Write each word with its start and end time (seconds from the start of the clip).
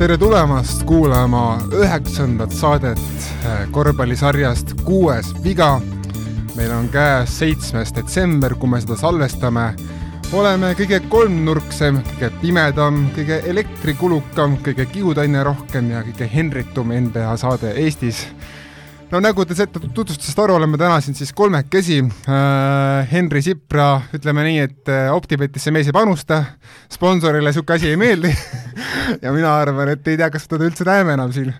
tere 0.00 0.16
tulemast 0.18 0.82
kuulama 0.88 1.58
üheksandat 1.76 2.54
saadet 2.56 2.98
äh, 3.44 3.66
korvpallisarjast 3.70 4.72
Kuues 4.84 5.28
viga. 5.44 5.80
meil 6.56 6.72
on 6.72 6.88
käes 6.88 7.38
seitsmes 7.38 7.92
detsember, 7.94 8.54
kui 8.54 8.68
me 8.68 8.80
seda 8.80 8.96
salvestame. 8.96 9.74
oleme 10.32 10.72
kõige 10.74 11.02
kolmnurksem, 11.08 12.00
kõige 12.08 12.30
pimedam, 12.40 13.04
kõige 13.14 13.42
elektrikulukam, 13.46 14.56
kõige 14.64 14.86
kiudaine 14.86 15.44
rohkem 15.44 15.90
ja 15.90 16.02
kõige 16.02 16.30
henritum 16.32 16.90
NBA 16.90 17.36
saade 17.36 17.74
Eestis 17.76 18.26
no 19.10 19.18
nagu 19.18 19.42
te 19.42 19.56
ette 19.58 19.80
tutvustusest 19.82 20.38
aru 20.38 20.54
oleme 20.54 20.78
täna 20.78 21.00
siin 21.02 21.16
siis 21.18 21.32
kolmekesi 21.36 21.98
äh,. 22.00 23.10
Henri 23.10 23.42
Sipra, 23.42 24.02
ütleme 24.14 24.44
nii, 24.46 24.58
et 24.68 24.90
äh, 24.92 25.08
Optibetisse 25.14 25.72
mees 25.74 25.88
ei 25.88 25.94
panusta, 25.94 26.42
sponsorile 26.92 27.50
niisugune 27.50 27.78
asi 27.78 27.88
ei 27.90 27.98
meeldi 27.98 28.30
ja 29.24 29.32
mina 29.34 29.56
arvan, 29.58 29.90
et 29.94 30.06
ei 30.06 30.18
tea, 30.20 30.28
kas 30.30 30.46
teda 30.50 30.68
üldse 30.68 30.86
näeme 30.86 31.16
enam 31.16 31.32
siin. 31.34 31.50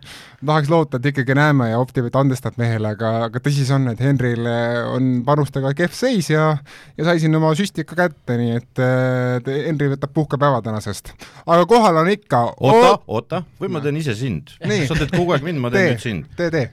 tahaks 0.47 0.71
loota, 0.71 1.01
et 1.01 1.09
ikkagi 1.11 1.35
näeme 1.35 1.71
ja 1.73 1.81
Optibet 1.83 2.17
andestab 2.17 2.59
mehele, 2.61 2.93
aga, 2.95 3.13
aga 3.27 3.43
tõsi 3.43 3.65
see 3.67 3.75
on, 3.77 3.89
et 3.91 4.03
Henril 4.05 4.47
on 4.93 5.09
panustega 5.27 5.73
kehv 5.77 5.97
seis 5.97 6.31
ja 6.31 6.53
ja 6.99 7.09
sai 7.09 7.19
siin 7.23 7.35
oma 7.37 7.51
süsti 7.59 7.83
ikka 7.83 7.99
kätte, 8.05 8.37
nii 8.39 8.61
et 8.61 8.85
äh, 8.85 9.51
Henri 9.67 9.91
võtab 9.97 10.15
puhkepäeva 10.15 10.63
tänasest. 10.67 11.17
aga 11.47 11.67
kohal 11.67 11.99
on 12.05 12.13
ikka 12.15 12.45
oota, 12.61 12.95
oota, 13.09 13.43
või 13.59 13.75
ma 13.75 13.83
teen 13.83 13.99
ise 13.99 14.15
sind? 14.15 14.55
sa 14.61 14.95
teed 14.95 15.11
kogu 15.17 15.35
aeg 15.35 15.47
mind, 15.47 15.65
ma 15.65 15.73
teen 15.75 15.97
nüüd 15.97 16.07
sind. 16.07 16.31
tee, 16.39 16.53
tee 16.55 16.69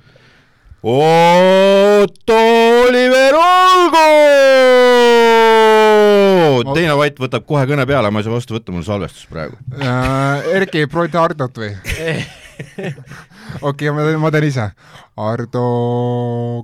Otto 0.90 2.36
Oliver 2.88 3.36
Olgo! 3.36 4.08
teine 6.72 6.94
vait 6.96 7.18
võtab 7.20 7.44
kohe 7.50 7.66
kõne 7.68 7.84
peale, 7.90 8.08
ma 8.08 8.22
ei 8.22 8.28
saa 8.28 8.32
vastu 8.32 8.56
võtta, 8.56 8.72
mul 8.72 8.86
salvestus 8.88 9.26
praegu 9.28 9.58
äh,. 9.76 10.48
Erki, 10.56 10.86
proovi 10.88 11.12
Hardot 11.12 11.60
või? 11.60 11.74
okei, 13.70 13.92
ma 13.92 14.06
teen, 14.08 14.16
ma 14.24 14.32
teen 14.32 14.48
ise. 14.48 14.70
Ardo 15.20 15.66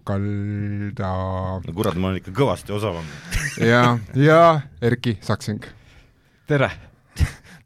Kalda. 0.08 1.12
no 1.66 1.76
kurat, 1.76 2.00
ma 2.00 2.14
olen 2.14 2.22
ikka 2.22 2.32
kõvasti 2.38 2.72
osavam. 2.80 3.04
ja, 3.74 3.98
ja 4.16 4.40
Erki 4.80 5.18
Saksing. 5.20 5.68
tere! 6.48 6.72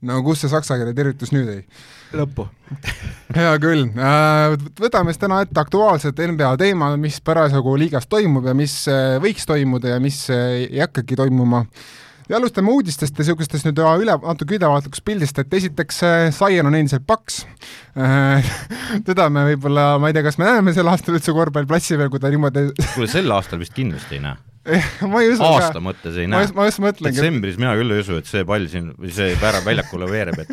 no 0.01 0.23
kus 0.25 0.41
see 0.41 0.49
saksa 0.49 0.81
keele 0.81 0.97
tervitus 0.97 1.29
nüüd 1.37 1.53
jäi? 1.53 1.61
Lõppu. 2.15 2.47
hea 3.35 3.53
küll, 3.63 3.85
äh, 3.95 4.55
võtame 4.79 5.13
siis 5.13 5.21
täna 5.21 5.41
ette 5.43 5.59
aktuaalsed 5.61 6.19
NBA 6.31 6.55
teema, 6.61 6.91
mis 6.99 7.19
parasjagu 7.23 7.75
liigas 7.79 8.07
toimub 8.11 8.47
ja 8.47 8.55
mis 8.57 8.79
äh, 8.91 9.15
võiks 9.23 9.47
toimuda 9.47 9.95
ja 9.95 10.01
mis 10.03 10.25
äh, 10.33 10.67
ei 10.67 10.83
hakkagi 10.83 11.17
toimuma. 11.19 11.63
ja 12.29 12.37
alustame 12.37 12.71
uudistest 12.71 13.15
ja 13.15 13.23
niisugustest 13.23 13.67
nüüd 13.69 13.79
üle, 13.79 14.17
natuke 14.23 14.57
ülevaatlikust 14.57 15.05
pildist, 15.07 15.39
et 15.39 15.53
esiteks 15.59 16.01
Zion 16.35 16.67
on 16.67 16.75
endiselt 16.75 17.07
paks. 17.07 17.45
teda 19.07 19.29
me 19.31 19.45
võib-olla, 19.53 19.93
ma 19.99 20.11
ei 20.11 20.17
tea, 20.17 20.25
kas 20.27 20.37
me 20.37 20.49
näeme 20.49 20.75
sel 20.75 20.91
aastal 20.91 21.15
üldse 21.17 21.35
korvpalliplatsi 21.35 21.97
peal, 21.97 22.11
kui 22.11 22.19
ta 22.19 22.31
niimoodi 22.33 22.69
kuule, 22.93 23.07
sel 23.11 23.31
aastal 23.31 23.63
vist 23.63 23.75
kindlasti 23.77 24.19
ei 24.19 24.27
näe 24.27 24.46
ma 25.11 25.21
ei 25.23 25.31
usu 25.31 25.43
aasta 25.45 25.77
ka. 25.77 25.83
mõttes 25.83 26.17
ei 26.19 26.29
näe. 26.29 26.47
ma 26.55 26.67
just 26.67 26.81
mõtlengi. 26.83 27.15
detsembris 27.15 27.59
mina 27.59 27.73
küll 27.79 27.95
ei 27.95 28.03
usu, 28.03 28.19
et 28.21 28.29
see 28.29 28.45
pall 28.47 28.67
siin, 28.71 28.89
või 28.99 29.11
see 29.15 29.35
värav 29.41 29.67
väljakule 29.67 30.09
veereb, 30.11 30.41
et 30.43 30.49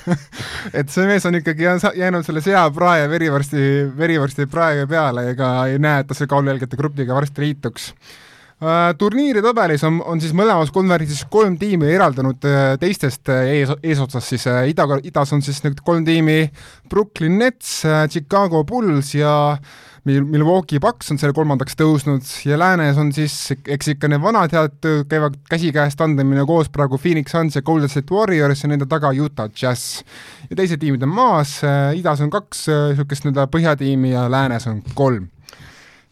et 0.82 0.92
see 0.92 1.06
mees 1.08 1.26
on 1.28 1.38
ikkagi 1.40 1.66
jäänud 1.66 2.26
selle 2.26 2.44
seaprae 2.44 3.08
verivorsti, 3.10 3.64
verivorsti 3.98 4.48
prae 4.50 4.86
peale 4.90 5.30
ega 5.32 5.54
ei 5.70 5.80
näe, 5.82 6.04
et 6.04 6.10
ta 6.10 6.16
selle 6.16 6.30
kaalujälgede 6.30 6.78
grupiga 6.80 7.16
varsti 7.16 7.46
liituks 7.46 7.90
uh,. 7.94 8.92
turniiri 9.00 9.42
tabelis 9.44 9.86
on, 9.88 9.98
on 10.06 10.22
siis 10.22 10.34
mõlemas 10.36 10.70
konverentsis 10.74 11.24
kolm 11.30 11.58
tiimi 11.60 11.90
eraldanud 11.94 12.46
uh, 12.46 12.60
teistest 12.82 13.32
uh, 13.32 13.42
ees, 13.50 13.72
eesotsas 13.82 14.30
siis 14.34 14.46
ida, 14.70 14.86
idas 15.02 15.34
on 15.34 15.42
siis 15.44 15.64
nüüd 15.66 15.82
kolm 15.86 16.06
tiimi 16.06 16.44
Brooklyn 16.90 17.40
Nets, 17.42 17.80
Chicago 18.12 18.62
Bulls 18.68 19.16
ja 19.18 19.34
uh, 19.56 19.82
Mil-, 20.04 20.24
Milwaukee 20.28 20.80
Bucks 20.80 21.08
on 21.14 21.18
selle 21.20 21.32
kolmandaks 21.32 21.78
tõusnud 21.80 22.26
ja 22.44 22.58
läänes 22.60 22.98
on 23.00 23.08
siis, 23.16 23.32
eks 23.56 23.94
ikka 23.94 24.10
need 24.12 24.20
vanad 24.20 24.52
head 24.52 24.88
käivad 25.08 25.38
käsikäes 25.48 25.96
tandemina 25.96 26.44
koos 26.48 26.68
praegu 26.72 26.98
Phoenix 27.00 27.32
Suns 27.32 27.56
ja 27.56 27.62
Golden 27.64 27.88
State 27.88 28.12
Warriors 28.12 28.66
ja 28.66 28.68
nende 28.68 28.84
taga 28.90 29.14
Utah 29.16 29.48
Jazz. 29.48 30.02
ja 30.50 30.58
teised 30.60 30.82
tiimid 30.82 31.06
on 31.08 31.14
maas, 31.14 31.56
idas 31.96 32.20
on 32.20 32.32
kaks 32.34 32.66
niisugust 32.68 33.24
nii-öelda 33.24 33.48
põhjatiimi 33.56 34.12
ja 34.12 34.26
läänes 34.28 34.68
on 34.68 34.84
kolm. 34.94 35.30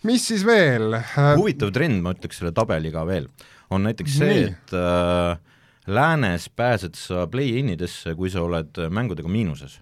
mis 0.08 0.24
siis 0.30 0.46
veel? 0.48 0.96
huvitav 1.36 1.76
trend, 1.76 2.00
ma 2.00 2.16
ütleks 2.16 2.40
selle 2.40 2.56
tabeliga 2.56 3.04
veel, 3.04 3.28
on 3.68 3.84
näiteks 3.84 4.18
see, 4.22 4.42
et 4.48 4.76
äh, 4.78 5.36
läänes 5.84 6.48
pääsed 6.48 6.96
sa 6.96 7.28
play-in 7.28 7.74
idesse, 7.76 8.16
kui 8.16 8.32
sa 8.32 8.40
oled 8.48 8.86
mängudega 8.88 9.28
miinuses 9.28 9.81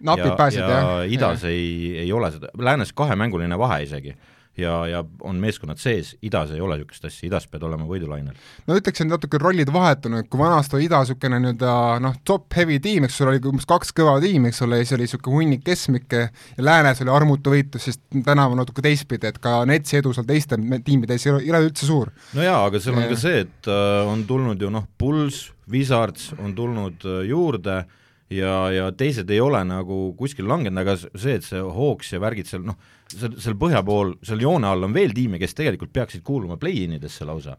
napid 0.00 0.32
pääsid, 0.36 0.60
jah? 0.60 0.70
ja 0.70 1.04
idas 1.08 1.44
ja. 1.44 1.52
ei, 1.52 1.98
ei 2.04 2.12
ole 2.12 2.30
seda, 2.34 2.52
läänes 2.58 2.92
kahemänguline 2.96 3.58
vahe 3.58 3.82
isegi 3.86 4.16
ja, 4.56 4.86
ja 4.86 5.04
on 5.20 5.36
meeskonnad 5.36 5.78
sees, 5.80 6.14
idas 6.24 6.50
ei 6.54 6.60
ole 6.60 6.78
niisugust 6.78 7.04
asja, 7.08 7.26
idas 7.28 7.46
pead 7.50 7.64
olema 7.66 7.86
võidulainel. 7.88 8.36
no 8.66 8.76
ütleks, 8.78 9.02
et 9.02 9.10
natuke 9.10 9.38
rollid 9.40 9.70
vahetunud, 9.72 10.28
kui 10.30 10.40
vanasti 10.40 10.78
oli 10.78 10.86
ida 10.88 11.00
niisugune 11.02 11.40
nii-öelda 11.42 11.72
noh, 12.04 12.16
top-heavy 12.28 12.78
tiim, 12.82 13.06
eks 13.08 13.20
ole, 13.24 13.36
oli 13.36 13.52
umbes 13.52 13.68
kaks 13.68 13.92
kõva 13.96 14.16
tiimi, 14.22 14.50
eks 14.52 14.62
ole, 14.66 14.80
ja 14.80 14.86
siis 14.86 14.96
oli 14.96 15.08
niisugune 15.08 15.40
hunnik 15.40 15.66
keskmikke 15.66 16.22
ja 16.22 16.66
läänes 16.68 17.02
oli 17.04 17.12
armutu 17.12 17.52
võitlus, 17.52 17.88
siis 17.90 18.00
täna 18.16 18.48
on 18.50 18.60
natuke 18.62 18.84
teistpidi, 18.84 19.28
et 19.32 19.40
ka 19.42 19.58
Netsi 19.68 20.00
edu 20.00 20.14
seal 20.16 20.28
teiste 20.28 20.58
tiimide 20.86 21.16
ees 21.16 21.28
ei 21.28 21.34
ole, 21.34 21.66
üldse 21.68 21.88
suur. 21.88 22.12
no 22.36 22.46
jaa, 22.46 22.64
aga 22.70 22.80
seal 22.80 22.96
on 22.96 23.06
ja. 23.06 23.12
ka 23.12 23.20
see, 23.20 23.44
et 23.46 23.70
äh, 23.72 24.00
on 24.08 24.24
tulnud 24.28 24.62
ju 24.62 24.72
noh, 24.72 24.88
Pulls, 24.98 25.46
Wizards 25.70 26.32
on 26.40 26.56
tulnud 26.56 27.04
äh, 27.04 27.22
juurde 27.28 27.80
äh,, 27.82 28.02
ja, 28.32 28.52
ja 28.74 28.90
teised 28.96 29.30
ei 29.30 29.40
ole 29.42 29.62
nagu 29.66 30.10
kuskil 30.18 30.48
langenud, 30.50 30.82
aga 30.82 30.96
see, 30.98 31.38
et 31.38 31.46
see 31.46 31.62
Hawks 31.62 32.14
ja 32.14 32.22
värgid 32.22 32.50
seal 32.50 32.66
noh, 32.66 32.78
seal, 33.12 33.38
seal 33.42 33.58
põhja 33.60 33.82
pool, 33.86 34.16
seal 34.26 34.42
joone 34.42 34.70
all 34.70 34.86
on 34.88 34.94
veel 34.96 35.14
tiime, 35.16 35.40
kes 35.42 35.56
tegelikult 35.56 35.94
peaksid 35.94 36.24
kuuluma 36.26 36.58
play-in 36.60 36.96
idesse 36.98 37.26
lausa. 37.28 37.56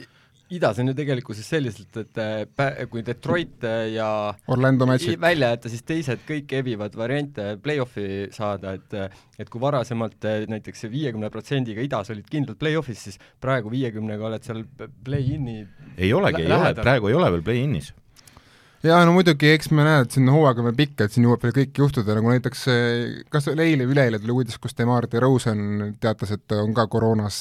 idas 0.49 0.77
on 0.79 0.87
ju 0.87 0.93
tegelikkuses 0.95 1.47
selliselt, 1.49 1.97
et 1.99 2.19
pä-, 2.55 2.85
kui 2.87 3.01
Detroit 3.03 3.65
ja 3.91 4.33
Orlando 4.47 4.85
matšid 4.87 5.19
välja 5.19 5.49
jätta, 5.51 5.69
siis 5.69 5.83
teised 5.83 6.23
kõik 6.27 6.53
evivad 6.55 6.95
variante 6.95 7.57
play-off'i 7.63 8.29
saada, 8.31 8.73
et 8.73 8.95
et 9.39 9.49
kui 9.51 9.61
varasemalt 9.61 10.23
näiteks 10.47 10.87
viiekümne 10.91 11.29
protsendiga 11.29 11.83
idas 11.83 12.11
olid 12.11 12.27
kindlalt 12.31 12.59
play-off'is, 12.59 13.07
siis 13.09 13.19
praegu 13.43 13.71
viiekümnega 13.71 14.31
oled 14.31 14.43
seal 14.43 14.63
play-in'i 15.03 15.65
ei 15.97 16.13
olegi, 16.13 16.43
ei 16.43 16.51
ole, 16.51 16.73
praegu 16.79 17.11
ei 17.11 17.19
ole 17.19 17.31
veel 17.35 17.43
play-in'is 17.43 17.93
jaa, 18.85 18.99
no 19.05 19.13
muidugi, 19.15 19.49
eks 19.55 19.71
me 19.73 19.85
näe, 19.87 20.03
et 20.05 20.15
siin 20.15 20.29
hooaeg 20.31 20.59
on 20.61 20.69
veel 20.69 20.77
pikk, 20.77 21.05
et 21.05 21.13
siin 21.13 21.25
jõuab 21.27 21.45
veel 21.45 21.55
kõik 21.55 21.79
juhtuda, 21.81 22.17
nagu 22.17 22.33
näiteks 22.33 22.65
kas 23.33 23.49
eile 23.53 23.87
või 23.87 23.95
üleeile 23.95 24.19
tuli 24.21 24.35
uudis, 24.35 24.59
kus 24.61 24.77
Demar 24.77 25.07
DeRozan 25.09 25.95
teatas, 26.01 26.35
et 26.37 26.57
on 26.57 26.75
ka 26.77 26.87
koroonas. 26.91 27.39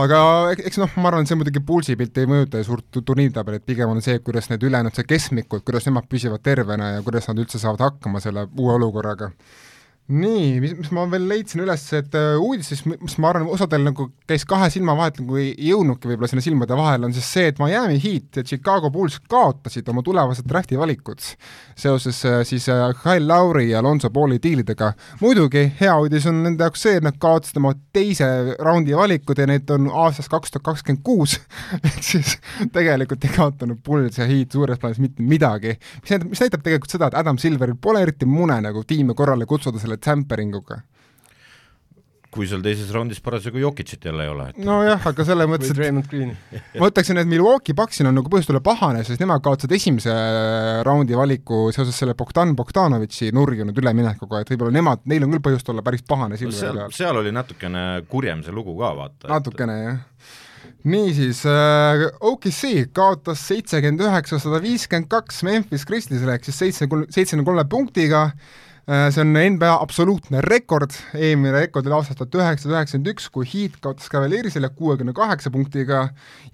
Aga 0.00 0.18
eks 0.56 0.80
noh, 0.82 0.94
ma 0.98 1.12
arvan, 1.12 1.28
see 1.28 1.38
muidugi 1.38 1.60
Pulsi 1.62 1.94
pilt 1.98 2.16
ei 2.18 2.26
mõjuta 2.26 2.58
ju 2.58 2.66
suurt 2.66 2.98
turniiritabelit, 2.98 3.62
pigem 3.66 3.92
on 3.92 4.02
see, 4.02 4.18
kuidas 4.26 4.48
need 4.50 4.64
ülejäänud, 4.66 4.96
see 4.96 5.06
keskmikud, 5.06 5.62
kuidas 5.62 5.86
nemad 5.86 6.08
püsivad 6.10 6.42
tervena 6.42 6.96
ja 6.96 7.04
kuidas 7.06 7.28
nad 7.30 7.38
üldse 7.38 7.60
saavad 7.62 7.84
hakkama 7.84 8.22
selle 8.24 8.48
uue 8.58 8.74
olukorraga 8.74 9.30
nii, 10.04 10.58
mis, 10.60 10.74
mis 10.76 10.90
ma 10.92 11.06
veel 11.08 11.24
leidsin 11.30 11.62
üles, 11.64 11.82
et 11.96 12.12
uh, 12.18 12.36
uudistes, 12.44 12.82
mis 12.84 13.14
ma 13.22 13.30
arvan, 13.30 13.46
osadel 13.54 13.86
nagu 13.86 14.10
käis 14.28 14.42
kahe 14.48 14.66
silma 14.72 14.92
vahelt 14.98 15.22
nagu 15.22 15.38
ei 15.40 15.54
jõudnudki 15.70 16.10
võib-olla 16.10 16.28
sinna 16.28 16.44
silmade 16.44 16.76
vahele, 16.76 17.08
on 17.08 17.14
siis 17.16 17.30
see, 17.32 17.46
et 17.48 17.60
Miami 17.62 17.96
Heat 18.02 18.36
ja 18.36 18.44
Chicago 18.44 18.90
Bulls 18.92 19.16
kaotasid 19.32 19.88
oma 19.88 20.02
tulevased 20.04 20.44
drafti 20.48 20.76
valikud 20.76 21.24
seoses 21.24 22.18
uh, 22.28 22.42
siis 22.44 22.66
uh, 22.68 22.90
Kyle 23.00 23.24
Lowry 23.24 23.70
ja 23.70 23.80
Alonso 23.80 24.10
Pauli 24.12 24.36
diilidega. 24.42 24.90
muidugi 25.22 25.64
hea 25.80 25.96
uudis 25.96 26.28
on 26.28 26.42
nende 26.44 26.68
jaoks 26.68 26.84
see, 26.84 26.98
et 27.00 27.06
nad 27.06 27.16
kaotasid 27.20 27.62
oma 27.62 27.72
teise 27.96 28.28
raundi 28.60 28.92
valikud 28.96 29.40
ja 29.40 29.48
need 29.48 29.72
on 29.72 29.88
aastast 30.04 30.28
kaks 30.32 30.52
tuhat 30.52 30.68
kakskümmend 30.68 31.00
kuus, 31.06 31.38
ehk 31.86 32.04
siis 32.04 32.36
tegelikult 32.76 33.24
ei 33.24 33.32
kaotanud 33.38 33.80
Bulls 33.80 34.20
ja 34.20 34.28
Heat 34.28 34.52
suures 34.52 34.84
plaanis 34.84 35.00
mitte 35.00 35.24
midagi, 35.24 35.78
mis 36.02 36.12
näitab, 36.12 36.28
mis 36.36 36.44
näitab 36.44 36.68
tegelikult 36.68 36.92
seda, 36.92 37.08
et 37.08 37.18
Adam 37.24 37.40
Silveril 37.40 37.80
pole 37.80 38.04
eriti 38.04 38.28
mune 38.28 38.60
nagu 38.68 38.84
tiime 38.84 39.16
korrale 39.16 39.48
kutsuda 39.48 39.80
selle 39.80 39.93
selle 39.94 40.02
tamperinguga 40.02 40.82
kui 42.34 42.48
seal 42.50 42.62
teises 42.64 42.90
raundis 42.94 43.20
parasjagu 43.22 43.60
Jokicit 43.62 44.04
jälle 44.08 44.26
ei 44.26 44.30
ole 44.32 44.48
et.... 44.50 44.58
nojah, 44.66 45.06
aga 45.10 45.26
selles 45.26 45.50
mõttes, 45.50 45.70
et 45.70 46.78
ma 46.82 46.90
ütleksin, 46.90 47.20
et 47.20 47.30
Milwaukee 47.30 47.76
Bucksil 47.78 48.08
on 48.10 48.16
nagu 48.18 48.30
põhjust 48.32 48.50
olla 48.52 48.62
pahane, 48.64 49.04
sest 49.06 49.22
nemad 49.22 49.42
kaotasid 49.44 49.74
esimese 49.76 50.14
raundi 50.86 51.18
valiku 51.18 51.68
seoses 51.74 51.98
selle 52.00 52.16
Bogdan 52.18 52.56
Bogdanovitši 52.58 53.30
nurjunud 53.36 53.78
üleminekuga, 53.82 54.42
et 54.42 54.54
võib-olla 54.54 54.74
nemad, 54.74 55.04
neil 55.10 55.26
on 55.26 55.36
küll 55.36 55.44
põhjust 55.50 55.70
olla 55.70 55.84
päris 55.86 56.02
pahane 56.08 56.40
seal, 56.40 56.54
peal. 56.58 56.88
seal 56.94 57.22
oli 57.22 57.34
natukene 57.34 57.84
kurjem 58.10 58.42
see 58.46 58.54
lugu 58.56 58.74
ka, 58.80 58.90
vaata. 58.98 59.30
natukene 59.30 59.78
et... 59.78 59.86
jah 59.92 60.40
niisiis 60.84 61.38
äh,, 61.48 62.02
OKC 62.28 62.90
kaotas 62.92 63.40
seitsekümmend 63.48 64.02
üheksa, 64.04 64.36
sada 64.42 64.58
viiskümmend 64.60 65.08
kaks 65.12 65.40
Memphis 65.46 65.86
Grizzliesele 65.88 66.36
ehk 66.36 66.44
siis 66.44 66.58
seitse, 66.60 66.88
seitsmekümne 66.90 67.46
kolme 67.46 67.64
punktiga 67.72 68.26
äh,, 68.26 68.34
Äh, 68.34 68.73
see 68.84 69.20
on 69.22 69.32
NBA 69.32 69.70
absoluutne 69.80 70.42
rekord, 70.44 70.92
eelmine 71.16 71.54
rekord 71.54 71.86
oli 71.88 71.96
aastast 71.96 72.18
tuhat 72.20 72.36
üheksasada 72.36 72.76
üheksakümmend 72.76 73.10
üks, 73.14 73.28
kui 73.32 73.46
Heat 73.48 73.78
kaotas 73.80 74.10
Cavaliersile 74.12 74.68
kuuekümne 74.76 75.14
kaheksa 75.16 75.52
punktiga 75.54 76.02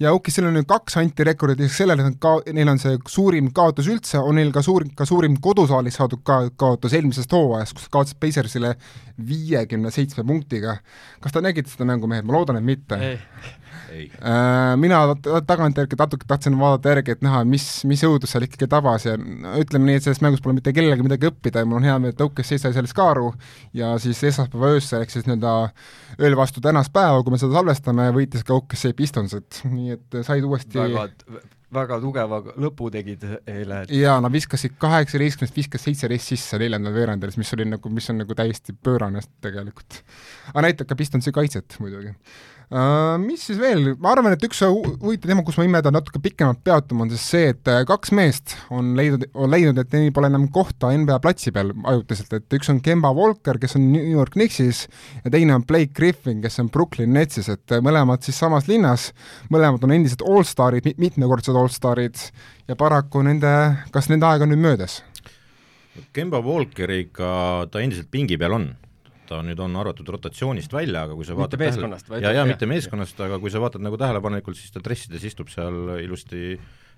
ja 0.01 0.13
OKC-l 0.15 0.47
on 0.47 0.55
nüüd 0.61 0.69
kaks 0.71 1.01
antirekordit, 1.01 1.59
lisaks 1.59 1.81
sellele 1.83 2.07
on 2.07 2.15
ka, 2.23 2.37
neil 2.55 2.71
on 2.71 2.79
see 2.79 3.01
suurim 3.11 3.51
kaotus 3.57 3.91
üldse, 3.91 4.23
on 4.23 4.39
neil 4.39 4.53
ka 4.55 4.63
suur, 4.63 4.87
ka 4.95 5.09
suurim 5.09 5.41
kodusaalis 5.43 5.99
saadud 5.99 6.23
ka 6.27 6.45
kaotus 6.61 6.95
eelmisest 6.95 7.35
hooajast, 7.35 7.75
kus 7.79 7.91
kaotasid 7.91 8.23
Pacersile 8.23 8.77
viiekümne 9.27 9.91
seitsme 9.91 10.23
punktiga. 10.27 10.79
kas 11.21 11.35
te 11.35 11.43
nägite 11.43 11.73
seda 11.73 11.89
mängu, 11.89 12.07
mehed, 12.07 12.25
ma 12.29 12.39
loodan, 12.39 12.61
et 12.61 12.65
mitte. 12.65 13.01
Äh, 13.91 14.77
mina 14.81 15.01
tagantjärgi 15.47 15.99
natuke 15.99 16.27
tahtsin 16.29 16.57
vaadata 16.59 16.95
järgi, 16.95 17.17
et 17.17 17.25
näha, 17.27 17.43
mis, 17.49 17.67
mis 17.89 18.03
õudus 18.07 18.35
seal 18.35 18.47
ikkagi 18.47 18.69
tabas 18.71 19.07
ja 19.09 19.17
ütleme 19.61 19.89
nii, 19.91 20.01
et 20.01 20.07
sellest 20.07 20.25
mängust 20.25 20.45
pole 20.45 20.57
mitte 20.59 20.75
kellelgi 20.77 21.07
midagi 21.07 21.31
õppida 21.31 21.65
ja 21.65 21.69
mul 21.69 21.81
on 21.81 21.89
hea 21.89 21.97
meel, 22.03 22.15
et 22.15 22.25
OKC 22.25 22.57
sai 22.61 22.75
sellest 22.77 22.97
ka 22.97 23.11
aru 23.15 23.31
ja 23.77 23.93
siis 24.03 24.23
esmaspäeva 24.31 24.75
öösel, 24.77 25.05
ehk 25.05 25.15
siis 25.15 25.27
nii-öelda 25.29 25.55
ööl 26.21 26.37
vastu 26.39 26.63
tänast 26.65 26.93
päeva, 26.95 27.23
kui 27.25 27.35
me 27.35 27.41
seda 27.43 27.59
salvestame, 27.59 28.11
võitis 28.17 28.47
ka 28.47 28.59
OKC 28.59 28.93
Pistonsed, 28.99 29.65
nii 29.71 29.97
et 29.97 30.21
said 30.27 30.47
uuesti 30.47 30.79
väga, 30.79 31.09
väga 31.75 31.99
tugeva 32.03 32.41
lõpu 32.61 32.91
tegid 32.95 33.27
eile. 33.49 33.83
jaa, 33.95 34.19
nad 34.23 34.35
viskasid 34.35 34.77
kaheksateistkümnest, 34.83 35.57
viskas 35.57 35.87
seitseteist 35.87 36.35
sisse 36.35 36.61
neljandal 36.63 36.95
veerandil, 36.95 37.35
mis 37.41 37.55
oli 37.57 37.67
nagu, 37.71 37.93
mis 37.95 38.11
on 38.13 38.23
nagu 38.25 38.39
täiesti 38.39 38.75
pöörane 38.75 39.23
tegelikult. 39.43 40.03
aga 40.53 40.67
näitab 40.67 40.91
ka 40.91 40.99
Pistonsi 40.99 41.35
kaitset 41.35 41.79
muidugi 41.83 42.15
mis 42.71 43.43
siis 43.49 43.59
veel, 43.59 43.97
ma 43.99 44.13
arvan, 44.15 44.31
et 44.37 44.45
üks 44.47 44.61
huvitav 44.63 45.27
teema, 45.27 45.43
kus 45.43 45.57
ma 45.59 45.65
imedan 45.67 45.97
natuke 45.97 46.21
pikemalt 46.23 46.61
peatuma, 46.63 47.03
on 47.03 47.11
siis 47.11 47.25
see, 47.33 47.49
et 47.51 47.71
äh, 47.71 47.81
kaks 47.89 48.13
meest 48.15 48.55
on 48.71 48.93
leidnud, 48.99 49.25
on 49.35 49.51
leidnud, 49.51 49.81
et 49.83 49.97
neil 49.97 50.13
pole 50.15 50.31
enam 50.31 50.47
kohta 50.55 50.93
NBA 50.95 51.17
platsi 51.25 51.51
peal 51.55 51.73
ajutiselt, 51.75 52.37
et 52.39 52.59
üks 52.61 52.71
on 52.71 52.79
Kemba 52.85 53.11
Walker, 53.17 53.59
kes 53.59 53.75
on 53.79 53.89
New 53.91 54.07
York 54.13 54.37
Knicksis 54.37 54.85
ja 55.25 55.33
teine 55.35 55.57
on 55.59 55.67
Blake 55.67 55.91
Griffin, 55.99 56.39
kes 56.45 56.63
on 56.63 56.71
Brooklyn 56.71 57.11
Netsis, 57.17 57.51
et 57.51 57.75
äh, 57.75 57.83
mõlemad 57.83 58.23
siis 58.27 58.39
samas 58.39 58.71
linnas, 58.71 59.09
mõlemad 59.51 59.83
on 59.87 59.97
endised 59.97 60.23
allstarid, 60.23 60.87
mitmekordsed 61.01 61.59
allstarid. 61.59 62.23
Ja 62.71 62.77
paraku 62.79 63.25
nende, 63.27 63.51
kas 63.91 64.07
nende 64.13 64.29
aeg 64.29 64.45
on 64.45 64.53
nüüd 64.53 64.63
möödas? 64.63 65.01
Kemba 66.15 66.39
Walkeriga 66.39 67.67
ta 67.67 67.83
endiselt 67.83 68.13
pingi 68.15 68.39
peal 68.39 68.55
on 68.55 68.71
ta 69.31 69.41
nüüd 69.47 69.61
on 69.63 69.79
arvatud 69.79 70.09
rotatsioonist 70.11 70.73
välja, 70.75 71.07
aga 71.07 71.17
kui 71.17 71.27
sa 71.29 71.37
vaatad 71.39 71.61
mitte 71.61 71.71
meeskonnast, 71.71 72.11
vaid 72.11 72.27
ja, 72.27 72.35
ja 72.41 72.45
mitte 72.49 72.69
meeskonnast, 72.71 73.21
aga 73.27 73.39
kui 73.43 73.53
sa 73.53 73.63
vaatad 73.63 73.85
nagu 73.85 73.99
tähelepanelikult, 74.01 74.59
siis 74.59 74.75
ta 74.75 74.83
dressides 74.85 75.27
istub 75.31 75.53
seal 75.53 75.97
ilusti 76.03 76.57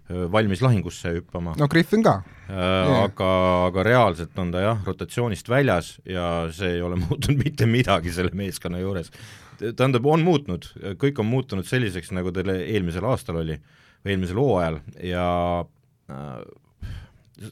valmis 0.08 0.62
lahingusse 0.62 1.12
hüppama. 1.17 1.55
no 1.58 1.69
Griffin 1.70 2.02
ka 2.02 2.17
äh,. 2.50 3.05
aga, 3.05 3.29
aga 3.69 3.84
reaalselt 3.87 4.38
on 4.38 4.50
ta 4.52 4.64
jah, 4.64 4.81
rotatsioonist 4.87 5.49
väljas 5.49 5.94
ja 6.08 6.49
see 6.55 6.76
ei 6.76 6.82
ole 6.82 6.99
muutunud 7.05 7.38
mitte 7.44 7.69
midagi 7.70 8.12
selle 8.14 8.34
meeskonna 8.34 8.82
juures. 8.82 9.12
tähendab, 9.62 10.06
on 10.06 10.25
muutnud, 10.26 10.67
kõik 10.99 11.20
on 11.23 11.31
muutunud 11.31 11.69
selliseks, 11.69 12.11
nagu 12.17 12.32
teil 12.34 12.50
eelmisel 12.56 13.06
aastal 13.06 13.43
oli, 13.44 13.61
või 14.02 14.17
eelmisel 14.17 14.40
hooajal 14.43 14.81
ja 15.06 15.26
äh, 16.11 16.40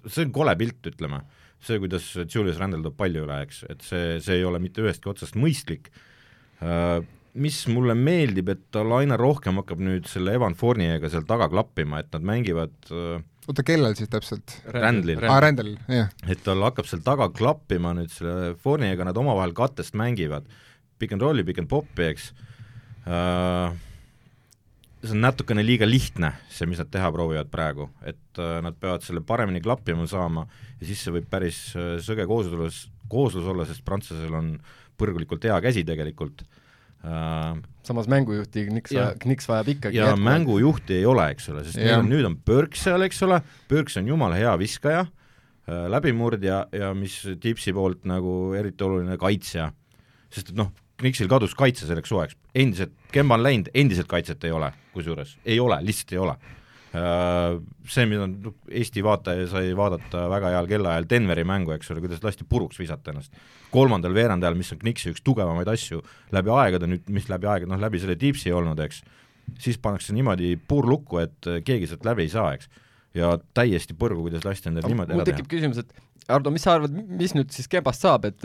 see 0.06 0.26
on 0.26 0.34
kole 0.34 0.56
pilt, 0.58 0.82
ütleme 0.90 1.22
see, 1.64 1.80
kuidas 1.82 2.06
Julius 2.24 2.60
Randle 2.60 2.82
toob 2.84 2.98
palli 2.98 3.20
üle, 3.22 3.40
eks, 3.46 3.64
et 3.72 3.82
see, 3.86 4.18
see 4.24 4.40
ei 4.40 4.46
ole 4.48 4.60
mitte 4.62 4.84
ühestki 4.84 5.10
otsast 5.12 5.38
mõistlik 5.38 5.90
uh,, 6.64 7.00
mis 7.40 7.60
mulle 7.70 7.94
meeldib, 7.94 8.48
et 8.50 8.62
tal 8.74 8.90
aina 8.96 9.18
rohkem 9.20 9.60
hakkab 9.60 9.82
nüüd 9.86 10.08
selle 10.10 10.34
Evan 10.34 10.56
Fournier'ga 10.58 11.10
seal 11.12 11.26
taga 11.28 11.46
klappima, 11.52 12.00
et 12.02 12.10
nad 12.16 12.24
mängivad 12.26 12.72
uh, 12.90 13.20
oota, 13.50 13.64
kellel 13.66 13.94
siis 13.98 14.10
täpselt? 14.10 14.56
Randlil. 14.74 15.22
aa, 15.26 15.38
Randlil, 15.44 15.76
jah. 15.90 16.10
et 16.30 16.42
tal 16.46 16.64
hakkab 16.66 16.88
seal 16.90 17.04
taga 17.06 17.30
klappima 17.34 17.94
nüüd 17.98 18.10
selle 18.14 18.56
Fournier'ga, 18.64 19.06
nad 19.08 19.20
omavahel 19.20 19.54
kattest 19.56 19.96
mängivad, 19.98 20.48
pick 21.00 21.14
and 21.14 21.22
rolli, 21.24 21.46
pick 21.46 21.62
and 21.62 21.70
pop'i, 21.70 22.10
eks 22.10 22.32
uh,, 23.06 23.70
see 25.00 25.16
on 25.16 25.22
natukene 25.24 25.64
liiga 25.64 25.88
lihtne, 25.88 26.34
see, 26.52 26.68
mis 26.68 26.80
nad 26.80 26.90
teha 26.92 27.08
proovivad 27.14 27.48
praegu, 27.52 27.88
et 28.06 28.40
uh, 28.40 28.58
nad 28.64 28.76
peavad 28.80 29.04
selle 29.04 29.22
paremini 29.24 29.62
klappima 29.64 30.06
saama 30.10 30.44
ja 30.78 30.88
siis 30.88 31.04
see 31.04 31.14
võib 31.14 31.28
päris 31.32 31.60
uh, 31.76 31.94
sõge 32.04 32.26
kooslus, 32.28 32.86
kooslus 33.10 33.48
olla, 33.48 33.66
sest 33.68 33.84
prantslasel 33.86 34.36
on 34.36 34.54
põrgulikult 35.00 35.46
hea 35.48 35.56
käsi 35.64 35.84
tegelikult 35.88 36.44
uh,. 36.44 37.56
samas 37.86 38.10
mängujuhti 38.12 38.66
Knicks, 38.68 38.92
Knicks 39.24 39.48
vajab 39.48 39.72
ikkagi 39.72 39.96
ja 39.96 40.10
jätkuvalt. 40.10 40.26
mängujuhti 40.28 40.98
ei 41.00 41.08
ole, 41.08 41.30
eks 41.32 41.48
ole, 41.54 41.64
sest 41.64 41.80
on, 41.96 42.10
nüüd 42.10 42.28
on 42.28 42.36
Burks 42.36 42.84
seal, 42.88 43.08
eks 43.08 43.24
ole, 43.24 43.40
Burks 43.72 43.96
on 44.00 44.12
jumala 44.12 44.36
hea 44.40 44.52
viskaja 44.60 45.06
läbimurdja 45.70 46.64
ja 46.74 46.92
mis 46.98 47.20
Tipsi 47.40 47.72
poolt 47.72 48.04
nagu 48.08 48.52
eriti 48.58 48.84
oluline, 48.84 49.16
kaitsja. 49.20 49.68
sest 50.32 50.50
et 50.50 50.56
noh, 50.58 50.72
Knicksil 51.00 51.28
kadus 51.30 51.54
kaitse 51.56 51.88
selleks 51.88 52.10
suveks, 52.12 52.38
endiselt, 52.54 52.92
Kemba 53.14 53.38
on 53.38 53.44
läinud, 53.44 53.70
endiselt 53.74 54.08
kaitset 54.10 54.44
ei 54.44 54.52
ole, 54.54 54.70
kusjuures, 54.94 55.36
ei 55.48 55.60
ole, 55.62 55.80
lihtsalt 55.86 56.12
ei 56.14 56.20
ole. 56.20 56.34
Äh, 56.90 57.60
see, 57.86 58.06
mida 58.10 58.26
Eesti 58.74 59.02
vaataja 59.06 59.44
sai 59.50 59.70
vaadata 59.78 60.24
väga 60.32 60.50
heal 60.56 60.68
kellaajal 60.70 61.06
Denveri 61.10 61.44
mängu, 61.46 61.70
eks 61.76 61.92
ole, 61.94 62.02
kuidas 62.02 62.22
lasti 62.24 62.46
puruks 62.48 62.80
visata 62.80 63.12
ennast. 63.12 63.30
kolmandal 63.70 64.14
veerandajal, 64.14 64.58
mis 64.58 64.72
on 64.74 64.80
Knicksi 64.82 65.12
üks 65.12 65.22
tugevamaid 65.22 65.70
asju 65.70 66.02
läbi 66.34 66.50
aegade 66.50 66.90
nüüd, 66.90 67.06
mis 67.14 67.30
läbi 67.30 67.46
aegade, 67.46 67.70
noh 67.70 67.78
läbi 67.78 68.02
selle 68.02 68.18
Deepsi 68.18 68.50
olnud, 68.50 68.82
eks, 68.82 69.04
siis 69.62 69.78
pannakse 69.78 70.16
niimoodi 70.16 70.56
puurlukku, 70.68 71.22
et 71.22 71.50
keegi 71.66 71.92
sealt 71.92 72.08
läbi 72.10 72.26
ei 72.26 72.34
saa, 72.34 72.50
eks. 72.58 72.66
ja 73.14 73.36
täiesti 73.54 73.94
põrgu, 73.94 74.26
kuidas 74.26 74.42
lasti 74.46 74.72
endal 74.72 74.90
niimoodi 74.90 75.14
ära 75.14 75.22
teha. 75.22 75.22
mul 75.22 75.30
tekib 75.30 75.52
küsimus, 75.54 75.84
et 75.84 75.94
Ardo, 76.30 76.50
mis 76.54 76.62
sa 76.62 76.76
arvad, 76.76 76.94
mis 76.94 77.32
nüüd 77.34 77.50
siis 77.54 77.70
Kembast 77.70 78.04
saab, 78.04 78.26
et 78.28 78.44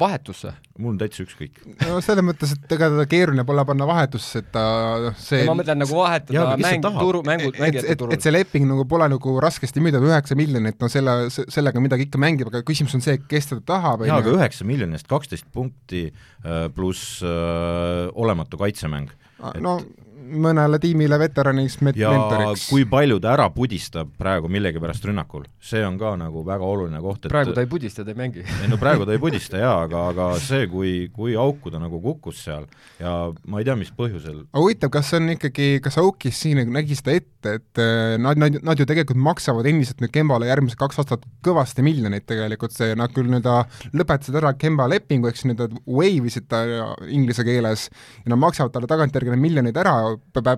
vahetusse? 0.00 0.52
mul 0.80 0.94
on 0.94 0.98
täitsa 1.00 1.22
ükskõik. 1.24 1.60
no 1.84 2.00
selles 2.04 2.24
mõttes, 2.24 2.54
et 2.56 2.74
ega 2.76 2.88
teda 2.94 3.06
keeruline 3.10 3.44
pole 3.48 3.64
panna 3.68 3.86
vahetusse, 3.88 4.42
et 4.42 4.50
ta 4.54 4.64
noh, 5.06 5.16
see 5.20 5.44
ma 5.48 5.56
mõtlen 5.58 5.82
nagu 5.82 5.98
vahetada 5.98 6.56
mäng, 6.60 6.88
turu, 6.98 7.22
mängu, 7.26 7.52
mängijate 7.60 7.96
turul. 8.00 8.16
et 8.16 8.24
see 8.24 8.34
leping 8.34 8.68
nagu 8.70 8.86
pole 8.90 9.08
nagu 9.12 9.36
raskesti 9.44 9.82
müüdav, 9.84 10.06
üheksa 10.08 10.38
miljonit, 10.38 10.78
no 10.80 10.90
selle, 10.92 11.16
sellega 11.30 11.82
midagi 11.84 12.08
ikka 12.08 12.20
mängib, 12.22 12.52
aga 12.52 12.64
küsimus 12.66 12.96
on 12.98 13.04
see, 13.04 13.20
kes 13.30 13.52
teda 13.52 13.64
tahab. 13.74 14.06
jaa, 14.08 14.20
aga 14.24 14.36
üheksa 14.38 14.68
miljonist 14.68 15.10
kaksteist 15.10 15.48
punkti 15.52 16.06
äh, 16.10 16.68
pluss 16.74 17.20
äh, 17.24 18.08
olematu 18.14 18.60
kaitsemäng. 18.60 19.12
no 19.60 19.78
et 19.80 19.99
mõnele 20.30 20.78
tiimile 20.82 21.18
veteraniks 21.20 21.78
mentoriks. 21.84 22.66
kui 22.70 22.86
palju 22.88 23.18
ta 23.22 23.34
ära 23.34 23.48
pudistab 23.54 24.12
praegu 24.18 24.50
millegipärast 24.52 25.04
rünnakul, 25.08 25.46
see 25.62 25.82
on 25.86 25.98
ka 26.00 26.14
nagu 26.20 26.44
väga 26.46 26.66
oluline 26.66 27.00
koht, 27.04 27.24
et 27.24 27.32
praegu 27.32 27.54
ta 27.56 27.64
ei 27.64 27.70
pudista, 27.70 28.04
ta 28.04 28.14
ei 28.14 28.18
mängi. 28.18 28.44
ei 28.62 28.70
no 28.70 28.78
praegu 28.80 29.06
ta 29.08 29.14
ei 29.16 29.22
pudista 29.22 29.60
jaa, 29.60 29.76
aga, 29.86 30.06
aga 30.14 30.28
see, 30.42 30.66
kui, 30.70 30.92
kui 31.14 31.36
auku 31.38 31.72
ta 31.72 31.80
nagu 31.82 32.00
kukkus 32.02 32.44
seal 32.46 32.68
ja 33.00 33.14
ma 33.46 33.60
ei 33.60 33.68
tea, 33.68 33.76
mis 33.80 33.92
põhjusel. 33.96 34.44
aga 34.50 34.64
huvitav, 34.64 34.92
kas 34.94 35.10
see 35.10 35.20
on 35.20 35.34
ikkagi, 35.36 35.68
kas 35.84 35.98
Aukis 36.00 36.40
siin 36.40 36.60
nagu 36.60 36.72
nägi 36.74 36.96
seda 36.98 37.14
ette, 37.18 37.56
et 37.60 37.82
äh, 37.82 38.16
nad, 38.20 38.38
nad, 38.40 38.60
nad 38.66 38.80
ju 38.80 38.86
tegelikult 38.88 39.20
maksavad 39.20 39.68
endiselt 39.70 40.02
nüüd 40.02 40.12
Kembale 40.14 40.48
järgmised 40.50 40.78
kaks 40.80 41.00
aastat 41.02 41.24
kõvasti 41.46 41.84
miljoneid 41.86 42.26
tegelikult, 42.28 42.74
see, 42.76 42.94
nad 42.98 43.12
küll 43.14 43.30
nii-öelda 43.30 43.56
lõpetasid 43.96 44.38
ära 44.40 44.52
Kemba 44.58 44.88
lepingu, 44.90 45.30
eks 45.30 45.46
nii-öelda 45.46 45.82
waive 45.88 46.30
isid 46.30 46.48
ta 46.50 46.62
inglise 47.08 47.44
keeles, 47.46 47.88
ja 48.24 48.32
nad 48.32 48.40
maksavad 48.42 48.74
talle 48.74 48.90
tagantjärgi 48.90 49.32
need 49.34 49.44
miljonid 49.44 49.80
ära, 49.80 49.96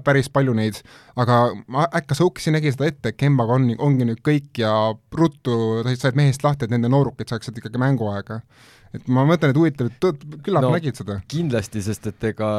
päris 0.05 0.29
palju 0.33 0.55
neid, 0.57 0.81
aga 1.17 1.39
ma 1.73 1.87
äkki 1.95 2.19
Soukisi 2.19 2.53
nägi 2.55 2.75
seda 2.75 2.91
ette, 2.91 3.13
et 3.13 3.19
Kembaga 3.21 3.57
on, 3.59 3.71
ongi 3.79 4.09
nüüd 4.09 4.23
kõik 4.25 4.63
ja 4.63 4.75
ruttu 5.19 5.57
said 5.95 6.19
mehest 6.19 6.45
lahti, 6.45 6.67
et 6.67 6.75
nende 6.75 6.91
noorukid 6.93 7.33
saaksid 7.33 7.59
ikkagi 7.61 7.81
mänguaega. 7.83 8.43
et 8.93 9.09
ma 9.09 9.25
mõtlen, 9.25 9.55
et 9.55 9.57
huvitav, 9.57 9.89
et 9.89 10.29
küllap 10.45 10.67
no, 10.67 10.71
nägid 10.77 10.99
seda. 11.01 11.21
kindlasti, 11.29 11.83
sest 11.83 12.07
et 12.13 12.31
ega 12.33 12.53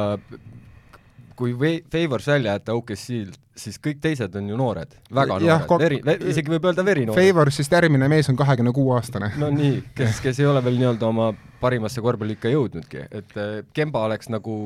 kui 1.36 1.54
Favors 1.90 2.26
välja 2.26 2.54
jätta 2.54 2.74
OKC-lt, 2.78 3.38
siis 3.58 3.78
kõik 3.82 4.00
teised 4.02 4.34
on 4.38 4.48
ju 4.50 4.58
noored, 4.58 4.94
väga 5.14 5.38
ja, 5.42 5.58
noored, 5.62 5.82
veri, 5.82 5.98
ve, 6.06 6.16
isegi 6.30 6.52
võib 6.54 6.68
öelda 6.70 6.84
verinoored. 6.86 7.18
Favorsist 7.18 7.74
järgmine 7.74 8.08
mees 8.10 8.30
on 8.30 8.38
kahekümne 8.38 8.72
kuue 8.74 8.94
aastane. 8.98 9.32
no 9.40 9.50
nii, 9.54 9.80
kes, 9.98 10.20
kes 10.24 10.40
ei 10.42 10.48
ole 10.50 10.62
veel 10.64 10.78
nii-öelda 10.80 11.10
oma 11.10 11.32
parimasse 11.64 12.04
korvpallikka 12.04 12.52
jõudnudki, 12.52 13.06
et 13.10 13.36
äh, 13.40 13.60
Kemba 13.76 14.04
oleks 14.08 14.30
nagu 14.32 14.58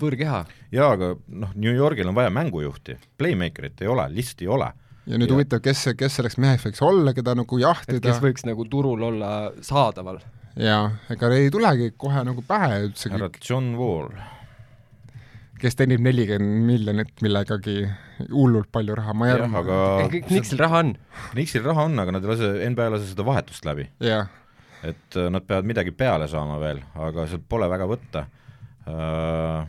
võõrkeha. 0.00 0.44
jaa, 0.74 0.92
aga 0.98 1.14
noh, 1.28 1.54
New 1.54 1.74
Yorgil 1.74 2.10
on 2.10 2.18
vaja 2.18 2.32
mängujuhti, 2.34 2.98
playmaker'it 3.20 3.84
ei 3.84 3.90
ole, 3.94 4.08
lihtsalt 4.14 4.44
ei 4.46 4.50
ole 4.58 4.72
ja 5.06 5.20
nüüd 5.20 5.32
huvitav, 5.34 5.62
kes, 5.64 5.86
kes 5.98 6.18
selleks 6.18 6.38
meheks 6.40 6.68
võiks 6.68 6.84
olla, 6.84 7.12
keda 7.16 7.36
nagu 7.38 7.58
jahtida. 7.60 8.02
kes 8.04 8.22
võiks 8.24 8.46
nagu 8.48 8.66
turul 8.70 9.02
olla 9.10 9.32
saadaval. 9.64 10.22
jaa, 10.60 10.86
ega 11.12 11.34
ei 11.36 11.50
tulegi 11.54 11.92
kohe 11.96 12.24
nagu 12.26 12.44
pähe 12.46 12.86
üldse. 12.88 13.12
härra 13.12 13.30
John 13.40 13.74
Wall 13.80 14.12
kes 15.64 15.78
teenib 15.78 16.02
nelikümmend 16.04 16.64
miljonit 16.68 17.22
millegagi 17.24 17.84
hullult 18.28 18.70
palju 18.74 18.96
raha, 18.98 19.14
ma 19.16 19.28
ei 19.28 19.36
arva. 19.36 19.60
aga 19.62 20.08
Knicksil 20.28 20.60
raha 20.60 20.82
on? 20.84 20.94
Knicksil 21.32 21.64
raha 21.64 21.86
on, 21.88 21.98
aga 22.02 22.16
nad 22.16 22.26
ei 22.26 22.32
lase, 22.32 22.50
NBA 22.72 22.88
ei 22.88 22.94
lase 22.96 23.12
seda 23.12 23.26
vahetust 23.26 23.68
läbi. 23.68 23.88
Et 24.84 25.18
äh, 25.18 25.30
nad 25.32 25.46
peavad 25.46 25.68
midagi 25.68 25.94
peale 25.96 26.28
saama 26.30 26.58
veel, 26.62 26.82
aga 27.06 27.26
sealt 27.30 27.46
pole 27.48 27.68
väga 27.70 27.88
võtta 27.90 28.26
uh,. 28.88 29.64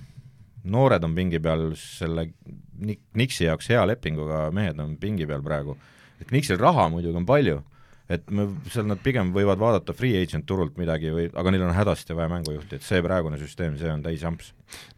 noored 0.65 1.03
on 1.05 1.13
pingi 1.15 1.39
peal 1.39 1.71
selle 1.77 2.29
Knicksi 2.75 3.45
jaoks 3.45 3.69
hea 3.71 3.83
lepinguga 3.87 4.49
mehed 4.51 4.79
on 4.83 4.97
pingi 4.99 5.27
peal 5.29 5.43
praegu. 5.45 5.77
et 6.19 6.27
Knicksil 6.27 6.59
raha 6.59 6.89
muidugi 6.91 7.15
on 7.15 7.27
palju, 7.27 7.61
et 8.11 8.27
me, 8.29 8.47
seal 8.71 8.87
nad 8.89 8.99
pigem 9.03 9.31
võivad 9.35 9.61
vaadata 9.61 9.95
free 9.95 10.19
agent 10.21 10.45
turult 10.49 10.77
midagi 10.81 11.13
või, 11.13 11.29
aga 11.33 11.53
neil 11.53 11.65
on 11.67 11.75
hädasti 11.75 12.17
vaja 12.17 12.31
mängujuhti, 12.33 12.79
et 12.79 12.85
see 12.85 13.01
praegune 13.05 13.39
süsteem, 13.41 13.77
see 13.79 13.91
on 13.91 14.03
täis 14.05 14.25
jamps. 14.25 14.51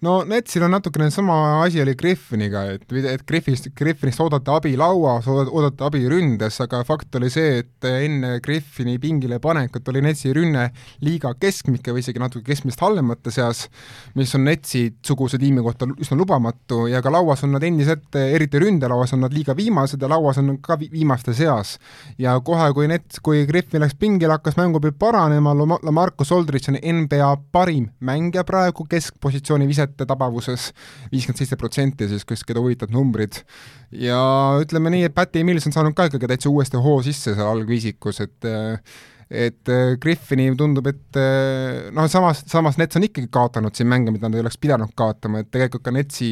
No 0.05 0.21
Netsil 0.27 0.63
on 0.63 0.71
natukene 0.75 1.09
sama 1.11 1.63
asi 1.63 1.81
oli 1.81 1.95
Griffiniga, 1.97 2.63
et, 2.73 2.85
et 2.91 3.23
Griffinist, 3.27 3.69
Griffinist 3.77 4.21
oodati 4.21 4.51
abi 4.53 4.73
lauas, 4.77 5.27
oodati 5.27 5.85
abi 5.87 6.03
ründes, 6.09 6.59
aga 6.63 6.83
fakt 6.87 7.15
oli 7.19 7.29
see, 7.33 7.61
et 7.63 7.87
enne 7.89 8.37
Griffini 8.43 8.97
pingile 9.01 9.39
panekut 9.43 9.87
oli 9.89 10.03
Netsi 10.05 10.33
rünne 10.35 10.67
liiga 11.05 11.33
keskmike 11.39 11.95
või 11.95 12.03
isegi 12.05 12.21
natuke 12.21 12.45
keskmist 12.51 12.81
halvemate 12.83 13.33
seas, 13.33 13.65
mis 14.17 14.33
on 14.37 14.45
Netsi-suguse 14.47 15.39
tiimi 15.41 15.63
kohta 15.65 15.89
üsna 15.97 16.17
lubamatu 16.19 16.85
ja 16.91 17.01
ka 17.05 17.13
lauas 17.13 17.43
on 17.47 17.55
nad 17.57 17.65
endiselt, 17.65 18.09
eriti 18.15 18.61
ründelauas 18.61 19.15
on 19.17 19.25
nad 19.25 19.33
liiga 19.33 19.55
viimased 19.57 20.01
ja 20.01 20.11
lauas 20.11 20.37
on 20.41 20.55
ka 20.61 20.77
viimaste 20.79 21.33
seas. 21.37 21.77
ja 22.17 22.37
kohe, 22.39 22.69
kui 22.73 22.87
Nets, 22.87 23.19
kui 23.23 23.45
Griffin 23.49 23.81
läks 23.81 23.97
pingile, 23.97 24.37
hakkas 24.37 24.57
mängupilt 24.59 24.97
paranema, 24.99 25.55
Lamarcus 25.57 26.31
Aldridge 26.31 26.71
on 26.71 26.77
NBA 26.77 27.29
parim 27.51 27.89
mängija 27.99 28.43
praegu 28.45 28.85
keskpositsiooni 28.89 29.56
visete 29.65 30.05
tabavuses, 30.05 30.69
viiskümmend 31.09 31.41
seitse 31.41 31.57
protsenti 31.57 32.07
siis, 32.11 32.25
kes, 32.27 32.45
keda 32.45 32.61
huvitavad 32.61 32.93
numbrid. 32.93 33.41
ja 33.91 34.21
ütleme 34.61 34.93
nii, 34.93 35.07
et 35.09 35.17
Patty 35.17 35.41
Mills 35.47 35.65
on 35.65 35.73
saanud 35.73 35.97
ka 35.97 36.11
ikkagi 36.11 36.29
täitsa 36.29 36.53
uuesti 36.53 36.77
hoo 36.77 37.01
sisse 37.01 37.33
seal 37.33 37.49
algviisikus, 37.55 38.21
et 38.21 38.51
et 39.27 39.69
äh, 39.69 39.97
Griffini 39.99 40.47
tundub, 40.55 40.87
et 40.87 41.19
äh, 41.19 41.89
noh, 41.95 42.07
samas, 42.11 42.43
samas 42.47 42.77
Nets 42.79 42.95
on 42.99 43.05
ikkagi 43.07 43.27
kaotanud 43.33 43.75
siin 43.75 43.89
mänge, 43.91 44.13
mida 44.15 44.29
nad 44.29 44.39
ei 44.39 44.43
oleks 44.43 44.59
pidanud 44.61 44.93
kaotama, 44.97 45.41
et 45.43 45.51
tegelikult 45.51 45.83
ka 45.83 45.93
Netsi 45.95 46.29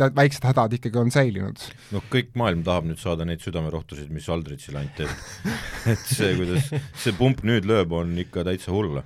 väiksed 0.00 0.46
hädad 0.48 0.78
ikkagi 0.78 1.00
on 1.02 1.12
säilinud. 1.12 1.66
noh, 1.94 2.06
kõik 2.12 2.32
maailm 2.40 2.64
tahab 2.66 2.88
nüüd 2.88 3.00
saada 3.02 3.28
neid 3.28 3.44
südamerohtusid, 3.44 4.08
mis 4.14 4.28
Aldrichile 4.32 4.80
anti, 4.80 5.04
et 5.04 5.52
et 5.94 6.06
see, 6.06 6.32
kuidas 6.38 6.70
see 7.04 7.16
pump 7.18 7.44
nüüd 7.46 7.68
lööb, 7.68 7.92
on 7.96 8.16
ikka 8.24 8.46
täitsa 8.48 8.72
hull. 8.72 9.02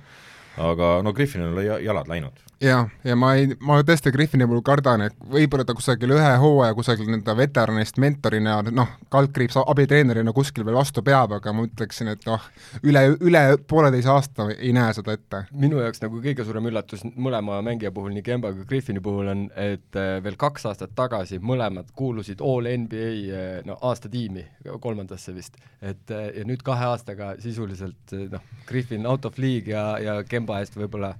aga 0.55 1.01
no 1.03 1.11
Griffinil 1.11 1.51
on 1.51 1.83
jalad 1.83 2.07
läinud 2.07 2.39
jah, 2.61 2.89
ja 3.03 3.15
ma 3.19 3.33
ei, 3.35 3.49
ma 3.63 3.77
tõesti 3.85 4.11
Griffini 4.13 4.47
puhul 4.47 4.63
kardan, 4.65 5.05
et 5.07 5.15
võib-olla 5.31 5.65
ta 5.67 5.75
kusagil 5.75 6.13
ühe 6.15 6.31
hooaja 6.41 6.75
kusagil 6.77 7.07
nii-öelda 7.09 7.35
veteranist 7.37 7.99
mentorina, 8.01 8.57
noh, 8.71 8.91
kaldkriips 9.13 9.57
abitreenerina 9.61 10.33
kuskil 10.35 10.65
veel 10.67 10.77
vastu 10.77 11.03
peab, 11.05 11.35
aga 11.37 11.53
ma 11.55 11.65
ütleksin, 11.67 12.11
et 12.13 12.25
noh, 12.29 12.43
üle, 12.83 13.03
üle 13.19 13.43
pooleteise 13.67 14.11
aasta 14.13 14.47
ei 14.55 14.73
näe 14.75 14.93
seda 14.95 15.15
ette. 15.17 15.43
minu 15.51 15.81
jaoks 15.83 16.03
nagu 16.03 16.21
kõige 16.23 16.45
suurem 16.47 16.69
üllatus 16.71 17.03
mõlema 17.15 17.61
mängija 17.65 17.91
puhul, 17.95 18.13
nii 18.15 18.25
Kemba 18.25 18.53
kui 18.55 18.67
Griffini 18.69 19.03
puhul 19.03 19.31
on, 19.33 19.47
et 19.59 19.99
äh, 19.99 20.15
veel 20.23 20.39
kaks 20.39 20.69
aastat 20.71 20.95
tagasi 20.95 21.41
mõlemad 21.43 21.91
kuulusid 21.95 22.43
All 22.45 22.69
NBA 22.85 23.09
äh, 23.25 23.49
no 23.67 23.79
aasta 23.81 24.11
tiimi, 24.11 24.45
kolmandasse 24.81 25.35
vist. 25.35 25.59
et 25.81 26.11
äh, 26.11 26.31
ja 26.39 26.45
nüüd 26.47 26.63
kahe 26.65 26.87
aastaga 26.93 27.35
sisuliselt 27.39 28.15
noh, 28.31 28.47
Griffin 28.67 29.05
out 29.05 29.25
of 29.25 29.37
league 29.37 29.71
ja, 29.71 29.97
ja 29.99 30.21
Kemba 30.23 30.61
eest 30.63 30.77
võib-olla 30.79 31.15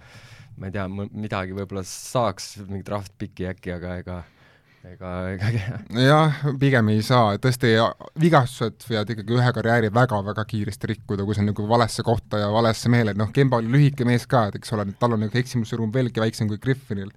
ma 0.60 0.70
ei 0.70 0.76
tea, 0.76 0.86
midagi 0.88 1.56
võib-olla 1.58 1.84
saaks, 1.88 2.56
mingit 2.70 2.88
draft-piki 2.90 3.50
äkki, 3.52 3.76
aga 3.76 3.98
ega 4.02 4.22
ega, 4.92 5.12
ega 5.34 5.52
jah, 6.10 6.44
pigem 6.62 6.92
ei 6.94 7.02
saa, 7.06 7.36
tõesti, 7.42 7.74
vigastused 8.22 8.86
võivad 8.90 9.12
ikkagi 9.16 9.38
ühe 9.40 9.52
karjääri 9.58 9.92
väga-väga 9.96 10.46
kiiresti 10.50 10.92
rikkuda, 10.94 11.26
kui 11.26 11.38
see 11.38 11.46
on 11.46 11.52
nagu 11.52 11.68
valesse 11.70 12.06
kohta 12.06 12.42
ja 12.44 12.52
valesse 12.54 12.92
meele, 12.94 13.16
noh, 13.18 13.32
Kemba 13.36 13.62
oli 13.62 13.72
lühike 13.74 14.08
mees 14.08 14.28
ka, 14.30 14.48
et 14.50 14.60
eks 14.60 14.76
ole, 14.78 14.88
tal 15.00 15.18
on 15.18 15.26
nagu 15.26 15.42
eksimusrõõm 15.42 15.94
veelgi 15.96 16.24
väiksem 16.24 16.52
kui 16.52 16.62
Griffinil 16.62 17.12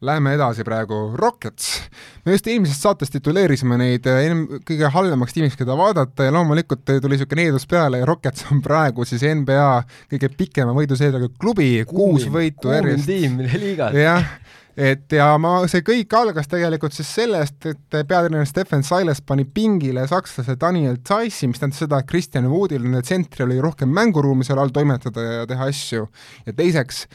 Läheme 0.00 0.34
edasi 0.36 0.64
praegu, 0.64 1.12
Rockets. 1.16 1.80
me 2.24 2.32
just 2.32 2.46
eelmisest 2.46 2.82
saatest 2.84 3.14
tituleerisime 3.16 3.78
neid 3.80 4.04
eh, 4.12 4.26
kõige 4.68 4.90
halvemaks 4.92 5.32
tiimiks, 5.32 5.56
keda 5.56 5.76
vaadata 5.78 6.26
ja 6.26 6.34
loomulikult 6.36 6.82
tuli 6.84 7.14
niisugune 7.14 7.46
needus 7.46 7.64
peale 7.70 8.02
ja 8.02 8.08
Rockets 8.08 8.44
on 8.52 8.60
praegu 8.64 9.06
siis 9.08 9.24
NBA 9.24 9.70
kõige 10.12 10.28
pikema 10.36 10.74
võiduseeriaga 10.76 11.30
klubi, 11.40 11.70
kuus 11.88 12.28
võitu 12.28 12.74
järjest. 12.74 13.08
tiim 13.08 13.40
liigas. 13.40 13.96
jah, 13.96 14.28
et 14.76 15.16
ja 15.16 15.30
ma, 15.40 15.54
see 15.70 15.80
kõik 15.86 16.12
algas 16.18 16.50
tegelikult 16.52 16.92
siis 16.92 17.14
sellest, 17.16 17.56
et 17.64 17.96
peatreener 17.96 18.44
Stefan 18.48 18.84
Siles 18.84 19.24
pani 19.24 19.46
pingile 19.48 20.04
sakslase 20.10 20.58
Daniel 20.60 21.00
Zeissi, 21.08 21.48
mis 21.48 21.62
tähendas 21.62 21.80
seda, 21.86 22.02
et 22.02 22.10
Kristjan 22.10 22.50
Woodil, 22.52 22.84
nende 22.84 23.00
tsentri 23.06 23.46
oli 23.46 23.56
rohkem 23.64 23.88
mänguruumi 23.96 24.44
seal 24.44 24.60
all 24.60 24.76
toimetada 24.76 25.24
ja 25.24 25.48
teha 25.48 25.72
asju. 25.72 26.04
ja 26.44 26.56
teiseks, 26.60 27.06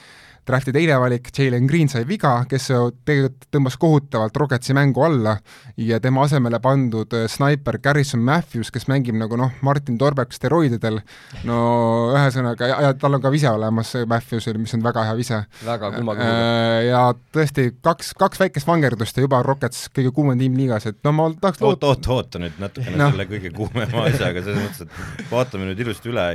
drafti 0.48 0.74
teine 0.74 0.98
valik, 1.00 1.30
Jalen 1.38 1.68
Green 1.70 1.90
sai 1.92 2.02
viga, 2.08 2.34
kes 2.50 2.70
tegelikult 3.06 3.48
tõmbas 3.54 3.78
kohutavalt 3.82 4.38
Rocketsi 4.38 4.74
mängu 4.74 5.04
alla 5.06 5.36
ja 5.78 6.00
tema 6.02 6.24
asemele 6.26 6.58
pandud 6.64 7.14
äh, 7.18 7.28
snaiper 7.30 7.78
Garrison 7.84 8.24
Matthews, 8.26 8.72
kes 8.74 8.88
mängib 8.90 9.18
nagu 9.20 9.38
noh, 9.38 9.52
Martin 9.66 10.00
Torbek 10.02 10.34
steroididel, 10.34 11.02
no 11.48 11.58
ühesõnaga, 12.16 12.70
ja, 12.72 12.94
tal 12.98 13.18
on 13.18 13.24
ka 13.24 13.32
vise 13.34 13.52
olemas, 13.52 13.94
Matthewsil, 14.10 14.58
mis 14.62 14.74
on 14.78 14.86
väga 14.86 15.06
hea 15.10 15.18
vise. 15.20 15.44
väga 15.66 15.92
külmaga 15.98 16.26
äh,. 16.26 16.80
Ja 16.92 17.04
tõesti, 17.36 17.68
kaks, 17.86 18.14
kaks 18.20 18.42
väikest 18.42 18.68
vangerdust 18.68 19.18
ja 19.18 19.26
juba 19.26 19.44
Rockets 19.46 19.86
kõige 19.94 20.14
kuumem 20.16 20.40
tiim 20.42 20.58
liigas, 20.58 20.90
et 20.90 21.00
no 21.06 21.14
ma 21.16 21.30
tahaks 21.42 21.62
oot, 21.62 21.86
oot, 21.86 22.12
oota 22.16 22.42
nüüd 22.42 22.58
natukene 22.62 22.98
no. 22.98 23.12
selle 23.14 23.28
kõige 23.30 23.54
kuumema 23.56 24.08
asjaga, 24.10 24.44
selles 24.46 24.66
mõttes, 24.66 24.88
et 24.88 25.30
vaatame 25.32 25.70
nüüd 25.70 25.86
ilusti 25.86 26.12
üle, 26.12 26.28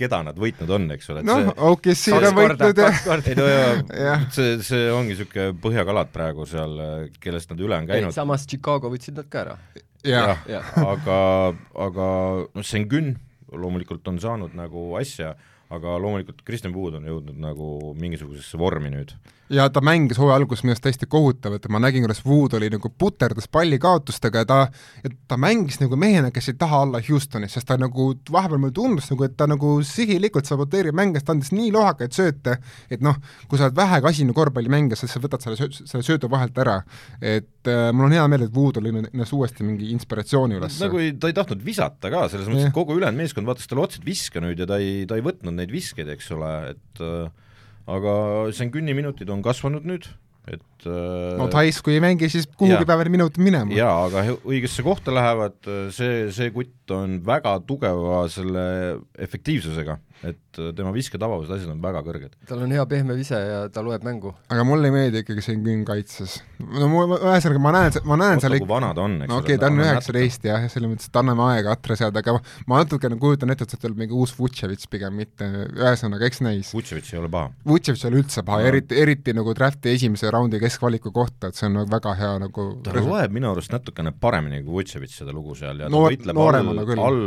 keda 0.00 0.22
nad 0.24 0.38
võitnud 0.40 0.72
on, 0.76 0.88
eks 0.96 1.12
ole. 1.12 1.24
noh, 1.28 1.52
OKC 1.70 2.16
on 2.16 2.28
võitnud 2.40 2.80
ja 2.80 2.90
ja 3.50 4.16
see, 4.32 4.58
see 4.66 4.90
ongi 4.94 5.14
niisugune 5.14 5.54
põhjakalad 5.62 6.12
praegu 6.14 6.46
seal, 6.48 6.76
kellest 7.22 7.52
nad 7.52 7.62
üle 7.62 7.78
on 7.78 7.88
käinud. 7.90 8.14
samas 8.16 8.46
Chicago 8.50 8.92
võtsid 8.92 9.18
nad 9.20 9.30
ka 9.32 9.44
ära. 9.44 9.56
jah 10.06 10.44
ja. 10.46 10.60
ja., 10.60 10.62
aga, 10.84 11.18
aga 11.88 12.06
noh, 12.54 12.66
Sengun 12.66 13.14
loomulikult 13.50 14.06
on 14.08 14.20
saanud 14.22 14.54
nagu 14.58 14.92
asja, 15.00 15.34
aga 15.70 15.98
loomulikult 16.02 16.44
Kristjan 16.46 16.74
Wood 16.76 17.00
on 17.00 17.08
jõudnud 17.10 17.40
nagu 17.42 17.94
mingisugusesse 17.98 18.58
vormi 18.60 18.92
nüüd 18.94 19.14
ja 19.50 19.66
ta 19.70 19.80
mängis 19.84 20.18
hooaja 20.18 20.36
alguses 20.38 20.62
minu 20.64 20.74
arust 20.74 20.84
täiesti 20.84 21.06
kohutavalt 21.10 21.64
ja 21.66 21.72
ma 21.74 21.80
nägin, 21.82 22.04
kuidas 22.04 22.22
Wood 22.26 22.54
oli 22.58 22.70
nagu 22.70 22.90
puterdas 22.98 23.48
palli 23.50 23.78
kaotustega 23.82 24.44
ja 24.44 24.46
ta, 24.46 24.58
et 25.04 25.16
ta 25.28 25.38
mängis 25.40 25.80
nagu 25.82 25.98
mehena, 25.98 26.30
kes 26.34 26.52
ei 26.52 26.58
taha 26.60 26.84
olla 26.86 27.00
Houstonis, 27.08 27.56
sest 27.56 27.68
ta 27.68 27.78
nagu, 27.80 28.12
vahepeal 28.32 28.62
mulle 28.62 28.76
tundus 28.76 29.10
nagu, 29.10 29.26
et 29.26 29.36
ta 29.36 29.48
nagu 29.50 29.72
sihilikult 29.86 30.46
saboteerib 30.48 30.96
mänge, 30.96 31.18
sest 31.18 31.28
ta 31.30 31.36
andis 31.36 31.52
nii 31.56 31.72
lohakaid 31.74 32.14
sööte, 32.14 32.56
et 32.90 33.02
noh, 33.04 33.18
kui 33.50 33.58
sa 33.58 33.66
oled 33.66 33.78
vähega 33.80 34.12
asine 34.12 34.36
korvpallimängija, 34.36 35.00
siis 35.00 35.16
sa 35.16 35.22
võtad 35.22 35.42
selle 35.44 35.58
söö-, 35.58 35.82
selle 35.82 36.06
söödu 36.06 36.30
vahelt 36.30 36.58
ära. 36.62 36.80
et 37.20 37.68
äh, 37.68 37.90
mul 37.92 38.06
on 38.06 38.16
hea 38.16 38.28
meel, 38.30 38.46
et 38.46 38.54
Wood 38.54 38.78
oli 38.80 38.94
ennast 39.02 39.34
uuesti 39.34 39.66
mingi 39.66 39.90
inspiratsiooni 39.96 40.60
üles. 40.60 40.78
nagu 40.82 41.02
ei, 41.02 41.12
ta 41.18 41.30
ei 41.30 41.36
tahtnud 41.36 41.64
visata 41.66 42.12
ka, 42.12 42.28
selles 42.30 42.46
mõttes, 42.46 42.70
et 42.70 42.76
kogu 42.76 42.94
ülejäänud 42.98 43.24
meeskond 43.24 43.50
vaatas 43.50 43.66
talle 43.70 43.88
otsa, 43.88 43.98
et 43.98 44.06
viska 44.06 44.42
nüüd 44.44 44.62
ja 44.62 44.70
ta 44.70 44.78
ei, 44.78 45.06
ta 45.10 45.18
ei 45.18 45.26
võtnud 45.26 45.58
neid 45.58 45.74
viskeid, 45.74 46.10
eks 46.14 46.30
ole, 46.38 46.52
et 46.76 47.02
äh, 47.02 47.30
aga 47.88 48.14
Sengünni 48.56 48.96
minutid 48.96 49.30
on 49.32 49.42
kasvanud 49.44 49.86
nüüd, 49.88 50.08
et 50.50 50.86
äh, 50.88 51.38
no 51.38 51.48
Tais, 51.52 51.80
kui 51.84 51.96
ei 51.96 52.02
mängi, 52.04 52.28
siis 52.32 52.48
kuhugi 52.50 52.84
peavad 52.88 53.10
minutid 53.12 53.42
minema. 53.44 53.72
jaa, 53.76 53.94
aga 54.08 54.24
õigesse 54.40 54.84
kohta 54.86 55.14
lähevad, 55.14 55.58
see, 55.96 56.28
see 56.34 56.52
kutt 56.54 56.94
on 56.96 57.20
väga 57.26 57.56
tugeva 57.68 58.24
selle 58.32 58.64
efektiivsusega 59.18 59.98
et 60.20 60.58
äh, 60.60 60.72
tema 60.76 60.90
visketabavused, 60.92 61.52
asjad 61.54 61.70
on 61.72 61.78
väga 61.80 62.02
kõrged. 62.04 62.34
tal 62.48 62.60
on 62.66 62.72
hea 62.74 62.82
pehme 62.88 63.14
vise 63.16 63.38
ja 63.38 63.60
ta 63.72 63.80
loeb 63.84 64.04
mängu. 64.04 64.34
aga 64.52 64.64
mulle 64.68 64.90
ei 64.90 64.92
meeldi 64.92 65.22
ikkagi 65.24 65.44
see 65.44 65.56
Künn 65.60 65.84
kaitses. 65.88 66.34
no 66.60 66.88
mu, 66.92 67.04
ühesõnaga 67.16 67.62
ma 67.64 67.72
näen, 67.76 67.96
ma 68.08 68.18
näen 68.20 68.42
seal 68.44 68.58
ikka 68.58 68.68
vana 68.68 68.90
ta 68.96 69.06
on, 69.06 69.16
eks 69.24 69.32
no, 69.32 69.38
okei 69.40 69.56
okay,, 69.56 69.62
ta 69.62 69.70
on 69.72 69.80
üheksateist 69.80 70.44
jah, 70.50 70.66
selles 70.72 70.92
mõttes, 70.92 71.08
et 71.08 71.16
anname 71.22 71.46
aega 71.54 71.72
atra 71.76 71.96
seada, 71.96 72.20
aga 72.20 72.36
ma 72.68 72.82
natukene 72.82 73.16
kujutan 73.22 73.54
ette, 73.54 73.64
et 73.64 73.74
sealt 73.74 73.84
tuleb 73.86 74.02
mingi 74.02 74.16
uus 74.16 74.34
Vutševitš 74.36 74.90
pigem, 74.92 75.16
mitte 75.22 75.48
ühesõnaga, 75.78 76.28
eks 76.28 76.44
näis. 76.44 76.74
Vutševitš 76.76 77.14
ei 77.14 77.22
ole 77.22 77.32
paha. 77.32 77.50
Vutševitš 77.68 78.04
ei 78.04 78.12
ole 78.12 78.20
üldse 78.20 78.44
paha 78.44 78.60
no., 78.60 78.70
eriti, 78.74 79.00
eriti 79.00 79.36
nagu 79.36 79.56
drafti 79.56 79.94
esimese 79.94 80.32
raundi 80.32 80.60
keskvaliku 80.60 81.14
kohta, 81.16 81.48
et 81.48 81.56
see 81.56 81.68
on 81.70 81.78
nagu 81.80 81.92
väga 81.92 82.14
hea 82.20 82.36
nagu 82.44 82.68
ta 82.84 82.94
resu... 82.96 83.08
loeb 83.08 83.36
minu 83.36 83.52
arust 83.54 83.72
natukene 83.72 84.12
paremini 84.12 84.60
kui 84.66 84.80
Vutševitš 84.82 85.22
seda 85.22 85.36
lugu 85.36 85.56
seal 85.56 85.80
ja 85.80 85.88
ta 85.88 85.96
Noor, 85.96 86.12
võitleb 86.12 86.44
all, 86.44 87.00
all 87.08 87.20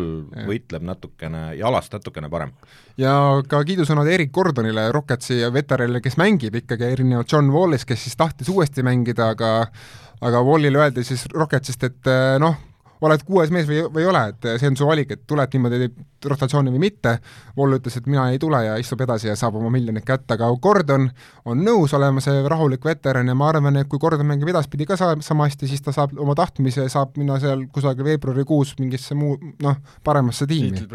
võitleb 0.49 0.89
natukene, 0.93 1.45
jalast 1.57 1.97
natukene 1.97 2.29
parem. 2.33 2.53
Ja 2.97 3.13
ka 3.49 3.63
kiidusõnad 3.65 4.09
Erik 4.11 4.31
Gordonile, 4.33 4.89
Rocketsi 4.93 5.39
veteranile, 5.53 6.01
kes 6.03 6.17
mängib 6.21 6.55
ikkagi, 6.61 6.91
erinevalt 6.93 7.31
John 7.31 7.49
Wallist, 7.53 7.87
kes 7.89 8.05
siis 8.05 8.19
tahtis 8.19 8.51
uuesti 8.53 8.85
mängida, 8.85 9.31
aga 9.33 9.53
aga 10.23 10.43
Wallile 10.45 10.79
öeldi 10.79 11.03
siis 11.03 11.25
Rocketsist, 11.33 11.83
et 11.83 12.11
noh, 12.39 12.55
oled 13.03 13.23
kuues 13.27 13.51
mees 13.51 13.67
või, 13.67 13.81
või 13.91 14.05
ei 14.05 14.09
ole, 14.09 14.21
et 14.31 14.47
see 14.61 14.69
on 14.71 14.77
su 14.79 14.87
valik, 14.87 15.11
et 15.11 15.23
tuled 15.27 15.55
niimoodi 15.55 15.89
rotatsiooni 16.29 16.73
või 16.73 16.85
mitte, 16.87 17.17
Wall 17.57 17.77
ütles, 17.77 17.97
et 17.99 18.07
mina 18.09 18.29
ei 18.33 18.39
tule 18.41 18.59
ja 18.65 18.77
istub 18.81 19.01
edasi 19.05 19.29
ja 19.29 19.35
saab 19.39 19.57
oma 19.59 19.71
miljonit 19.73 20.05
kätte, 20.07 20.35
aga 20.37 20.49
Gordon 20.61 21.09
on 21.49 21.63
nõus 21.65 21.93
olema 21.97 22.21
see 22.23 22.41
rahulik 22.49 22.85
veteran 22.85 23.27
ja 23.29 23.35
ma 23.37 23.49
arvan, 23.51 23.77
et 23.81 23.89
kui 23.91 24.01
Gordon 24.01 24.27
mängib 24.29 24.51
edaspidi 24.53 24.87
ka 24.89 24.97
sa-, 24.99 25.15
sama 25.25 25.47
hästi, 25.49 25.69
siis 25.69 25.83
ta 25.85 25.93
saab 25.95 26.15
oma 26.19 26.35
tahtmise, 26.37 26.87
saab 26.91 27.17
minna 27.19 27.39
seal 27.43 27.65
kusagil 27.73 28.07
veebruarikuus 28.07 28.75
mingisse 28.79 29.17
muu 29.17 29.37
noh, 29.63 29.79
paremasse 30.03 30.47
tiimi. 30.49 30.85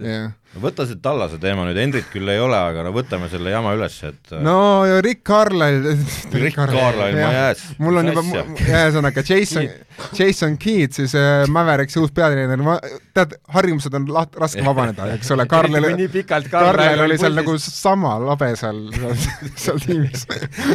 Yeah. 0.00 0.32
no 0.54 0.62
võta 0.62 0.86
see 0.88 0.98
Tallase 1.02 1.38
teema 1.42 1.66
nüüd, 1.66 1.78
Hendrit 1.80 2.08
küll 2.12 2.28
ei 2.32 2.40
ole, 2.42 2.56
aga 2.56 2.84
no 2.86 2.92
võtame 2.94 3.28
selle 3.32 3.52
jama 3.52 3.74
üles, 3.76 3.96
et 4.06 4.34
no 4.44 4.58
ja 4.88 5.00
Rick 5.06 5.24
Carlisle 5.26 5.94
Rick 6.32 6.56
Carlisle, 6.58 7.10
ma 7.16 7.32
jääs. 7.34 7.64
mul 7.82 8.00
on 8.00 8.10
juba, 8.10 8.24
ühesõnaga 8.66 9.24
Jason, 9.26 9.68
Jason 10.16 10.56
Keat, 10.60 10.96
siis 11.00 11.14
äh, 11.18 11.44
Mavericksi 11.52 12.00
uus 12.02 12.14
peatreener, 12.16 12.62
ma, 12.64 12.78
tead, 13.16 13.36
harjumused 13.56 13.94
on 13.96 14.08
laht-, 14.12 14.36
raske 14.40 14.64
vabaneda, 14.66 15.08
eks 15.16 15.30
ole, 15.34 15.46
Karlil 15.50 15.88
Karlil 16.50 17.04
oli 17.06 17.18
seal 17.20 17.36
nagu 17.36 17.56
sama 17.62 18.16
labe 18.22 18.52
seal, 18.58 18.82
seal, 19.54 19.80
tiimis. 19.82 20.26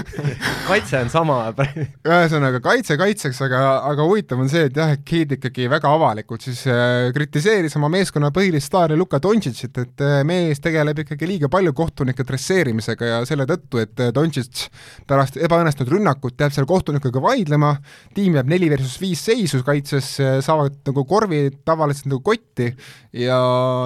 kaitse 0.70 1.02
on 1.02 1.12
sama 1.14 1.40
ühesõnaga 1.52 2.62
kaitse 2.64 2.98
kaitseks, 3.00 3.42
aga, 3.46 3.62
aga 3.90 4.06
huvitav 4.08 4.42
on 4.42 4.50
see, 4.52 4.68
et 4.70 4.78
jah, 4.78 4.94
et 4.96 5.04
Keed 5.08 5.36
ikkagi 5.38 5.68
väga 5.72 5.92
avalikult 5.92 6.46
siis 6.46 6.64
äh, 6.70 7.10
kritiseeris 7.16 7.76
oma 7.80 7.90
meeskonna 7.92 8.32
põhilist 8.36 8.70
staari 8.70 8.98
Luka 9.00 9.20
Dontšitšit, 9.24 9.82
et 9.84 10.04
äh, 10.06 10.18
mees 10.28 10.62
tegeleb 10.64 11.04
ikkagi 11.04 11.30
liiga 11.30 11.50
palju 11.52 11.74
kohtunike 11.78 12.26
dresseerimisega 12.28 13.10
ja 13.10 13.20
selle 13.28 13.48
tõttu, 13.50 13.82
et 13.84 14.04
äh, 14.04 14.14
Dontšitš 14.16 14.68
pärast 15.10 15.40
ebaõnnestunud 15.42 15.94
rünnakut 15.96 16.40
jääb 16.40 16.56
seal 16.56 16.70
kohtunikega 16.70 17.24
vaidlema, 17.24 17.76
tiim 18.16 18.38
jääb 18.40 18.52
neli 18.52 18.72
versus 18.72 18.98
viis 19.02 19.24
seisu 19.26 19.62
kaitses, 19.68 20.14
saavad 20.46 20.80
nagu 20.88 21.06
korvi 21.10 21.48
tavaliselt 21.66 22.12
nagu 22.12 22.22
kotti 22.26 22.72
ja, 23.14 23.40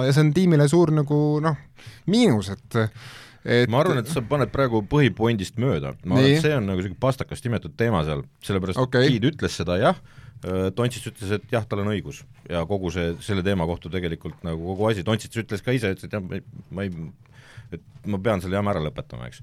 ja 0.06 0.12
see 0.12 0.24
on 0.26 0.34
tiimile 0.36 0.68
suur 0.70 0.92
nagu 0.94 1.20
noh, 1.44 1.56
miinus, 2.10 2.50
et 2.54 2.78
et 3.46 3.70
ma 3.70 3.80
arvan, 3.84 4.00
et 4.02 4.10
sa 4.10 4.22
paned 4.26 4.50
praegu 4.50 4.82
põhipointist 4.90 5.58
mööda, 5.62 5.94
ma 6.04 6.18
arvan, 6.18 6.34
et 6.34 6.44
see 6.44 6.54
on 6.56 6.66
nagu 6.66 6.80
niisugune 6.82 7.00
pastakast 7.02 7.46
imetud 7.46 7.76
teema 7.78 8.02
seal, 8.06 8.24
sellepärast 8.46 8.80
okay. 8.82 9.10
Giid 9.12 9.28
ütles 9.30 9.58
seda 9.62 9.78
jah, 9.82 10.00
Tontsits 10.76 11.08
ütles, 11.08 11.30
et 11.32 11.46
jah, 11.50 11.64
tal 11.66 11.80
on 11.82 11.90
õigus 11.94 12.20
ja 12.50 12.60
kogu 12.68 12.90
see, 12.94 13.14
selle 13.24 13.42
teema 13.46 13.64
kohta 13.66 13.90
tegelikult 13.90 14.42
nagu 14.46 14.60
kogu 14.72 14.90
asi, 14.90 15.04
Tontsits 15.06 15.40
ütles 15.42 15.62
ka 15.64 15.74
ise, 15.74 15.94
ütles, 15.94 16.06
et 16.06 16.16
jah, 16.16 16.42
ma 16.74 16.84
ei, 16.84 16.90
et 17.74 17.86
ma 18.06 18.20
pean 18.22 18.42
selle 18.44 18.58
jama 18.58 18.74
ära 18.74 18.82
lõpetama, 18.84 19.30
eks. 19.30 19.40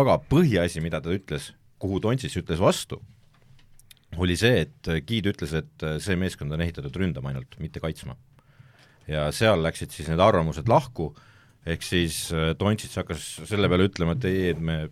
aga 0.00 0.20
põhiasi, 0.30 0.84
mida 0.84 1.02
ta 1.02 1.12
ütles, 1.12 1.50
kuhu 1.82 1.98
Tontsits 2.04 2.38
ütles 2.40 2.62
vastu, 2.62 3.00
oli 4.20 4.36
see, 4.38 4.64
et 4.66 4.92
Giid 5.06 5.28
ütles, 5.32 5.52
et 5.56 5.86
see 6.02 6.16
meeskond 6.18 6.52
on 6.54 6.62
ehitatud 6.64 6.96
ründama 7.02 7.32
ainult, 7.32 7.58
mitte 7.62 7.82
kaitsma. 7.82 8.16
Ja 9.08 9.28
seal 9.34 9.62
läksid 9.64 9.94
siis 9.94 10.08
need 10.10 10.22
arvamused 10.22 10.68
lahku. 10.68 11.12
Ehk 11.68 11.84
siis 11.84 12.26
äh, 12.32 12.52
Dontšits 12.58 13.00
hakkas 13.02 13.28
selle 13.48 13.68
peale 13.68 13.88
ütlema, 13.90 14.16
et 14.16 14.26
ei, 14.28 14.50
et 14.54 14.60
me, 14.60 14.82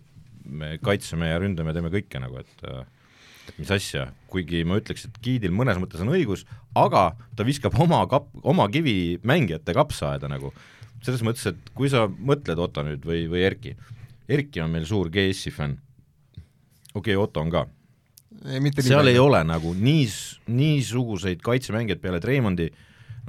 me 0.45 0.77
kaitseme 0.83 1.31
ja 1.31 1.39
ründame, 1.41 1.73
teeme 1.73 1.91
kõike 1.93 2.21
nagu, 2.21 2.41
et 2.41 2.65
äh, 2.69 2.83
et 3.49 3.57
mis 3.57 3.71
asja, 3.73 4.09
kuigi 4.29 4.61
ma 4.67 4.77
ütleks, 4.79 5.07
et 5.07 5.15
Giidil 5.23 5.53
mõnes 5.55 5.79
mõttes 5.81 6.01
on 6.03 6.11
õigus, 6.13 6.45
aga 6.77 7.11
ta 7.37 7.45
viskab 7.47 7.77
oma 7.81 8.03
kap-, 8.09 8.29
oma 8.45 8.67
kivi 8.71 9.17
mängijate 9.25 9.75
kapsaaeda 9.77 10.29
nagu. 10.31 10.53
selles 10.99 11.21
mõttes, 11.23 11.45
et 11.47 11.69
kui 11.73 11.87
sa 11.89 12.07
mõtled, 12.11 12.59
Otto 12.59 12.83
nüüd 12.83 13.05
või, 13.07 13.23
või 13.31 13.43
Erki, 13.47 13.75
Erki 14.27 14.59
on 14.59 14.73
meil 14.73 14.85
suur 14.85 15.07
GS-i 15.09 15.51
fänn, 15.55 15.77
okei 16.93 17.15
okay,, 17.15 17.15
Otto 17.15 17.39
on 17.39 17.53
ka, 17.53 17.65
ei, 18.45 18.59
mitte 18.59 18.83
seal 18.83 19.07
ei 19.07 19.19
ole 19.19 19.39
nagu 19.47 19.71
nii, 19.73 20.05
niisuguseid 20.51 21.41
kaitsemängijaid 21.41 22.01
peale 22.03 22.19
Treimondi, 22.19 22.67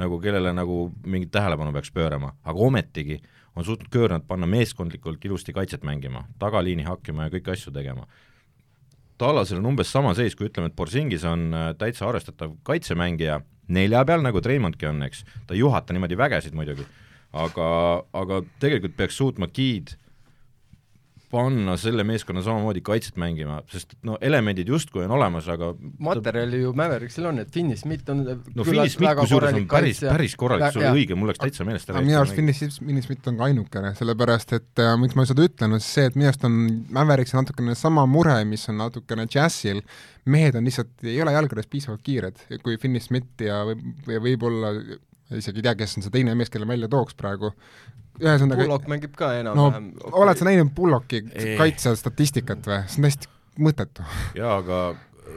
nagu 0.00 0.18
kellele 0.22 0.52
nagu 0.56 0.88
mingit 1.06 1.30
tähelepanu 1.34 1.72
peaks 1.76 1.92
pöörama, 1.94 2.34
aga 2.44 2.66
ometigi 2.66 3.20
on 3.56 3.66
suutnud 3.66 3.90
Köörnat 3.90 4.26
panna 4.28 4.46
meeskondlikult 4.46 5.24
ilusti 5.24 5.52
kaitset 5.52 5.84
mängima, 5.84 6.24
tagaliini 6.38 6.86
hakkima 6.86 7.26
ja 7.26 7.32
kõiki 7.34 7.54
asju 7.54 7.72
tegema. 7.74 8.06
Tallasel 9.20 9.58
on 9.60 9.72
umbes 9.74 9.90
sama 9.92 10.14
seis, 10.16 10.36
kui 10.36 10.48
ütleme, 10.48 10.70
et 10.70 10.76
Borsingis 10.76 11.26
on 11.28 11.50
äh, 11.52 11.70
täitsa 11.78 12.06
arvestatav 12.08 12.54
kaitsemängija. 12.64 13.40
Nelja 13.70 14.04
peal, 14.08 14.22
nagu 14.24 14.40
Treimondki 14.42 14.88
on, 14.88 15.02
eks, 15.06 15.24
ta 15.46 15.54
ei 15.54 15.60
juhata 15.60 15.94
niimoodi 15.94 16.16
vägesid 16.18 16.56
muidugi, 16.56 16.86
aga, 17.36 17.66
aga 18.16 18.40
tegelikult 18.62 18.96
peaks 18.98 19.20
suutma 19.20 19.46
Giid 19.54 19.92
panna 21.30 21.76
selle 21.80 22.04
meeskonna 22.06 22.42
samamoodi 22.42 22.82
kaitset 22.84 23.18
mängima, 23.20 23.60
sest 23.70 23.94
no 24.06 24.16
elemendid 24.24 24.68
justkui 24.70 25.04
on 25.04 25.14
olemas, 25.14 25.46
aga 25.52 25.70
materjali 26.02 26.62
ju 26.64 26.72
Mäveriksil 26.76 27.28
on, 27.30 27.40
et 27.42 27.52
Finney 27.54 27.78
Smith 27.78 28.10
on 28.10 28.22
no 28.24 28.66
Finney 28.66 28.90
Smith 28.90 29.18
kusjuures 29.20 29.58
on 29.58 29.66
päris, 29.70 30.02
päris 30.04 30.36
korralik, 30.40 30.74
sul 30.74 30.86
õige, 30.90 31.18
mul 31.18 31.30
läks 31.32 31.42
täitsa 31.42 31.66
meelest 31.68 31.92
ära 31.92 32.00
aga 32.00 32.08
minu 32.08 32.20
arust 32.20 32.38
Finney 32.38 33.04
Smith, 33.06 33.28
on 33.30 33.38
ka 33.38 33.46
ainukene, 33.50 33.92
sellepärast 33.98 34.56
et 34.58 34.82
äh, 34.82 34.94
miks 35.00 35.18
ma 35.18 35.26
seda 35.28 35.46
ütlen, 35.46 35.76
on 35.78 35.84
see, 35.84 36.08
et 36.10 36.18
minu 36.18 36.30
arust 36.30 36.46
on 36.48 36.56
Mavericks 36.96 37.36
on 37.36 37.44
natukene 37.44 37.76
sama 37.78 38.06
mure, 38.10 38.38
mis 38.48 38.66
on 38.72 38.80
natukene 38.82 39.28
Jazzil, 39.30 39.84
mehed 40.30 40.58
on 40.58 40.66
lihtsalt, 40.66 40.96
ei 41.06 41.20
ole 41.22 41.36
jalgades 41.36 41.70
piisavalt 41.70 42.02
kiired, 42.06 42.42
kui 42.64 42.78
Finney 42.82 43.02
Smith 43.04 43.46
ja 43.46 43.62
võib, 43.68 43.86
või 44.08 44.24
võib-olla 44.30 44.74
isegi 45.38 45.62
ei 45.62 45.68
tea, 45.68 45.76
kes 45.78 45.98
on 45.98 46.04
see 46.04 46.14
teine 46.14 46.34
mees, 46.38 46.50
kelle 46.50 46.66
välja 46.68 46.90
tooks 46.90 47.14
praegu, 47.18 47.52
ühesõnaga 48.20 48.64
Bullock 48.64 48.90
mängib 48.90 49.14
ka 49.18 49.32
no 49.32 49.42
enam-vähem 49.42 49.90
okay. 49.98 50.16
oled 50.22 50.40
sa 50.40 50.48
näinud 50.48 50.72
Bullocki 50.76 51.22
Ei. 51.34 51.54
kaitse 51.60 51.94
statistikat 51.98 52.66
või? 52.68 52.82
see 52.86 53.00
on 53.00 53.08
täiesti 53.08 53.30
mõttetu. 53.60 54.06
jaa, 54.38 54.58
aga 54.60 54.80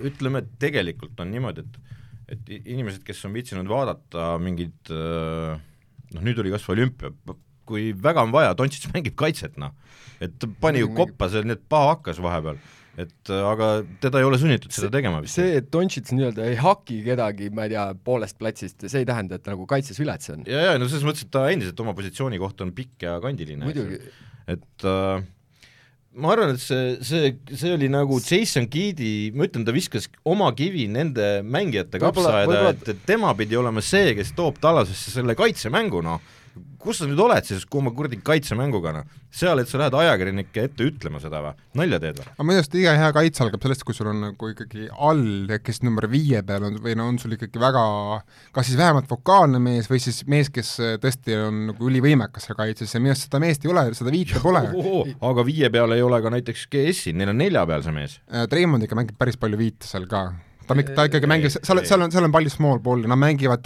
ütleme, 0.03 0.43
et 0.43 0.53
tegelikult 0.61 1.19
on 1.23 1.31
niimoodi, 1.33 1.65
et 1.65 1.81
et 2.33 2.49
inimesed, 2.55 3.03
kes 3.05 3.19
on 3.27 3.33
viitsinud 3.35 3.67
vaadata 3.69 4.37
mingit 4.41 4.89
äh, 4.93 5.57
noh, 6.15 6.23
nüüd 6.23 6.39
oli 6.41 6.53
kas 6.53 6.63
või 6.67 6.79
olümpia, 6.79 7.11
kui 7.67 7.89
väga 7.95 8.23
on 8.25 8.33
vaja, 8.33 8.55
Dontšits 8.57 8.91
mängib 8.93 9.15
kaitset, 9.19 9.57
noh. 9.61 9.75
et 10.23 10.47
pani 10.63 10.81
ju 10.81 10.89
koppa 10.95 11.29
seal, 11.31 11.45
nii 11.47 11.57
et 11.57 11.67
paha 11.69 11.93
hakkas 11.93 12.21
vahepeal. 12.23 12.59
Et 12.93 13.31
äh, 13.33 13.43
aga 13.49 13.69
teda 14.03 14.21
ei 14.21 14.27
ole 14.27 14.37
sunnitud 14.41 14.73
seda 14.73 14.91
tegema 14.93 15.21
vist. 15.23 15.39
see, 15.39 15.57
et 15.57 15.69
Dontšits 15.73 16.13
nii-öelda 16.13 16.45
ei 16.51 16.57
haki 16.61 16.99
kedagi, 17.07 17.49
ma 17.55 17.65
ei 17.65 17.73
tea, 17.73 17.85
poolest 18.05 18.37
platsist, 18.41 18.85
see 18.85 19.01
ei 19.01 19.07
tähenda, 19.09 19.39
et 19.41 19.49
nagu 19.49 19.65
kaitses 19.69 19.97
vilets 20.01 20.29
on. 20.33 20.43
ja, 20.49 20.67
ja 20.69 20.75
no 20.81 20.89
selles 20.89 21.05
mõttes, 21.07 21.25
et 21.25 21.33
ta 21.33 21.47
endiselt 21.53 21.79
oma 21.81 21.95
positsiooni 21.97 22.41
kohta 22.41 22.67
on 22.67 22.73
pikk 22.77 23.07
ja 23.07 23.15
kandiline. 23.23 23.71
et 24.53 24.85
äh, 24.89 25.25
ma 26.13 26.33
arvan, 26.35 26.53
et 26.53 26.61
see, 26.61 26.93
see, 27.05 27.33
see 27.49 27.73
oli 27.73 27.89
nagu 27.91 28.19
Jason 28.21 28.67
Keedi, 28.71 29.31
ma 29.33 29.47
ütlen, 29.47 29.65
ta 29.65 29.73
viskas 29.73 30.07
oma 30.29 30.51
kivi 30.57 30.85
nende 30.91 31.41
mängijate 31.41 32.01
kapsaaeda, 32.01 32.61
et, 32.75 32.93
et 32.93 33.03
tema 33.09 33.33
pidi 33.37 33.57
olema 33.57 33.81
see, 33.81 34.13
kes 34.17 34.35
toob 34.37 34.61
tallasesse 34.63 35.15
selle 35.17 35.37
kaitsemängu, 35.39 36.03
noh. 36.05 36.21
Kus 36.81 36.99
sa 36.99 37.07
nüüd 37.07 37.19
oled 37.23 37.47
siis, 37.47 37.63
kui 37.65 37.79
oma 37.79 37.93
kuradi 37.95 38.19
kaitsemänguga, 38.25 38.91
noh. 38.95 39.19
seal, 39.33 39.61
et 39.61 39.69
sa 39.69 39.79
lähed 39.81 39.95
ajakirjanike 39.97 40.65
ette 40.67 40.85
ütlema 40.85 41.21
seda 41.23 41.41
või, 41.41 41.53
nalja 41.79 41.99
teed 42.03 42.19
või? 42.21 42.27
aga 42.33 42.45
minu 42.47 42.61
arust 42.61 42.77
iga 42.77 42.93
hea 42.99 43.09
kaitse 43.15 43.43
algab 43.45 43.65
sellest, 43.65 43.85
kui 43.87 43.97
sul 43.97 44.11
on 44.11 44.21
nagu 44.27 44.51
ikkagi 44.51 44.87
all, 44.93 45.49
kes 45.65 45.81
number 45.85 46.07
viie 46.11 46.43
peal 46.45 46.67
on 46.69 46.77
või 46.83 46.95
no 46.99 47.07
on 47.09 47.19
sul 47.21 47.35
ikkagi 47.37 47.61
väga 47.61 47.83
kas 48.53 48.69
siis 48.69 48.79
vähemalt 48.79 49.09
vokaalne 49.11 49.61
mees 49.63 49.89
või 49.91 50.01
siis 50.03 50.23
mees, 50.29 50.51
kes 50.53 50.73
äh, 50.83 50.95
tõesti 51.01 51.37
on 51.39 51.65
nagu 51.71 51.89
ülivõimekas 51.89 52.47
seal 52.47 52.59
kaitses 52.59 52.93
ja 52.93 53.01
minu 53.03 53.15
arust 53.15 53.29
seda 53.29 53.41
meest 53.43 53.65
ei 53.65 53.73
ole, 53.73 53.87
seda 53.97 54.13
viite 54.13 54.41
pole. 54.43 54.63
aga 55.29 55.47
viie 55.47 55.73
peal 55.73 55.97
ei 55.97 56.05
ole 56.05 56.21
ka 56.23 56.33
näiteks 56.33 56.67
GS-i, 56.71 57.15
neil 57.17 57.33
on 57.33 57.41
nelja 57.41 57.65
peal 57.69 57.85
see 57.85 57.95
mees. 57.95 58.17
Treimond 58.51 58.85
ikka 58.85 58.99
mängib 58.99 59.17
päris 59.19 59.39
palju 59.39 59.59
viite 59.59 59.89
seal 59.89 60.09
ka. 60.11 60.27
Ta 60.67 60.75
ta 60.95 61.05
ikkagi 61.09 61.27
Ei, 61.27 61.31
mängib, 61.31 61.53
seal, 61.53 61.81
seal 61.87 62.05
on, 62.05 62.13
seal 62.13 62.27
on 62.27 62.33
palju 62.33 62.51
small 62.53 62.81
ball'i, 62.83 63.09
nad 63.09 63.19
mängivad 63.19 63.63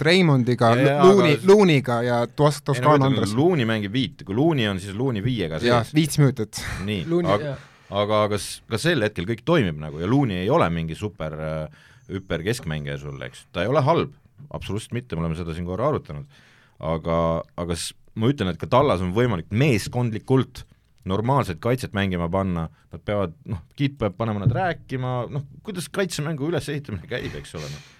Luuni 1.02 1.34
aga-, 1.34 1.48
Luuniga 1.48 1.98
ja 2.06 2.20
Tos-, 2.28 2.60
ütlen, 2.64 3.06
Andres. 3.08 3.34
Luuni 3.36 3.66
mängib 3.68 3.94
viite, 3.94 4.26
kui 4.28 4.36
Luuni 4.38 4.68
on, 4.70 4.80
siis 4.82 4.96
Luuni 4.96 5.22
viiega 5.24 5.60
jah 5.62 5.82
sees,. 5.84 5.94
viis 5.96 6.18
minutit. 6.20 6.62
nii, 6.86 7.04
aga, 7.34 7.56
aga 8.02 8.22
kas, 8.34 8.48
ka 8.70 8.80
sel 8.82 9.04
hetkel 9.06 9.28
kõik 9.28 9.44
toimib 9.48 9.78
nagu 9.80 10.02
ja 10.02 10.10
Luuni 10.10 10.40
ei 10.42 10.50
ole 10.52 10.68
mingi 10.74 10.98
super 10.98 11.36
äh, 11.38 11.86
hüper 12.12 12.44
keskmängija 12.46 12.98
sul, 13.00 13.20
eks, 13.26 13.46
ta 13.52 13.64
ei 13.64 13.70
ole 13.70 13.82
halb, 13.84 14.14
absoluutselt 14.54 14.96
mitte, 14.96 15.16
me 15.16 15.26
oleme 15.26 15.38
seda 15.38 15.56
siin 15.56 15.68
korra 15.68 15.90
arutanud, 15.92 16.40
aga, 16.78 17.18
aga 17.58 17.78
ma 18.18 18.32
ütlen, 18.32 18.52
et 18.52 18.60
ka 18.60 18.68
tallas 18.70 19.04
on 19.04 19.14
võimalik 19.16 19.50
meeskondlikult 19.50 20.64
normaalset 21.08 21.60
kaitset 21.64 21.94
mängima 21.96 22.28
panna, 22.32 22.68
nad 22.92 23.04
peavad, 23.04 23.36
noh, 23.48 23.62
Kiit 23.76 23.98
peab 24.00 24.16
panema 24.18 24.44
nad 24.44 24.54
rääkima, 24.54 25.20
noh, 25.32 25.46
kuidas 25.66 25.88
kaitsemängu 25.92 26.48
ülesehitamine 26.52 27.08
käib, 27.10 27.34
eks 27.40 27.56
ole, 27.58 27.70
noh 27.72 27.94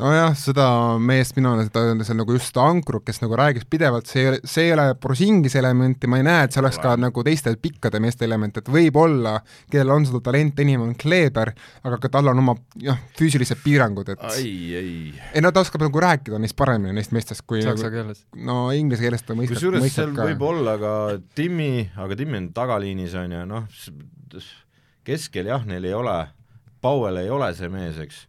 nojah, 0.00 0.32
seda 0.38 0.66
meest 0.98 1.36
mina 1.38 1.52
olen 1.54 1.68
seda, 1.68 1.82
see 2.02 2.14
on 2.14 2.20
nagu 2.22 2.34
just 2.34 2.56
Ankruk, 2.58 3.04
kes 3.06 3.20
nagu 3.22 3.36
räägib 3.38 3.66
pidevalt, 3.70 4.08
see 4.10 4.24
ei 4.24 4.30
ole, 4.32 4.40
see 4.50 4.66
ei 4.66 4.72
ole 4.74 4.86
Brosingis 5.00 5.54
elementi, 5.60 6.10
ma 6.10 6.18
ei 6.18 6.26
näe, 6.26 6.46
et 6.46 6.54
see 6.54 6.62
oleks 6.62 6.80
ka 6.82 6.96
nagu 6.98 7.24
teiste 7.26 7.52
pikkade 7.62 8.00
meeste 8.02 8.26
element, 8.26 8.58
et 8.58 8.70
võib-olla, 8.74 9.36
kellel 9.70 9.94
on 9.94 10.08
seda 10.08 10.20
talenti 10.26 10.66
enim, 10.66 10.82
on 10.82 10.96
Kleeber, 10.98 11.52
aga 11.86 12.00
ka 12.02 12.10
tal 12.16 12.32
on 12.32 12.42
oma 12.42 12.56
jah, 12.82 12.98
füüsilised 13.18 13.62
piirangud, 13.62 14.10
et 14.16 14.26
ai, 14.32 14.50
ei. 14.80 14.98
ei 15.30 15.44
no 15.44 15.54
ta 15.54 15.62
oskab 15.62 15.86
nagu 15.86 16.04
rääkida 16.06 16.42
neist 16.42 16.58
paremini, 16.58 16.96
neist 16.98 17.14
meestest, 17.14 17.46
kui 17.46 17.62
saksa 17.62 17.86
nagu, 17.86 18.00
keeles. 18.00 18.26
no 18.50 18.58
inglise 18.74 19.06
keeles 19.06 19.22
ta 19.22 19.38
mõistab, 19.38 19.60
kusjuures 19.60 19.86
mõistab 19.86 20.08
seal 20.08 20.18
ka. 20.18 20.28
võib 20.32 20.46
olla 20.50 20.78
ka 20.82 20.94
Timmi, 21.38 21.72
aga 22.02 22.18
Timmi 22.18 22.42
on 22.42 22.52
tagaliinis, 22.56 23.14
on 23.22 23.38
ju, 23.38 23.46
noh, 23.54 24.44
keskel 25.06 25.54
jah, 25.54 25.66
neil 25.70 25.86
ei 25.86 25.94
ole, 25.94 26.18
Powell 26.82 27.22
ei 27.22 27.30
ole 27.32 27.54
see 27.56 27.70
mees, 27.72 27.96
eks 28.02 28.24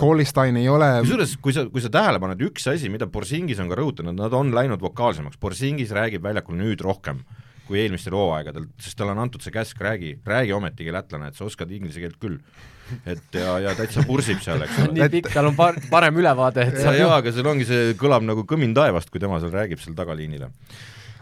Colistein 0.00 0.58
ei 0.60 0.68
ole 0.68 0.90
kusjuures, 1.00 1.32
kui 1.42 1.54
sa, 1.56 1.64
kui 1.72 1.82
sa 1.82 1.88
tähele 1.92 2.20
paned, 2.20 2.42
üks 2.44 2.68
asi, 2.70 2.90
mida 2.92 3.08
Borsingis 3.08 3.60
on 3.62 3.70
ka 3.72 3.78
rõhutanud, 3.80 4.16
nad 4.18 4.34
on 4.36 4.52
läinud 4.54 4.82
vokaalsemaks, 4.84 5.40
Borsingis 5.40 5.94
räägib 5.96 6.26
väljakul 6.26 6.58
nüüd 6.60 6.84
rohkem 6.84 7.24
kui 7.66 7.80
eelmistel 7.82 8.14
hooaegadel, 8.14 8.68
sest 8.78 8.96
talle 8.98 9.14
on 9.16 9.24
antud 9.24 9.42
see 9.42 9.54
käsk, 9.54 9.80
räägi, 9.82 10.16
räägi 10.26 10.54
ometigi 10.54 10.92
lätlane, 10.94 11.32
et 11.32 11.38
sa 11.38 11.46
oskad 11.48 11.72
inglise 11.74 12.02
keelt 12.02 12.18
küll. 12.22 12.38
et 13.02 13.34
ja, 13.34 13.56
ja 13.58 13.72
täitsa 13.74 14.04
pursib 14.06 14.38
seal, 14.44 14.62
eks 14.62 14.76
ole. 14.84 14.92
nii 15.00 15.08
pikk, 15.16 15.32
tal 15.34 15.48
on 15.50 15.56
par-, 15.58 15.80
parem 15.90 16.20
ülevaade, 16.22 16.68
et 16.68 16.78
ja, 16.84 16.92
ja 16.94 17.08
aga 17.16 17.32
seal 17.34 17.48
ongi 17.50 17.66
see, 17.66 17.96
kõlab 17.98 18.22
nagu 18.22 18.44
kõmin 18.46 18.76
taevast, 18.76 19.10
kui 19.10 19.22
tema 19.22 19.40
seal 19.42 19.50
räägib 19.54 19.82
seal 19.82 19.96
tagaliinile 19.98 20.52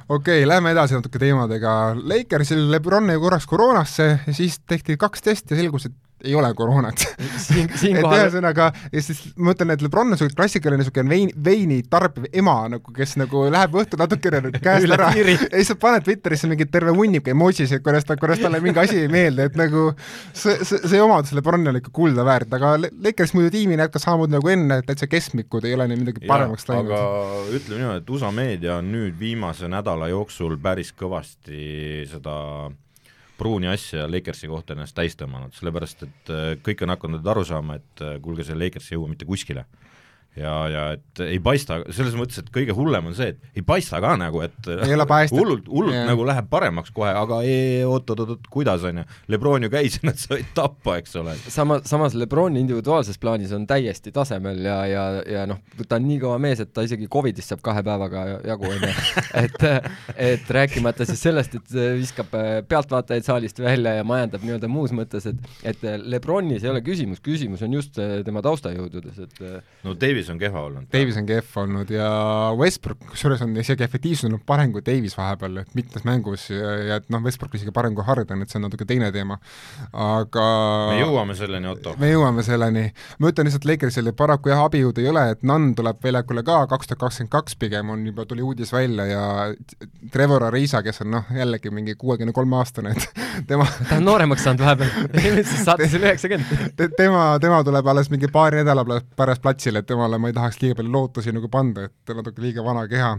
okei 0.08 0.42
okay,, 0.42 0.48
lähme 0.48 0.74
edasi 0.74 0.98
natuke 0.98 1.16
teemadega. 1.22 1.94
Lakersil 1.96 2.66
Lebron 2.68 3.08
jäi 3.08 3.16
korraks 3.22 3.48
koroonasse 3.48 4.08
ja 4.26 4.34
siis 4.36 4.58
tehti 4.68 4.98
kaks 5.00 5.24
testi 5.24 5.54
ja 5.54 5.62
selgus, 5.62 5.88
et 5.88 5.96
ei 6.24 6.34
ole 6.34 6.50
koroonat. 6.56 7.04
Siin, 7.44 7.68
et 7.68 7.78
siinkohal 7.80 8.24
ühesõnaga, 8.24 8.70
ja 8.92 9.02
siis 9.04 9.20
ma 9.36 9.50
mõtlen, 9.50 9.74
et 9.74 9.82
Lebron 9.84 10.08
on 10.08 10.14
niisugune 10.14 10.36
klassikaline 10.38 10.80
niisugune 10.80 11.10
vein, 11.10 11.32
veini 11.44 11.80
tarbiv 11.90 12.28
ema 12.32 12.56
nagu, 12.72 12.94
kes 12.96 13.16
nagu 13.20 13.44
läheb 13.52 13.76
õhtul 13.80 14.00
natukene 14.00 14.40
nagu 14.46 14.60
käest 14.64 14.94
ära. 14.96 15.10
ja 15.18 15.36
siis 15.36 15.70
sa 15.72 15.76
paned 15.80 16.06
Twitterisse 16.06 16.48
mingi 16.50 16.66
terve 16.70 16.94
hunnik 16.96 17.28
emojisid, 17.32 17.82
kuidas 17.84 18.06
ta, 18.08 18.16
kuidas 18.20 18.42
talle 18.42 18.60
mingi 18.64 18.80
asi 18.82 19.02
ei 19.04 19.10
meeldi, 19.12 19.48
et 19.50 19.58
nagu 19.60 19.86
see, 20.32 20.56
see, 20.62 20.80
see 20.84 21.02
omadus 21.02 21.34
Lebronil 21.36 21.72
on 21.74 21.80
ikka 21.80 21.92
kulda 21.94 22.26
väärt, 22.26 22.54
aga 22.56 22.74
Lakers 22.84 23.34
muidu 23.36 23.52
tiimina 23.54 23.88
jätkas 23.88 24.06
samamoodi 24.06 24.38
nagu 24.38 24.54
enne, 24.54 24.80
täitsa 24.86 25.10
keskmikud, 25.10 25.66
ei 25.68 25.76
ole 25.76 25.88
neil 25.90 26.04
midagi 26.04 26.24
paremaks 26.28 26.68
aga 26.70 26.80
läinud. 26.80 27.58
ütleme 27.58 27.82
niimoodi, 27.82 28.04
et 28.04 28.14
USA 28.16 28.32
meedia 28.34 28.78
on 28.80 28.92
nüüd 28.94 29.18
viimase 29.20 29.68
nädala 29.70 30.08
jooksul 30.12 30.56
päris 30.62 30.94
kõvasti 30.96 32.06
seda 32.10 32.38
pruuni 33.38 33.68
asja 33.70 34.06
Lakersi 34.10 34.48
kohta 34.50 34.74
ennast 34.74 34.94
täis 34.96 35.16
tõmmanud, 35.18 35.54
sellepärast 35.56 36.06
et 36.06 36.32
äh, 36.32 36.44
kõik 36.64 36.84
on 36.84 36.94
hakanud 36.94 37.26
aru 37.34 37.44
saama, 37.46 37.78
et 37.80 38.04
äh, 38.04 38.16
kuulge, 38.22 38.46
see 38.46 38.58
Lakers 38.58 38.90
ei 38.90 38.98
jõua 38.98 39.10
mitte 39.10 39.28
kuskile. 39.28 39.66
Ja, 40.36 40.54
ja 40.70 40.84
et 40.96 41.22
ei 41.24 41.38
paista, 41.42 41.80
selles 41.94 42.16
mõttes, 42.18 42.40
et 42.42 42.50
kõige 42.54 42.74
hullem 42.76 43.10
on 43.10 43.16
see, 43.16 43.32
et 43.34 43.58
ei 43.60 43.64
paista 43.66 44.00
ka 44.02 44.14
nagu, 44.20 44.42
et 44.44 44.68
hullult, 45.32 45.68
hullult 45.70 45.94
Jah. 45.94 46.08
nagu 46.08 46.26
läheb 46.26 46.48
paremaks 46.50 46.92
kohe, 46.94 47.12
aga 47.14 47.40
ei, 47.46 47.82
oot-oot-oot, 47.86 48.48
kuidas, 48.52 48.84
on 48.88 49.02
ju, 49.02 49.06
Lebron 49.32 49.66
ju 49.66 49.70
käis 49.72 49.96
ja 49.98 50.10
nad 50.10 50.20
said 50.20 50.50
tappa, 50.56 50.98
eks 51.02 51.16
ole. 51.20 51.36
sama, 51.48 51.80
samas 51.86 52.16
Lebroni 52.18 52.62
individuaalses 52.64 53.20
plaanis 53.22 53.54
on 53.56 53.66
täiesti 53.70 54.12
tasemel 54.14 54.62
ja, 54.64 54.78
ja, 54.90 55.04
ja 55.36 55.46
noh, 55.50 55.62
ta 55.88 56.00
on 56.00 56.08
nii 56.08 56.20
kõva 56.24 56.38
mees, 56.42 56.62
et 56.64 56.72
ta 56.74 56.84
isegi 56.86 57.08
Covidist 57.10 57.52
saab 57.52 57.62
kahe 57.64 57.84
päevaga 57.86 58.24
jagu, 58.44 58.70
onju. 58.74 58.92
et, 59.44 59.66
et 60.30 60.54
rääkimata 60.58 61.06
siis 61.08 61.22
sellest, 61.24 61.58
et 61.60 61.78
viskab 62.00 62.34
äh, 62.38 62.58
pealtvaatajaid 62.68 63.26
saalist 63.26 63.62
välja 63.62 63.96
ja 63.98 64.06
majandab 64.06 64.44
nii-öelda 64.46 64.70
muus 64.70 64.94
mõttes, 64.96 65.28
et 65.30 65.74
et 65.74 65.84
Lebronis 66.04 66.64
ei 66.64 66.70
ole 66.70 66.82
küsimus, 66.84 67.20
küsimus 67.24 67.62
on 67.64 67.74
just 67.78 67.98
äh, 68.02 68.18
tema 68.26 68.42
taustajõududes, 68.44 69.20
et 69.26 69.40
äh, 69.44 69.58
no 69.86 69.94
Davis 69.98 70.23
on 70.32 70.40
kehva 70.40 70.64
olnud. 70.68 70.88
Davis 70.92 71.18
on 71.20 71.26
kehv 71.28 71.58
olnud 71.64 71.90
ja 71.92 72.08
Westbrook, 72.58 73.02
kusjuures 73.10 73.42
on 73.44 73.54
isegi 73.60 73.84
efektiivsus 73.86 74.28
olnud 74.28 74.44
parem 74.46 74.72
kui 74.74 74.84
Davis 74.86 75.16
vahepeal, 75.18 75.62
et 75.64 75.74
mitmes 75.78 76.06
mängus 76.06 76.48
ja, 76.52 76.74
ja 76.88 76.98
et 77.00 77.08
noh, 77.12 77.22
Westbrook 77.24 77.56
isegi 77.58 77.74
parem 77.74 77.96
kui 77.96 78.06
Harden, 78.06 78.42
et 78.42 78.52
see 78.52 78.60
on 78.60 78.66
natuke 78.68 78.86
teine 78.88 79.10
teema. 79.14 79.38
aga 79.92 80.46
me 80.90 81.00
jõuame 81.00 81.36
selleni, 81.38 81.70
Otto. 81.70 81.94
me 82.00 82.10
jõuame 82.12 82.44
selleni. 82.46 82.86
ma 83.18 83.32
ütlen 83.32 83.48
lihtsalt 83.48 83.68
Lakersil 83.68 84.12
paraku 84.16 84.52
jah, 84.52 84.64
abijõudu 84.68 85.04
ei 85.04 85.10
ole, 85.10 85.24
et 85.34 85.42
Nunn 85.46 85.74
tuleb 85.78 86.00
väljakule 86.04 86.44
ka 86.46 86.64
kaks 86.70 86.90
tuhat 86.90 87.02
kakskümmend 87.04 87.32
kaks 87.32 87.58
pigem 87.60 87.90
on 87.90 88.06
juba, 88.06 88.26
tuli 88.28 88.42
uudis 88.42 88.72
välja 88.72 89.06
ja 89.08 89.24
Trevor 90.12 90.48
Ariza, 90.48 90.82
kes 90.84 91.02
on 91.04 91.12
noh, 91.16 91.30
jällegi 91.34 91.72
mingi 91.74 91.94
kuuekümne 91.98 92.32
kolme 92.32 92.56
aastane, 92.60 92.94
et 92.94 93.22
tema 93.50 93.66
ta 93.88 93.98
on 93.98 94.06
nooremaks 94.08 94.44
saanud 94.46 94.64
vahepeal, 94.64 94.90
saates 95.66 95.94
oli 95.98 96.08
üheksakümmend. 96.08 96.74
te, 96.76 96.88
tema, 96.96 97.26
tema 97.40 97.62
tuleb 97.66 97.86
alles 97.92 98.10
mingi 98.12 98.30
paari 98.32 98.62
nädala 98.62 99.00
pärast 99.16 99.42
platsile, 99.42 99.82
et 99.82 99.90
temale 100.14 100.22
ma 100.22 100.30
ei 100.30 100.36
tahaks 100.36 100.62
liiga 100.62 100.78
palju 100.78 100.94
lootusi 100.94 101.34
nagu 101.34 101.50
panda, 101.50 101.88
et 101.88 102.14
natuke 102.14 102.42
liiga 102.42 102.64
vana 102.64 102.86
keha. 102.88 103.14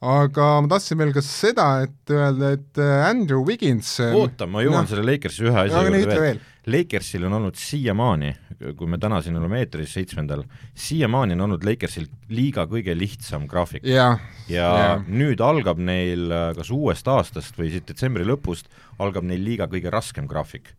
aga 0.00 0.44
ma 0.64 0.70
tahtsin 0.70 0.96
veel 0.96 1.12
ka 1.12 1.20
seda, 1.20 1.66
et 1.84 2.12
öelda, 2.14 2.54
et 2.56 2.78
äh, 2.80 3.02
Andrew 3.10 3.44
Wiggins 3.44 3.98
oota, 4.00 4.46
ma 4.48 4.62
jõuan 4.64 4.86
noh, 4.86 4.88
selle 4.88 5.04
Lakersi 5.04 5.44
ühe 5.44 5.66
asja 5.66 5.82
juurde 5.84 6.06
veel 6.06 6.22
veel.. 6.24 6.40
Lakersil 6.70 7.24
on 7.24 7.34
olnud 7.38 7.56
siiamaani, 7.56 8.30
kui 8.76 8.88
me 8.88 8.98
täna 9.00 9.18
siin 9.24 9.36
oleme 9.40 9.62
eetris, 9.62 9.94
seitsmendal, 9.96 10.42
siiamaani 10.76 11.36
on 11.36 11.46
olnud 11.48 11.64
Lakersil 11.68 12.06
liiga 12.32 12.64
kõige 12.70 12.94
lihtsam 12.96 13.44
graafik. 13.50 13.84
jah, 13.84 14.20
ja 14.48 14.70
jah. 14.80 15.04
nüüd 15.08 15.40
algab 15.44 15.80
neil 15.80 16.32
äh, 16.32 16.46
kas 16.56 16.72
uuest 16.72 17.08
aastast 17.12 17.60
või 17.60 17.72
siit 17.74 17.88
detsembri 17.90 18.24
lõpust, 18.28 18.72
algab 19.00 19.28
neil 19.28 19.44
liiga 19.44 19.68
kõige 19.68 19.92
raskem 19.92 20.28
graafik. 20.30 20.72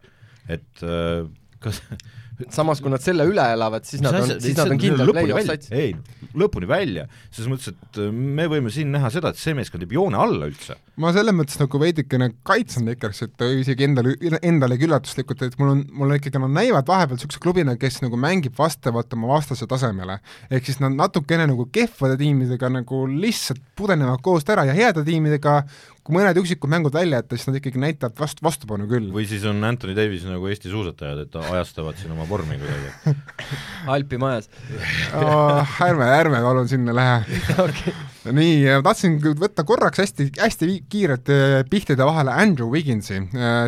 et 0.50 0.82
äh, 0.82 1.30
kas 1.62 1.84
samas, 2.54 2.82
kui 2.82 2.92
nad 2.94 3.04
selle 3.04 3.26
üle 3.30 3.46
elavad, 3.56 3.86
siis 3.88 4.04
nad 4.04 4.18
on, 4.18 4.36
siis 4.42 4.58
nad 4.58 4.74
on 4.74 4.82
kindlalt 4.82 5.14
play-off 5.16 5.48
sats. 5.48 5.72
ei, 5.76 5.94
lõpuni 6.38 6.70
välja, 6.70 7.08
selles 7.30 7.52
mõttes, 7.52 7.76
et 7.76 8.02
äh, 8.02 8.12
me 8.12 8.48
võime 8.52 8.74
siin 8.74 8.92
näha 8.94 9.12
seda, 9.14 9.32
et 9.32 9.42
see 9.42 9.56
meeskond 9.58 9.86
jääb 9.86 9.98
joone 9.98 10.20
alla 10.22 10.50
üldse. 10.52 10.78
Ma 11.02 11.12
selles 11.16 11.36
mõttes 11.36 11.58
nagu 11.60 11.80
veidikene 11.82 12.30
kaitsen 12.48 12.88
Lakersit 12.90 13.42
isegi 13.58 13.86
endale, 13.88 14.14
endalegi 14.42 14.88
üllatuslikult, 14.88 15.44
et 15.46 15.58
mul 15.60 15.74
on, 15.74 15.84
mul 15.98 16.16
ikkagi 16.18 16.42
nad 16.42 16.54
näivad 16.54 16.90
vahepeal 16.90 17.18
niisuguse 17.18 17.42
klubina, 17.42 17.76
kes 17.80 18.02
nagu 18.04 18.20
mängib 18.20 18.58
vastavalt 18.58 19.14
oma 19.18 19.32
vastase 19.34 19.68
tasemele. 19.70 20.20
ehk 20.52 20.68
siis 20.68 20.82
nad 20.84 20.94
natukene 20.96 21.48
nagu 21.50 21.68
kehvade 21.74 22.18
tiimidega 22.22 22.70
nagu 22.70 23.06
lihtsalt 23.10 23.62
pudenevad 23.76 24.22
koost 24.22 24.50
ära 24.54 24.66
ja 24.70 24.76
heade 24.78 25.04
tiimidega, 25.08 25.62
kui 26.06 26.18
mõned 26.18 26.38
üksikud 26.42 26.72
mängud 26.72 26.94
välja 26.94 27.22
jätta, 27.22 27.38
siis 27.38 27.50
nad 27.50 27.60
ikkagi 27.60 27.82
näitavad 27.82 28.18
vastu, 28.20 28.46
vastupanu 28.46 28.88
küll. 28.90 29.10
või 29.14 29.28
siis 29.30 29.46
on 29.50 29.64
Anthony 29.64 29.98
Davis 29.98 30.26
nagu 30.30 30.50
Eesti 30.52 30.72
suusatajad, 30.74 31.26
et 31.26 31.42
ajastavad 31.42 31.98
siin 31.98 32.14
oma 32.16 32.28
vormi 32.30 32.58
kuidagi. 32.62 33.18
Alpi 33.96 34.22
majas. 34.22 34.50
oh, 35.18 35.78
ärme, 35.88 36.10
ärme 36.22 36.42
palun 36.46 36.70
sinna 36.70 36.96
lähe 36.96 37.40
okei, 37.66 37.94
nii, 38.30 38.66
tahtsin 38.86 39.16
võtta 39.40 39.64
korraks 39.66 40.02
hästi, 40.02 40.28
hästi 40.38 40.68
kiirelt 40.92 41.30
äh, 41.34 41.56
pihtide 41.70 42.06
vahele 42.06 42.34
Andrew 42.44 42.70
Wigginsi. 42.70 43.18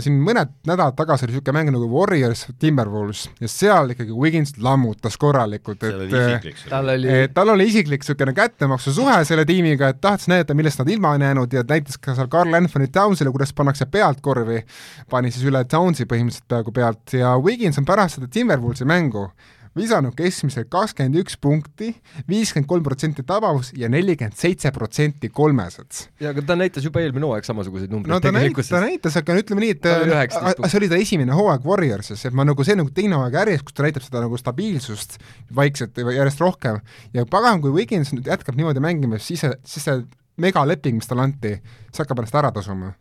siin 0.03 0.19
mõned 0.21 0.51
nädalad 0.69 0.95
tagasi 0.97 1.25
oli 1.25 1.33
niisugune 1.33 1.57
mäng 1.57 1.73
nagu 1.73 1.87
Warriors 1.89 2.45
Timberwolves 2.61 3.25
ja 3.41 3.49
seal 3.49 3.95
ikkagi 3.95 4.13
Wiggins 4.13 4.53
lammutas 4.61 5.17
korralikult, 5.21 5.81
et 5.87 6.03
äh, 6.05 6.27
isiklik. 6.35 6.61
tal 6.69 6.93
oli 6.93 7.09
et 7.23 7.33
tal 7.33 7.53
oli 7.55 7.67
isiklik 7.71 8.05
niisugune 8.05 8.35
kättemaksusuhe 8.37 9.17
selle 9.29 9.47
tiimiga, 9.49 9.89
et 9.89 10.01
tahtis 10.03 10.29
näidata, 10.31 10.57
millest 10.57 10.83
nad 10.83 10.93
ilma 10.93 11.15
on 11.17 11.25
jäänud 11.25 11.57
ja 11.57 11.65
näitas 11.69 11.97
ka 11.97 12.13
seal 12.13 12.29
Carl 12.29 12.53
Anthony 12.53 12.91
Townsile, 12.93 13.33
kuidas 13.33 13.55
pannakse 13.57 13.89
pealt 13.89 14.21
korvi, 14.21 14.61
pani 15.09 15.33
siis 15.33 15.49
üle 15.49 15.65
Townsi 15.65 16.05
põhimõtteliselt 16.05 16.49
peaaegu 16.53 16.77
pealt 16.77 17.17
ja 17.17 17.33
Wiggins 17.41 17.81
on 17.81 17.89
pärast 17.89 18.19
seda 18.19 18.29
Timberwolvesi 18.29 18.85
mängu 18.85 19.31
visanud 19.77 20.13
keskmiselt 20.17 20.67
kakskümmend 20.73 21.17
üks 21.23 21.35
punkti, 21.41 21.89
viiskümmend 22.29 22.67
kolm 22.69 22.83
protsenti 22.85 23.23
tabavus 23.25 23.71
ja 23.77 23.89
nelikümmend 23.89 24.37
seitse 24.37 24.69
protsenti 24.75 25.29
kolmesed. 25.33 26.03
ja 26.21 26.29
aga 26.29 26.41
ta 26.45 26.55
näitas 26.59 26.85
juba 26.85 27.01
eelmine 27.01 27.25
hooaeg 27.25 27.47
samasuguseid 27.47 27.91
numbreid 27.93 28.13
no 28.13 28.19
tegelikkuses 28.23 28.69
ta 28.69 28.81
näitas, 28.83 29.17
aga 29.17 29.37
ütleme 29.41 29.65
nii, 29.65 29.75
et 29.77 29.81
Tal 29.81 30.03
oli 30.05 30.11
19 30.13 30.39
a- 30.39 30.53
a- 30.67 30.69
see 30.69 30.77
oli 30.81 30.89
ta 30.91 30.99
esimene 31.01 31.33
hooaeg 31.37 31.65
Warriorsis, 31.65 32.25
et 32.29 32.33
ma 32.37 32.45
nagu, 32.45 32.63
see 32.63 32.75
nagu 32.77 32.93
teine 32.93 33.17
hooaeg 33.17 33.33
järjest, 33.41 33.65
kus 33.65 33.73
ta 33.79 33.87
näitab 33.87 34.05
seda 34.05 34.21
nagu 34.25 34.37
stabiilsust 34.37 35.17
vaikselt 35.55 35.97
ja 35.97 36.11
järjest 36.19 36.39
rohkem 36.45 36.79
ja 37.13 37.25
pagan, 37.25 37.61
kui 37.61 37.73
Wiggins 37.73 38.13
nüüd 38.13 38.29
jätkab 38.29 38.55
niimoodi 38.59 38.83
mängimist, 38.83 39.25
siis 39.25 39.41
see, 39.41 39.53
siis 39.65 39.85
see 39.89 40.03
megaleping, 40.37 40.97
mis 41.01 41.09
talle 41.09 41.25
anti, 41.27 41.57
see 41.93 42.01
hakkab 42.05 42.21
ennast 42.23 42.35
ära 42.37 42.51
tasuma. 42.53 42.93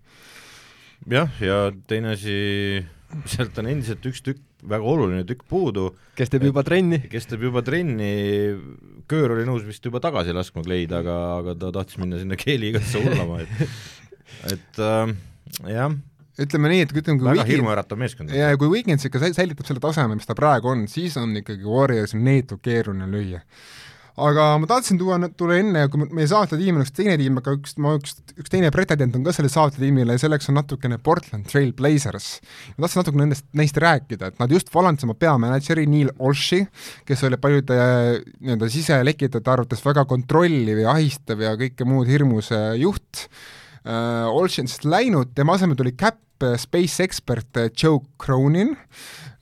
jah, 1.09 1.29
ja 1.41 1.73
teine 1.89 2.13
asi, 2.17 2.85
sealt 3.29 3.59
on 3.61 3.69
endiselt 3.71 4.05
üks 4.09 4.23
tükk, 4.25 4.41
väga 4.69 4.87
oluline 4.89 5.25
tükk 5.29 5.45
puudu, 5.51 5.91
kes 6.19 6.31
teeb 6.33 6.47
juba 6.49 6.63
trenni. 6.67 7.01
kes 7.13 7.27
teeb 7.31 7.49
juba 7.49 7.63
trenni, 7.67 8.13
Köör 9.11 9.35
oli 9.35 9.45
nõus 9.49 9.65
vist 9.67 9.85
juba 9.85 10.01
tagasi 10.01 10.33
laskma 10.33 10.63
Kleid, 10.65 10.93
aga, 10.95 11.17
aga 11.41 11.57
ta 11.59 11.73
tahtis 11.75 11.99
minna 12.01 12.21
sinna 12.21 12.39
keeliigasse 12.39 13.03
hullama, 13.03 13.43
et 13.43 13.53
et 14.55 14.81
äh, 14.81 15.13
jah, 15.75 15.93
ütleme 16.41 16.71
nii, 16.73 16.87
et 16.87 16.95
ütleme, 16.97 17.19
kui 17.19 17.29
väga 17.29 17.43
Wiggins 17.43 17.53
hirmuäratav 17.53 18.01
meeskond. 18.01 18.33
ja 18.37 18.53
kui 18.57 18.71
Wiggins 18.73 19.05
ikka 19.09 19.21
säil- 19.21 19.37
säilitab 19.37 19.69
selle 19.69 19.83
taseme, 19.85 20.17
mis 20.17 20.29
ta 20.29 20.37
praegu 20.39 20.73
on, 20.73 20.87
siis 20.89 21.19
on 21.21 21.35
ikkagi 21.43 21.67
Warriorsil 21.69 22.23
neetult 22.25 22.63
keeruline 22.65 23.11
lüüa. 23.13 23.43
Aga 24.21 24.47
ma 24.61 24.69
tahtsin 24.69 24.99
tuua, 25.01 25.17
tulla 25.39 25.57
enne, 25.61 25.87
kui 25.93 26.05
meie 26.13 26.29
saatetiim 26.29 26.77
on 26.77 26.85
üks 26.85 26.93
teine 26.97 27.15
tiim, 27.21 27.39
aga 27.41 27.55
üks, 27.57 27.77
ma 27.81 27.95
üks, 27.97 28.19
üks 28.37 28.53
teine 28.53 28.69
pretendent 28.75 29.17
on 29.17 29.25
ka 29.25 29.33
selle 29.33 29.49
saatetiimile 29.53 30.17
ja 30.17 30.23
selleks 30.25 30.51
on 30.53 30.59
natukene 30.61 30.99
Portland 31.03 31.49
Trail 31.49 31.73
Blazers. 31.77 32.35
ma 32.77 32.85
tahtsin 32.85 33.03
natuke 33.03 33.21
nendest, 33.23 33.47
neist 33.57 33.81
rääkida, 33.81 34.33
et 34.33 34.43
nad 34.43 34.53
just 34.53 34.73
valandasid 34.75 35.09
oma 35.09 35.17
peamänedžeri 35.17 35.87
Neil 35.89 36.13
Olshi, 36.19 36.61
kes 37.09 37.25
oli 37.29 37.41
paljude 37.41 37.79
nii-öelda 38.43 38.69
siselekitajate 38.73 39.55
arvates 39.55 39.85
väga 39.85 40.05
kontrolliv 40.11 40.85
ja 40.85 40.93
ahistav 40.93 41.41
ja 41.43 41.57
kõike 41.61 41.89
muud 41.89 42.11
hirmus 42.11 42.53
juht 42.81 43.27
äh, 43.87 44.29
Olshi 44.29 44.67
on 44.67 44.71
siis 44.71 44.85
läinud, 44.85 45.33
tema 45.37 45.57
asemel 45.57 45.79
tuli 45.79 45.97
äh, 45.97 46.57
Space 46.61 47.03
ekspert 47.05 47.57
äh, 47.57 47.71
Joe 47.73 48.05
Cronin 48.21 48.77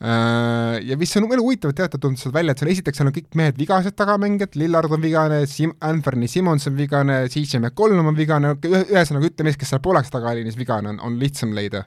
ja 0.01 0.97
mis 0.97 1.11
on 1.19 1.27
veel 1.29 1.43
huvitav 1.45 1.75
teada, 1.77 1.99
tundus 2.01 2.25
sealt 2.25 2.35
välja, 2.35 2.55
et 2.55 2.63
seal 2.63 2.71
esiteks 2.73 3.01
seal 3.01 3.11
on 3.11 3.17
kõik 3.17 3.37
mehed 3.37 3.59
vigased 3.61 3.97
tagamängijad, 3.99 4.57
Lillard 4.61 4.93
on 4.97 5.03
vigane, 5.03 5.43
Sim-, 5.51 5.75
Anthony 5.85 6.29
Simmons 6.31 6.65
on 6.71 6.79
vigane, 6.79 7.19
CJ 7.29 7.61
McCollum 7.61 8.09
on 8.09 8.17
vigane, 8.17 8.55
ühesõnaga 8.65 9.29
ütle 9.29 9.45
mees, 9.45 9.59
kes 9.61 9.75
seal 9.75 9.83
pooleks 9.85 10.13
tagaliinis 10.15 10.57
vigane 10.61 10.95
on, 10.95 11.03
on 11.05 11.19
lihtsam 11.21 11.53
leida. 11.57 11.85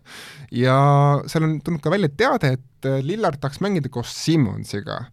ja 0.54 0.78
seal 1.26 1.47
on 1.47 1.58
tulnud 1.65 1.82
ka 1.82 1.93
välja 1.93 2.12
teade, 2.13 2.54
et 2.60 2.89
äh, 2.89 3.02
Lillard 3.02 3.41
tahaks 3.41 3.63
mängida 3.65 3.89
koos 3.89 4.13
Simmonsiga 4.13 5.08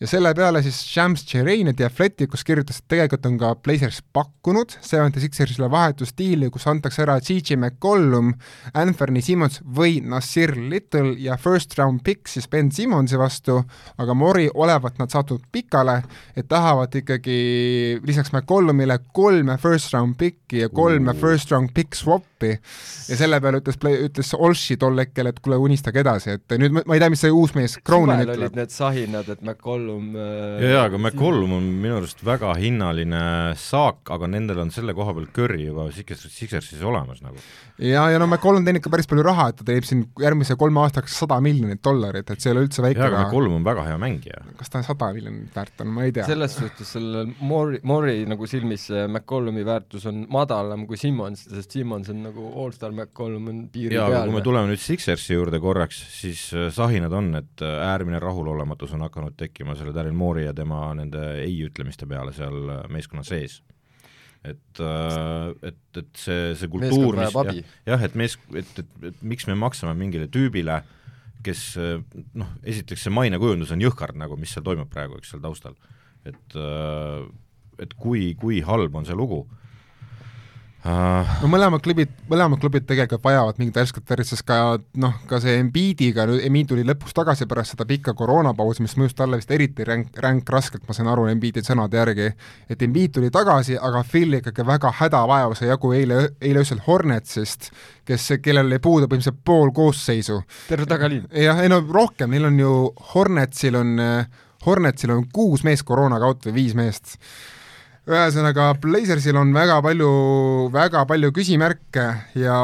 ja 0.00 0.08
selle 0.08 0.32
peale 0.36 0.60
siis 0.64 0.78
Shams 0.84 1.24
Cherane 1.28 1.72
ja 1.72 1.76
The 1.76 1.86
Athleticus 1.88 2.44
kirjutas, 2.44 2.80
et 2.80 2.88
tegelikult 2.92 3.26
on 3.28 3.38
ka 3.40 3.52
Blazers 3.64 4.02
pakkunud 4.16 4.76
Seventy 4.84 5.22
Sixersile 5.22 5.70
vahetusdiili, 5.72 6.50
kus 6.52 6.66
antakse 6.70 7.04
ära 7.04 7.16
CJ 7.24 7.56
McCollum, 7.56 8.34
Anthony 8.76 9.22
Simmons 9.24 9.60
või 9.64 10.00
Nasir 10.04 10.56
Little 10.56 11.14
ja 11.22 11.38
first 11.40 11.76
round 11.80 12.04
pick 12.06 12.28
siis 12.30 12.45
Ben 12.50 12.72
Simmonsi 12.72 13.18
vastu, 13.20 13.58
aga 13.98 14.14
Mori 14.14 14.48
olevat 14.54 14.98
nad 14.98 15.12
saatnud 15.12 15.44
pikale, 15.52 16.00
et 16.36 16.48
tahavad 16.48 16.94
ikkagi 16.96 18.00
lisaks 18.06 18.32
McCollumile 18.32 18.98
kolme 19.12 19.58
first 19.62 19.92
round 19.94 20.16
pick'i 20.20 20.64
ja 20.64 20.70
kolme 20.72 21.12
Ooh. 21.12 21.20
first 21.20 21.52
round 21.52 21.74
pick 21.76 21.94
swap'i 21.94 22.54
ja 22.56 23.18
selle 23.18 23.40
peale 23.40 23.60
ütles, 23.62 23.78
ütles 24.08 24.32
Olshi 24.36 24.78
tol 24.80 24.98
hetkel, 25.00 25.30
et 25.30 25.40
kuule, 25.44 25.58
unistage 25.60 26.00
edasi, 26.02 26.36
et 26.36 26.56
nüüd 26.60 26.74
ma 26.76 26.86
ma 26.86 26.96
ei 26.96 27.02
tea, 27.02 27.10
mis 27.12 27.22
see 27.24 27.32
uus 27.34 27.54
mees, 27.56 27.76
Cronin 27.86 28.20
suvel 28.20 28.30
olid 28.30 28.38
ütleb. 28.38 28.56
need 28.60 28.74
sahinad, 28.74 29.28
et 29.32 29.42
McCollum 29.44 30.14
äh, 30.16 30.62
ja, 30.62 30.70
ja 30.70 30.82
aga 30.86 31.00
McCollum 31.00 31.56
on 31.58 31.66
minu 31.82 31.98
arust 31.98 32.22
väga 32.26 32.52
hinnaline 32.60 33.22
saak, 33.60 34.02
aga 34.14 34.28
nendel 34.30 34.62
on 34.62 34.72
selle 34.74 34.94
koha 34.96 35.14
peal 35.16 35.28
Curry 35.36 35.66
juba 35.66 35.88
Sixers, 35.94 36.26
Sixersis 36.32 36.84
olemas 36.86 37.22
nagu. 37.24 37.40
ja, 37.82 38.06
ja 38.12 38.20
no 38.22 38.28
McCollum 38.28 38.66
teenib 38.66 38.84
ka 38.84 38.92
päris 38.92 39.10
palju 39.10 39.26
raha, 39.26 39.50
et 39.50 39.60
ta 39.60 39.66
teenib 39.68 39.88
siin 39.88 40.04
järgmise 40.22 40.58
kolme 40.60 40.82
aastaks 40.84 41.18
sada 41.24 41.40
miljonit 41.44 41.82
dollarit, 41.84 42.30
et 42.30 42.35
see 42.42 42.50
ei 42.50 42.56
ole 42.56 42.64
üldse 42.66 42.84
väike 42.84 43.00
jaa, 43.00 43.08
aga 43.08 43.16
raha. 43.16 43.28
McCollum 43.28 43.56
on 43.58 43.66
väga 43.66 43.84
hea 43.88 43.98
mängija. 44.00 44.42
kas 44.58 44.72
ta 44.72 44.82
sada 44.86 45.10
miljonit 45.16 45.54
väärt 45.56 45.82
on, 45.84 45.92
ma 45.96 46.06
ei 46.06 46.14
tea. 46.16 46.26
selles 46.28 46.56
suhtes 46.58 46.92
sellel 46.96 47.32
Mori, 47.40 47.80
Mori 47.86 48.16
nagu 48.28 48.48
silmis 48.50 48.88
see 48.90 49.04
McCollumi 49.06 49.64
väärtus 49.66 50.06
on 50.10 50.24
madalam 50.32 50.86
kui 50.88 50.98
Simmons, 51.00 51.46
sest 51.50 51.76
Simmons 51.76 52.10
on 52.12 52.22
nagu 52.28 52.48
allstar, 52.64 52.94
McCollum 52.94 53.50
on 53.52 53.62
piiri 53.72 53.98
jaa, 53.98 54.08
aga 54.08 54.24
kui 54.24 54.34
me 54.34 54.40
peal. 54.40 54.48
tuleme 54.50 54.72
nüüd 54.72 54.82
Sixersi 54.82 55.36
juurde 55.36 55.60
korraks, 55.62 56.02
siis 56.16 56.48
äh, 56.56 56.68
sahinad 56.74 57.14
on, 57.16 57.32
et 57.40 57.64
äh, 57.64 57.78
äärmine 57.90 58.20
rahulolematus 58.22 58.94
on 58.96 59.06
hakanud 59.06 59.36
tekkima 59.38 59.76
selle 59.78 59.94
Daryl 59.96 60.16
Moore'i 60.16 60.46
ja 60.46 60.54
tema 60.56 60.88
nende 60.98 61.22
ei-ütlemiste 61.44 62.08
peale 62.10 62.34
seal 62.36 62.76
äh, 62.78 62.84
meeskonna 62.92 63.24
sees. 63.26 63.62
et, 64.46 64.78
et, 65.66 65.78
et 65.98 66.20
see, 66.20 66.52
see 66.54 66.68
kultuur, 66.70 67.16
mis 67.18 67.34
abi. 67.40 67.64
jah, 67.88 68.02
et 68.06 68.14
mees, 68.14 68.36
et, 68.54 68.68
et, 68.78 68.92
et 69.08 69.24
miks 69.26 69.48
me 69.48 69.56
maksame 69.58 69.96
mingile 69.98 70.28
tüübile, 70.30 70.76
kes 71.46 71.62
äh, 71.80 72.00
noh, 72.38 72.50
esiteks 72.66 73.06
see 73.06 73.14
mainekujundus 73.14 73.72
on 73.74 73.84
jõhkard 73.84 74.18
nagu, 74.18 74.38
mis 74.40 74.52
seal 74.54 74.66
toimub 74.66 74.90
praegu, 74.92 75.20
eks 75.20 75.34
seal 75.34 75.44
taustal. 75.44 75.78
et, 76.26 76.56
et 77.78 77.92
kui, 77.94 78.32
kui 78.34 78.58
halb 78.66 78.96
on 78.98 79.06
see 79.06 79.14
lugu. 79.14 79.44
No 80.86 81.48
mõlemad 81.50 81.82
klubid, 81.84 82.10
mõlemad 82.30 82.60
klubid 82.62 82.84
tegelikult 82.88 83.24
vajavad 83.24 83.58
mingit 83.60 83.78
värsket 83.80 84.10
verd, 84.10 84.28
sest 84.28 84.44
ka 84.46 84.58
noh, 85.02 85.16
ka 85.28 85.40
see 85.42 85.56
Embiidiga, 85.60 86.26
Embiid 86.46 86.70
tuli 86.70 86.84
lõpus 86.86 87.14
tagasi 87.16 87.48
pärast 87.50 87.74
seda 87.74 87.86
pikka 87.88 88.14
koroonapausi, 88.18 88.84
mis 88.84 88.96
mõjus 89.00 89.16
talle 89.18 89.40
vist 89.40 89.50
eriti 89.54 89.86
ränk, 89.86 90.12
ränk 90.22 90.52
raskelt, 90.52 90.84
ma 90.88 90.96
sain 90.96 91.10
aru 91.10 91.26
Embiidi 91.32 91.64
sõnade 91.66 91.98
järgi, 91.98 92.30
et 92.70 92.86
Embiid 92.86 93.16
tuli 93.16 93.32
tagasi, 93.34 93.78
aga 93.80 94.04
Phil 94.06 94.38
ikkagi 94.40 94.66
väga 94.66 94.92
hädavaevuse 95.00 95.70
jagu 95.70 95.92
eile, 95.96 96.22
eile 96.40 96.62
öösel 96.62 96.82
Hornetsist, 96.86 97.70
kes, 98.06 98.30
kellel 98.44 98.70
oli 98.70 98.80
puudu 98.82 99.10
põhimõtteliselt 99.10 99.42
pool 99.44 99.74
koosseisu 99.76 100.40
terve 100.70 100.88
tagaliin. 100.90 101.26
jah, 101.42 101.62
ei 101.64 101.72
no 101.72 101.82
rohkem, 101.82 102.30
neil 102.32 102.50
on 102.50 102.62
ju 102.62 102.72
Hornetsil 103.14 103.82
on, 103.82 103.98
Hornetsil 104.66 105.12
on 105.14 105.28
kuus 105.32 105.66
meest 105.66 105.86
koroonaga 105.88 106.30
out 106.30 106.48
või 106.48 106.60
viis 106.62 106.74
meest. 106.78 107.18
ühesõnaga, 108.06 108.68
Blazersil 108.82 109.36
on 109.38 109.50
väga 109.54 109.80
palju, 109.82 110.10
väga 110.74 111.02
palju 111.10 111.32
küsimärke 111.34 112.04
ja, 112.38 112.58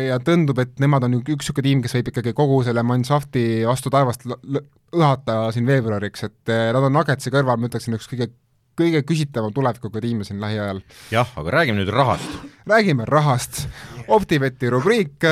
ja 0.00 0.16
tundub, 0.24 0.60
et 0.62 0.72
nemad 0.80 1.04
on 1.04 1.18
üks 1.20 1.34
niisugune 1.34 1.66
tiim, 1.66 1.82
kes 1.84 1.96
võib 1.98 2.10
ikkagi 2.12 2.32
kogu 2.36 2.62
selle 2.64 2.84
Mansafti 2.86 3.66
vastu 3.68 3.92
taevast 3.92 4.24
õhata 4.26 5.38
siin 5.52 5.68
veebruariks, 5.68 6.24
et 6.30 6.52
eh, 6.52 6.70
nad 6.72 6.88
on 6.88 6.96
Nuggetsi 6.96 7.32
kõrval, 7.34 7.60
ma 7.60 7.68
ütleksin, 7.68 7.98
üks 7.98 8.08
kõige 8.08 8.30
kõige 8.76 9.02
küsitavam 9.06 9.52
tulevikuga 9.54 10.00
tiim 10.04 10.22
siin 10.26 10.40
lähiajal. 10.42 10.80
jah, 11.12 11.30
aga 11.40 11.54
räägime 11.58 11.80
nüüd 11.80 11.92
rahast. 11.94 12.38
räägime 12.68 13.06
rahast, 13.08 13.66
Optibeti 14.08 14.70
rubriik, 14.70 15.22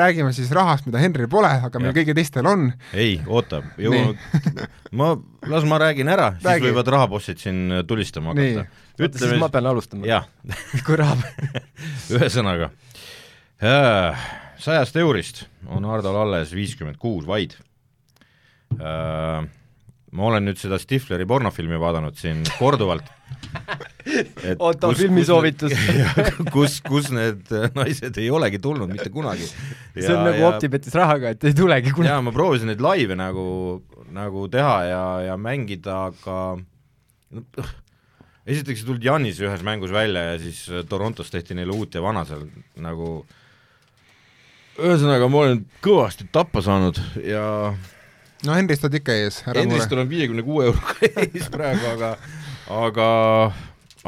räägime 0.00 0.32
siis 0.34 0.50
rahast, 0.54 0.86
mida 0.86 0.98
Henril 0.98 1.28
pole, 1.30 1.50
aga 1.68 1.82
meil 1.82 1.94
kõigil 1.94 2.16
teistel 2.18 2.46
on 2.50 2.68
ei, 2.92 3.20
oota, 3.26 3.62
jõuame, 3.78 4.16
ma, 4.98 5.12
las 5.50 5.66
ma 5.70 5.78
räägin 5.82 6.10
ära, 6.10 6.32
siis 6.38 6.48
Räägi. 6.48 6.68
võivad 6.70 6.92
rahapostid 6.96 7.42
siin 7.42 7.80
tulistama 7.86 8.34
Nii. 8.34 8.54
hakata. 8.56 8.86
oota, 9.00 9.18
siis 9.22 9.36
ma 9.42 9.50
pean 9.54 9.70
alustama. 9.70 10.08
jah, 10.08 10.28
kui 10.86 10.98
raha, 10.98 11.18
ühesõnaga, 12.16 12.72
sajast 14.64 14.96
eurist 14.96 15.44
on 15.70 15.86
Hardol 15.88 16.16
alles 16.24 16.54
viiskümmend 16.54 16.98
kuus 17.00 17.26
vaid. 17.28 17.56
Ma 20.14 20.28
olen 20.30 20.46
nüüd 20.48 20.58
seda 20.60 20.78
Stifleri 20.78 21.26
pornofilmi 21.26 21.78
vaadanud 21.80 22.16
siin 22.18 22.42
korduvalt. 22.58 23.06
Otto 24.58 24.90
filmisoovitus. 24.94 25.74
kus, 26.54 26.78
kus 26.90 27.10
need 27.14 27.50
naised 27.74 28.18
ei 28.22 28.28
olegi 28.30 28.60
tulnud 28.62 28.90
mitte 28.92 29.10
kunagi. 29.14 29.46
see 29.96 30.12
on 30.14 30.26
nagu 30.28 30.44
Optibetis 30.50 30.94
rahaga, 30.94 31.34
et 31.34 31.46
ei 31.48 31.56
tulegi 31.56 31.94
kunagi. 31.94 32.12
jaa, 32.12 32.24
ma 32.24 32.34
proovisin 32.34 32.70
neid 32.70 32.84
laive 32.84 33.16
nagu, 33.18 33.46
nagu 34.14 34.46
teha 34.52 34.76
ja, 34.86 35.04
ja 35.30 35.38
mängida, 35.40 35.96
aga 36.12 36.40
noh, 37.34 37.72
esiteks 38.46 38.84
ei 38.84 38.90
tulnud 38.90 39.08
Janis 39.08 39.40
ühes 39.42 39.64
mängus 39.66 39.94
välja 39.94 40.28
ja 40.32 40.36
siis 40.42 40.66
Torontos 40.90 41.32
tehti 41.32 41.56
neile 41.58 41.74
uut 41.74 41.96
ja 41.96 42.04
vana 42.04 42.26
seal 42.28 42.46
nagu 42.84 43.16
ühesõnaga, 44.78 45.26
ma 45.30 45.42
olen 45.44 45.64
kõvasti 45.82 46.28
tappa 46.34 46.62
saanud 46.64 46.98
ja 47.22 47.74
no 48.44 48.56
Henrist 48.56 48.84
oled 48.86 48.98
ikka 49.00 49.16
ees, 49.24 49.42
ära 49.48 49.62
Endrist 49.62 49.88
mure. 49.88 50.00
olen 50.00 50.10
viiekümne 50.10 50.44
kuue 50.46 50.68
euroga 50.70 51.12
ees 51.26 51.48
praegu, 51.52 51.86
aga 51.94 52.14
aga, 52.70 53.08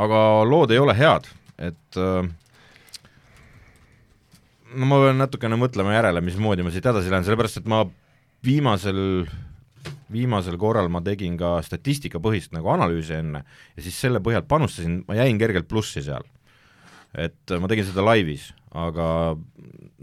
aga 0.06 0.20
lood 0.48 0.74
ei 0.74 0.80
ole 0.82 0.96
head, 0.96 1.28
et 1.58 2.00
äh, 2.00 2.28
no 4.76 4.90
ma 4.90 5.00
pean 5.04 5.20
natukene 5.22 5.58
mõtlema 5.60 5.96
järele, 5.96 6.22
mismoodi 6.24 6.66
ma 6.66 6.72
siit 6.74 6.86
edasi 6.86 7.12
lähen, 7.12 7.26
sellepärast 7.26 7.62
et 7.62 7.68
ma 7.70 7.84
viimasel 8.46 9.26
viimasel 10.12 10.56
korral 10.58 10.88
ma 10.92 11.02
tegin 11.04 11.36
ka 11.38 11.56
statistikapõhist 11.66 12.52
nagu 12.54 12.70
analüüsi 12.70 13.16
enne 13.18 13.42
ja 13.42 13.82
siis 13.82 13.98
selle 13.98 14.22
põhjal 14.22 14.44
panustasin, 14.48 15.00
ma 15.08 15.18
jäin 15.18 15.38
kergelt 15.40 15.68
plussi 15.70 16.02
seal. 16.04 16.26
et 17.16 17.54
ma 17.60 17.68
tegin 17.70 17.86
seda 17.88 18.04
laivis, 18.04 18.50
aga 18.76 19.36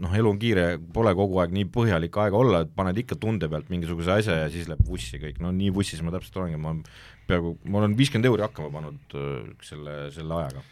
noh, 0.04 0.12
elu 0.20 0.34
on 0.34 0.38
kiire, 0.40 0.66
pole 0.94 1.14
kogu 1.16 1.40
aeg 1.42 1.54
nii 1.56 1.70
põhjalik 1.74 2.20
aega 2.24 2.38
olla, 2.38 2.62
et 2.64 2.76
paned 2.76 3.00
ikka 3.04 3.18
tunde 3.20 3.48
pealt 3.50 3.72
mingisuguse 3.72 4.12
asja 4.18 4.44
ja 4.44 4.52
siis 4.52 4.68
läheb 4.70 4.84
vussi 4.88 5.20
kõik, 5.22 5.40
no 5.44 5.52
nii 5.54 5.72
vussis 5.74 6.04
ma 6.04 6.14
täpselt 6.14 6.42
olengi, 6.42 6.60
ma 6.60 6.76
peaaegu, 7.28 7.56
ma 7.70 7.82
olen 7.82 7.98
viiskümmend 7.98 8.28
euri 8.30 8.44
hakkama 8.46 8.72
pannud 8.74 9.18
öö, 9.18 9.42
selle, 9.64 9.96
selle 10.14 10.36
ajaga. 10.36 10.62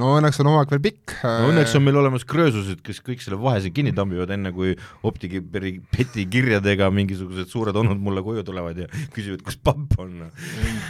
no 0.00 0.12
õnneks 0.18 0.38
on 0.42 0.50
hooaeg 0.50 0.74
veel 0.74 0.82
pikk. 0.88 1.14
no 1.22 1.50
õnneks 1.52 1.74
on 1.78 1.84
meil 1.86 1.98
olemas 2.02 2.26
kröösused, 2.28 2.82
kes 2.86 3.02
kõik 3.06 3.22
selle 3.22 3.38
vahese 3.42 3.72
kinni 3.74 3.94
tambivad, 3.94 4.30
enne 4.34 4.52
kui 4.54 4.74
optikiperi 5.06 5.76
peti 5.94 6.26
kirjadega 6.30 6.90
mingisugused 6.94 7.50
suured 7.52 7.78
onud 7.78 8.02
mulle 8.02 8.24
koju 8.26 8.46
tulevad 8.46 8.84
ja 8.84 8.90
küsivad, 9.14 9.44
kus 9.46 9.58
papp 9.58 9.98
on. 10.02 10.30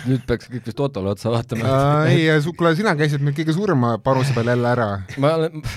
nüüd 0.08 0.24
peaks 0.28 0.52
kõik 0.52 0.68
vist 0.68 0.84
Ottole 0.88 1.12
otsa 1.12 1.32
vaatama. 1.32 1.72
äh, 2.08 2.12
ei, 2.16 2.52
kuule, 2.52 2.76
sina 2.78 2.96
käisid 2.98 3.24
meil 3.24 3.36
kõige 3.36 3.56
suurema 3.56 3.98
panuse 4.04 4.36
peal 4.36 4.54
jälle 4.54 4.72
ära. 4.76 4.92
ma 5.20 5.36
olen, 5.40 5.68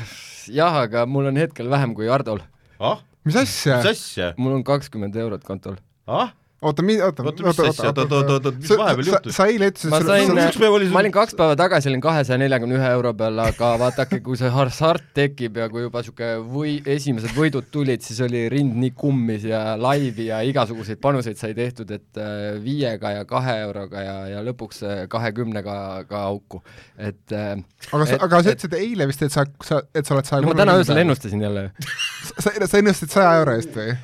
jah, 0.51 0.81
aga 0.83 1.05
mul 1.05 1.29
on 1.31 1.39
hetkel 1.39 1.69
vähem 1.71 1.93
kui 1.95 2.07
Hardol. 2.11 2.41
ah, 2.79 3.01
mis 3.25 3.35
asja 3.39 3.77
mis? 3.81 3.91
asja? 3.95 4.33
mul 4.37 4.57
on 4.59 4.63
kakskümmend 4.67 5.15
eurot 5.15 5.43
kontol. 5.47 5.77
ah, 6.07 6.33
oota, 6.63 6.83
oota, 7.05 7.23
Oota, 7.27 7.43
mis 7.47 7.59
asja? 7.59 7.89
Oot, 7.91 7.99
oot, 8.03 8.13
oot, 8.13 8.45
oot, 8.49 8.57
mis 8.61 8.71
vahepeal 8.79 9.09
juhtus? 9.11 9.35
sa 9.37 9.47
eile 9.51 9.69
ütlesid, 9.71 9.91
ma 9.93 9.99
sain 10.03 10.27
sul-, 10.29 10.39
üks 10.43 10.59
päev 10.61 10.75
oli 10.77 10.87
sul- 10.87 10.93
ma 10.95 11.01
olin 11.03 11.13
kaks 11.15 11.35
päeva 11.39 11.55
tagasi 11.59 11.89
olin 11.91 12.01
kahesaja 12.03 12.37
neljakümne 12.41 12.77
ühe 12.79 12.89
euro 12.97 13.13
peal, 13.19 13.39
aga 13.43 13.71
vaadake, 13.81 14.19
kui 14.25 14.37
see 14.39 14.51
hasart 14.53 15.05
tekib 15.17 15.57
ja 15.61 15.69
kui 15.73 15.83
juba 15.85 16.01
niisugune 16.03 16.31
või 16.53 16.75
esimesed 16.95 17.35
võidud 17.37 17.67
tulid, 17.73 18.01
siis 18.05 18.21
oli 18.25 18.45
rind 18.53 18.75
nii 18.83 18.93
kummis 18.97 19.45
ja 19.49 19.63
laivi 19.79 20.29
ja 20.31 20.41
igasuguseid 20.47 21.01
panuseid 21.03 21.37
sai 21.41 21.53
tehtud, 21.57 21.91
et 21.91 22.21
äh, 22.21 22.57
viiega 22.63 23.11
ja 23.19 23.25
kahe 23.29 23.57
euroga 23.65 24.03
ja, 24.05 24.17
ja 24.35 24.43
lõpuks 24.47 24.83
äh, 24.87 25.03
kahekümnega 25.11 25.77
ka 26.09 26.23
auku, 26.31 26.63
et 26.97 27.31
äh, 27.35 27.57
aga 27.91 28.05
sa, 28.05 28.15
et- 28.17 28.23
aga 28.29 28.43
sa 28.43 28.49
et- 28.53 28.59
ütlesid 28.59 28.77
eile 28.79 29.07
vist, 29.09 29.21
et 29.25 29.33
sa, 29.33 29.45
sa, 29.63 29.81
et 29.93 30.05
sa 30.05 30.15
oled 30.17 30.27
saja 30.29 30.41
no 30.45 30.53
ma 30.53 30.59
täna 30.63 30.77
öösel. 30.79 30.97
ennustasin 31.03 31.41
jälle 31.43 31.67
sa, 32.39 32.51
sa 32.53 32.77
ennustasid 32.79 33.11
saja 33.17 33.33
euro 33.41 33.55
eest 33.57 33.75
või? 33.77 33.95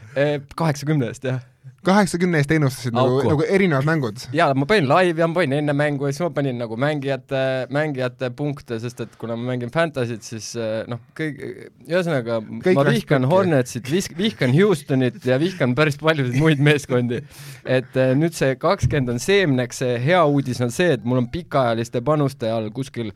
kaheksakümne 0.59 1.09
eest, 1.13 1.23
jah. 1.29 1.39
Kaheksakümne 1.85 2.41
eest 2.41 2.51
ennustasid 2.51 2.95
nagu, 2.95 3.19
Auku. 3.19 3.31
nagu 3.33 3.45
erinevad 3.47 3.87
mängud. 3.87 4.23
jaa, 4.35 4.51
ma 4.57 4.67
panin 4.69 4.89
laivi 4.89 5.23
ja 5.23 5.27
ma 5.29 5.39
panin 5.39 5.57
enne 5.61 5.75
mängu 5.77 6.07
ja 6.07 6.13
siis 6.13 6.25
ma 6.25 6.29
panin 6.35 6.59
nagu 6.59 6.77
mängijate, 6.79 7.43
mängijate 7.73 8.31
punkte, 8.35 8.79
sest 8.83 9.03
et 9.05 9.15
kuna 9.21 9.37
ma 9.39 9.51
mängin 9.53 9.71
Fantasy't, 9.73 10.25
siis 10.25 10.51
eh, 10.59 10.83
noh, 10.91 11.01
kõik, 11.17 11.41
ühesõnaga 11.87 12.39
Kõik 12.65 12.79
ma 12.79 12.85
vihkan 12.89 13.23
pekki. 13.23 13.33
Hornetsit, 13.33 13.91
vihkan 14.19 14.55
Houstonit 14.57 15.19
ja 15.25 15.39
vihkan 15.41 15.75
päris 15.77 15.99
paljusid 16.01 16.39
muid 16.41 16.63
meeskondi. 16.63 17.23
et 17.65 17.99
eh, 17.99 18.15
nüüd 18.17 18.35
see 18.37 18.55
kakskümmend 18.59 19.15
on 19.15 19.23
seemneks, 19.23 19.83
see 19.83 19.99
hea 20.03 20.23
uudis 20.25 20.59
on 20.65 20.73
see, 20.73 20.97
et 20.97 21.05
mul 21.05 21.23
on 21.23 21.29
pikaajaliste 21.31 22.03
panuste 22.05 22.51
all 22.51 22.71
kuskil 22.75 23.13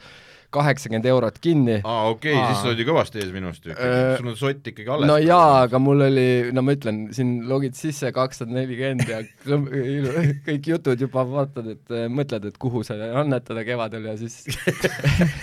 kaheksakümmend 0.54 1.10
eurot 1.14 1.40
kinni. 1.44 1.82
aa 1.84 2.10
okei 2.12 2.36
okay,, 2.36 2.50
siis 2.52 2.64
sa 2.64 2.72
olid 2.72 2.84
ju 2.84 2.90
kõvasti 2.92 3.24
ees 3.24 3.34
minust 3.36 3.66
ju 3.68 3.74
Äh, 3.74 4.18
sul 4.18 4.32
on 4.32 4.38
sott 4.38 4.68
ikkagi 4.68 4.90
alles. 4.90 5.08
no 5.10 5.18
jaa, 5.22 5.64
aga 5.66 5.80
mul 5.82 6.06
oli, 6.08 6.28
no 6.56 6.64
ma 6.66 6.76
ütlen, 6.78 7.06
siin 7.16 7.36
logid 7.50 7.78
sisse 7.78 8.12
kakssada 8.16 8.54
nelikümmend 8.54 9.10
ja 9.10 9.22
kõik 10.48 10.70
jutud 10.74 11.06
juba 11.06 11.26
vaatad, 11.28 11.72
et 11.76 11.94
äh, 11.94 12.06
mõtled, 12.12 12.48
et 12.50 12.60
kuhu 12.62 12.84
sa 12.88 12.98
annetada 13.24 13.66
kevadel 13.68 14.10
ja 14.12 14.18
siis 14.20 14.44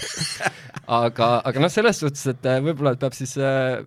aga, 1.01 1.33
aga 1.45 1.65
noh, 1.65 1.73
selles 1.73 2.01
suhtes, 2.03 2.27
et 2.33 2.51
äh, 2.51 2.61
võib-olla 2.65 2.95
peab 3.01 3.17
siis 3.19 3.37
äh, 3.41 3.81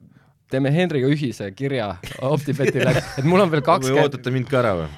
teeme 0.53 0.73
Henriga 0.73 1.09
ühise 1.09 1.49
kirja 1.57 1.95
Optibetile, 2.21 2.97
et 3.19 3.25
mul 3.25 3.45
on 3.45 3.53
veel 3.53 3.63
või 3.63 3.69
kakskümmend, 3.71 4.09
ootate 4.09 4.35
mind 4.35 4.51
ka 4.51 4.61
ära 4.61 4.75
või? 4.83 4.91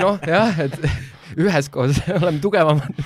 noh 0.00 0.20
jah, 0.26 0.62
et 0.66 0.76
üheskoos 1.40 2.02
oleme 2.18 2.38
tugevamad. 2.42 3.02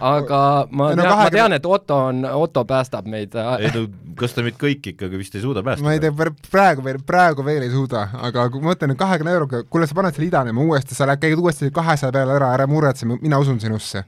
Aga 0.00 0.66
ma 0.70 0.90
no 0.94 1.02
tean, 1.02 1.08
ma 1.08 1.24
20 1.24 1.30
tean, 1.30 1.52
et 1.52 1.66
Otto 1.66 1.96
on, 1.96 2.24
Otto 2.24 2.64
päästab 2.64 3.06
meid. 3.06 3.34
ei 3.58 3.70
no 3.74 3.86
kas 4.20 4.36
ta 4.36 4.44
meid 4.44 4.58
kõiki 4.60 4.94
ikkagi 4.94 5.20
vist 5.20 5.34
ei 5.36 5.44
suuda 5.44 5.62
päästa? 5.66 5.84
ma 5.86 5.94
ei 5.96 6.02
tea, 6.02 6.12
praegu 6.50 6.84
veel, 6.84 7.00
praegu 7.06 7.44
veel 7.46 7.64
ei 7.66 7.72
suuda, 7.72 8.06
aga 8.28 8.46
kui 8.52 8.62
ma 8.62 8.72
mõtlen, 8.72 8.94
et 8.94 9.00
kahekümne 9.00 9.34
euroga, 9.36 9.64
kuule, 9.70 9.88
sa 9.88 9.96
paned 9.96 10.16
selle 10.16 10.28
idanema 10.28 10.62
uuesti, 10.64 10.96
sa 10.96 11.08
lähed, 11.08 11.22
käid 11.22 11.40
uuesti 11.40 11.72
kahesaja 11.74 12.14
peale 12.14 12.36
ära, 12.36 12.52
ära 12.58 12.68
muretse, 12.70 13.08
mina 13.10 13.40
usun 13.40 13.60
sinusse. 13.62 14.04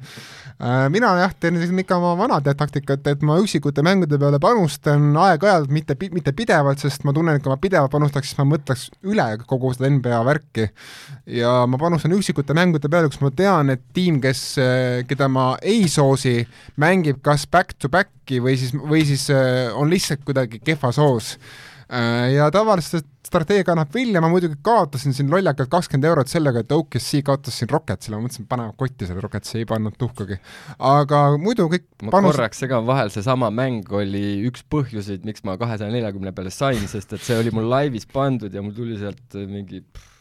Äh, 0.63 0.87
mina 0.93 1.09
jah, 1.19 1.33
teen 1.41 1.57
ikka 1.81 1.97
oma 1.99 2.13
vanad 2.21 2.47
taktikat, 2.59 3.07
et 3.11 3.23
ma 3.27 3.39
üksikute 3.43 3.83
mängude 3.83 4.19
peale 4.21 4.39
panustan 4.43 5.09
aeg-ajalt, 5.19 5.73
mitte, 5.75 5.97
mitte 6.15 6.35
pidevalt, 6.39 6.83
sest 6.83 7.07
ma 7.09 7.15
tunnen, 7.17 7.39
et 7.39 7.43
kui 7.43 7.51
ma 7.51 7.59
pidevalt 7.59 7.91
panustaks, 7.91 8.31
siis 8.31 8.39
ma 8.39 8.47
mõtleks 8.53 8.85
üle 9.11 9.27
kogu 9.49 9.73
seda 9.75 9.91
NBA 9.91 10.21
värki. 10.29 10.69
ja 11.39 11.63
ma 11.67 11.81
panustan 11.81 12.15
üksikute 12.15 12.55
mängude 12.55 12.91
peale, 12.93 13.11
kus 13.11 13.23
ma 13.25 13.33
tean, 13.35 13.75
et 13.75 13.83
tiim, 13.97 14.21
kes, 14.23 14.45
keda 15.09 15.29
ma 15.33 15.57
ei 15.63 15.89
soosi, 15.91 16.43
mängib 16.79 17.19
kas 17.27 17.49
back-to-back'i 18.33 18.41
või 18.41 18.57
siis, 18.57 18.73
või 18.73 19.05
siis 19.07 19.29
äh, 19.31 19.73
on 19.77 19.91
lihtsalt 19.91 20.25
kuidagi 20.25 20.61
kehvas 20.63 20.99
hoos 20.99 21.37
äh, 21.91 22.33
ja 22.35 22.51
tavaliselt 22.51 23.09
strateegia 23.27 23.73
annab 23.73 23.93
vilja, 23.95 24.21
ma 24.21 24.29
muidugi 24.29 24.59
kaotasin 24.63 25.15
siin 25.15 25.31
lollakalt 25.31 25.71
kakskümmend 25.71 26.05
eurot 26.05 26.29
sellega, 26.29 26.61
et 26.61 26.73
OKC 26.73 27.23
kaotas 27.25 27.57
siin 27.59 27.71
Rocketsile, 27.71 28.19
ma 28.19 28.27
mõtlesin, 28.27 28.47
paneme 28.49 28.75
kotti 28.77 29.09
selle 29.09 29.23
Rocketsi, 29.25 29.63
ei 29.63 29.69
pannud 29.69 29.97
tuhkagi. 29.97 30.37
aga 30.79 31.23
muidu 31.41 31.69
kõik 31.73 31.87
ma 32.03 32.13
panus... 32.19 32.37
korraks 32.37 32.61
segan 32.65 32.87
vahel, 32.89 33.13
seesama 33.15 33.51
mäng 33.55 33.89
oli 33.89 34.43
üks 34.51 34.67
põhjuseid, 34.69 35.25
miks 35.25 35.47
ma 35.49 35.57
kahesaja 35.61 35.93
neljakümne 35.95 36.35
peale 36.37 36.53
sain, 36.53 36.83
sest 36.91 37.17
et 37.17 37.25
see 37.25 37.39
oli 37.41 37.55
mul 37.55 37.71
laivis 37.73 38.09
pandud 38.11 38.53
ja 38.53 38.65
mul 38.65 38.77
tuli 38.77 39.01
sealt 39.01 39.39
mingi 39.49 39.81
pff, 39.81 40.12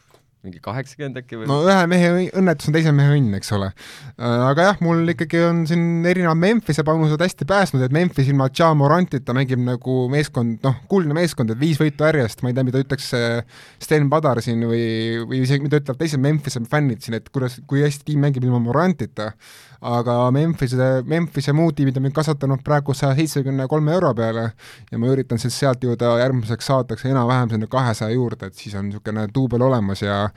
mingi 0.42 0.58
kaheksakümmend 0.62 1.20
äkki 1.20 1.38
või? 1.38 1.46
no 1.50 1.60
ühe 1.62 1.86
mehe 1.90 2.10
õnnetus 2.40 2.68
on 2.68 2.74
teise 2.74 2.92
mehe 2.96 3.14
õnn, 3.14 3.36
eks 3.38 3.52
ole. 3.54 3.68
Äh, 4.16 4.44
aga 4.48 4.68
jah, 4.70 4.80
mul 4.82 5.14
ikkagi 5.14 5.42
on 5.46 5.62
siin 5.70 6.06
erinevad 6.08 6.40
Memphise 6.42 6.84
panused 6.86 7.22
hästi 7.22 7.46
päästnud, 7.48 7.84
et 7.86 7.94
Memphis 7.94 8.30
ilma 8.32 8.48
Ja 8.58 8.72
Morantita 8.78 9.36
mängib 9.36 9.62
nagu 9.62 9.96
meeskond, 10.12 10.58
noh, 10.66 10.78
kuldne 10.90 11.16
meeskond, 11.18 11.54
et 11.54 11.60
viis 11.62 11.78
võitu 11.80 12.08
järjest, 12.08 12.42
ma 12.42 12.50
ei 12.50 12.58
tea, 12.58 12.66
mida 12.66 12.82
ütleks 12.82 13.12
äh, 13.18 13.60
Sten 13.82 14.10
Padar 14.12 14.42
siin 14.44 14.66
või, 14.66 14.84
või 15.28 15.44
isegi 15.46 15.66
mida 15.66 15.82
ütlevad 15.82 16.02
teised 16.02 16.22
Memphise 16.22 16.64
fännid 16.70 17.06
siin, 17.06 17.20
et 17.20 17.30
kuidas, 17.30 17.60
kui 17.70 17.84
hästi 17.86 18.10
tiim 18.10 18.26
mängib 18.26 18.46
ilma 18.48 18.62
Morantita 18.62 19.32
aga 19.82 20.16
Memphise, 20.34 20.88
Memphise 21.10 21.52
muud 21.56 21.74
tiimid 21.74 21.96
on 21.98 22.04
mind 22.06 22.14
kasvatanud 22.14 22.62
praegu 22.64 22.94
saja 22.94 23.16
seitsmekümne 23.18 23.66
kolme 23.70 23.94
euro 23.96 24.12
peale 24.14 24.44
ja 24.90 25.00
ma 25.00 25.10
üritan 25.10 25.40
siis 25.42 25.56
sealt 25.58 25.82
jõuda 25.82 26.14
järgmiseks 26.20 26.70
saateks 26.70 27.08
enam-vähem 27.10 27.50
sinna 27.50 27.70
kahesaja 27.70 28.14
juurde, 28.14 28.50
et 28.50 28.58
siis 28.58 28.76
on 28.78 28.86
niisugune 28.88 29.26
duubel 29.34 29.66
olemas 29.66 30.04
ja 30.04 30.28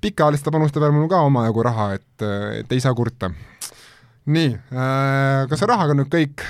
pikaajaliste 0.00 0.52
panuste 0.54 0.80
peal 0.80 0.96
mul 0.96 1.10
ka 1.12 1.20
omajagu 1.28 1.66
raha, 1.68 1.90
et, 1.98 2.28
et 2.62 2.72
ei 2.72 2.80
saa 2.80 2.94
kurta. 2.96 3.30
nii 4.26 4.48
äh,, 4.56 5.44
kas 5.50 5.68
rahaga 5.68 5.92
on 5.92 6.02
nüüd 6.02 6.12
kõik? 6.12 6.46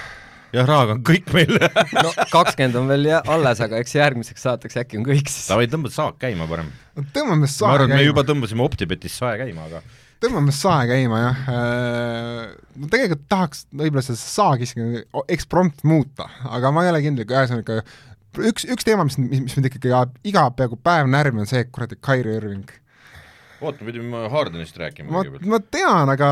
jah, 0.55 0.65
rahaga 0.69 0.97
on 0.97 1.05
kõik 1.07 1.35
meil 1.35 1.59
no 2.05 2.15
kakskümmend 2.31 2.79
on 2.79 2.95
veel 2.95 3.11
alles, 3.19 3.61
aga 3.67 3.83
eks 3.83 3.99
järgmiseks 3.99 4.47
saateks 4.49 4.79
äkki 4.85 5.03
on 5.03 5.11
kõik 5.11 5.27
siis. 5.27 5.51
davai, 5.51 5.67
tõmbad 5.73 5.95
saak 5.99 6.23
käima 6.23 6.47
parem. 6.51 6.71
tõmbame 7.11 7.51
saak 7.51 7.59
käima. 7.59 7.73
ma 7.73 7.79
arvan, 7.81 7.91
et 7.91 8.05
me 8.05 8.07
juba 8.07 8.27
tõmbasime 8.29 8.67
Optibetis 8.71 9.19
sae 9.19 9.35
käima, 9.43 9.67
aga 9.67 9.83
tõmbame 10.23 10.55
sae 10.55 10.87
käima, 10.91 11.21
jah. 11.23 11.43
Äh, 11.53 12.55
no 12.81 12.91
tegelikult 12.93 13.27
tahaks 13.33 13.67
võib-olla 13.73 14.05
seda 14.07 14.21
saagi 14.21 14.69
isegi 14.69 15.05
eksprompt 15.37 15.85
muuta, 15.89 16.29
aga 16.51 16.73
ma 16.75 16.87
ei 16.87 16.93
ole 16.93 17.03
kindel, 17.05 17.29
ühesõnaga 17.29 17.83
üks, 18.37 18.67
üks 18.69 18.87
teema, 18.87 19.07
mis, 19.09 19.19
mis, 19.21 19.45
mis 19.45 19.59
mind 19.59 19.71
ikkagi 19.71 19.93
iga 20.29 20.49
peaaegu 20.57 20.79
päev 20.85 21.11
närvi, 21.13 21.43
on 21.45 21.51
see 21.51 21.65
kuradi 21.69 21.99
Kairi 22.01 22.37
Irving. 22.39 22.73
oota, 23.61 23.81
me 23.81 23.91
pidime 23.91 24.27
Hardenist 24.33 24.77
rääkima 24.81 25.13
ma, 25.13 25.23
ma 25.53 25.61
tean, 25.65 26.11
aga, 26.13 26.31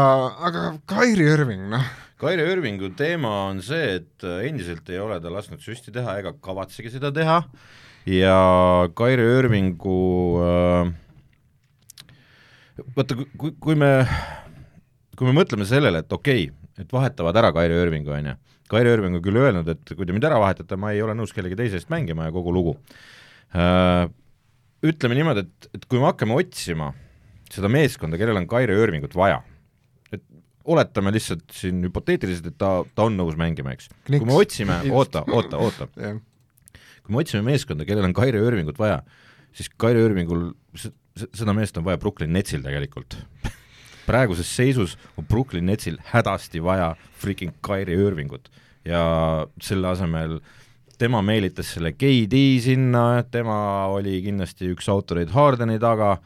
aga 0.49 0.65
Kairi 0.91 1.29
Irving, 1.37 1.69
noh 1.73 1.93
Kairi 2.21 2.45
Irvingu 2.47 2.93
teema 2.97 3.31
on 3.51 3.59
see, 3.65 3.99
et 3.99 4.25
endiselt 4.47 4.89
ei 4.93 5.01
ole 5.03 5.17
ta 5.21 5.33
lasknud 5.33 5.61
süsti 5.61 5.93
teha 5.93 6.21
ega 6.21 6.31
kavatsegi 6.41 6.93
seda 6.93 7.11
teha 7.13 7.41
ja 8.09 8.37
Kairi 8.97 9.25
Irvingu 9.41 10.05
äh, 10.41 10.93
vaata, 12.97 13.17
kui, 13.39 13.55
kui 13.61 13.79
me, 13.79 13.91
kui 15.19 15.29
me 15.29 15.37
mõtleme 15.37 15.67
sellele, 15.69 16.03
et 16.05 16.13
okei 16.13 16.49
okay,, 16.49 16.83
et 16.83 16.91
vahetavad 16.91 17.37
ära 17.39 17.53
Kairi 17.55 17.77
Irvingu, 17.85 18.11
on 18.17 18.33
ju, 18.33 18.35
Kairi 18.73 18.95
Irving 18.97 19.19
on 19.19 19.25
küll 19.25 19.39
öelnud, 19.39 19.69
et 19.71 19.95
kui 19.95 20.07
te 20.09 20.15
mind 20.15 20.27
ära 20.27 20.41
vahetate, 20.43 20.79
ma 20.81 20.95
ei 20.95 21.03
ole 21.05 21.15
nõus 21.17 21.35
kellegi 21.37 21.59
teise 21.59 21.79
eest 21.79 21.91
mängima 21.93 22.29
ja 22.29 22.35
kogu 22.35 22.55
lugu. 22.55 22.77
Uh,. 23.55 24.11
Ütleme 24.85 25.17
niimoodi, 25.17 25.47
et, 25.47 25.67
et 25.79 25.85
kui 25.89 25.97
me 25.97 26.11
hakkame 26.11 26.35
otsima 26.37 26.91
seda 27.49 27.71
meeskonda, 27.73 28.19
kellel 28.21 28.37
on 28.37 28.49
Kairi 28.51 28.75
Irvingut 28.77 29.15
vaja, 29.17 29.39
et 30.13 30.21
oletame 30.69 31.13
lihtsalt 31.15 31.47
siin 31.57 31.79
hüpoteetiliselt, 31.87 32.51
et 32.51 32.59
ta, 32.61 32.75
ta 32.93 33.07
on 33.09 33.17
nõus 33.17 33.39
mängima, 33.41 33.73
eks. 33.73 33.89
kui 34.05 34.29
me 34.29 34.37
otsime, 34.37 34.77
oota, 34.93 35.25
oota, 35.33 35.61
oota. 35.61 35.89
Kui 37.05 37.13
me 37.13 37.19
otsime 37.21 37.43
meeskonda, 37.45 37.85
kellel 37.85 38.07
on 38.07 38.15
Kairi 38.17 38.39
Irvingut 38.41 38.79
vaja, 38.81 39.03
siis 39.53 39.67
Kairi 39.77 40.01
Irvingul 40.01 40.47
seda 41.15 41.55
meest 41.55 41.79
on 41.79 41.87
vaja 41.87 42.01
Brooklyn 42.01 42.33
Netsil 42.35 42.65
tegelikult. 42.65 43.17
Praeguses 44.05 44.51
seisus 44.51 44.99
on 45.17 45.27
Brooklyn 45.27 45.67
Netsil 45.67 45.97
hädasti 46.11 46.63
vaja 46.63 46.93
freaking 47.21 47.55
Kyrie 47.65 47.97
Irvingut. 47.97 48.51
Ja 48.85 49.47
selle 49.63 49.89
asemel 49.89 50.41
tema 50.99 51.23
meelitas 51.25 51.73
selle 51.75 51.95
KD 51.97 52.41
sinna, 52.63 53.23
tema 53.31 53.87
oli 53.95 54.21
kindlasti 54.27 54.69
üks 54.75 54.91
autoreid 54.93 55.33
Hardeni 55.35 55.79
taga 55.83 56.19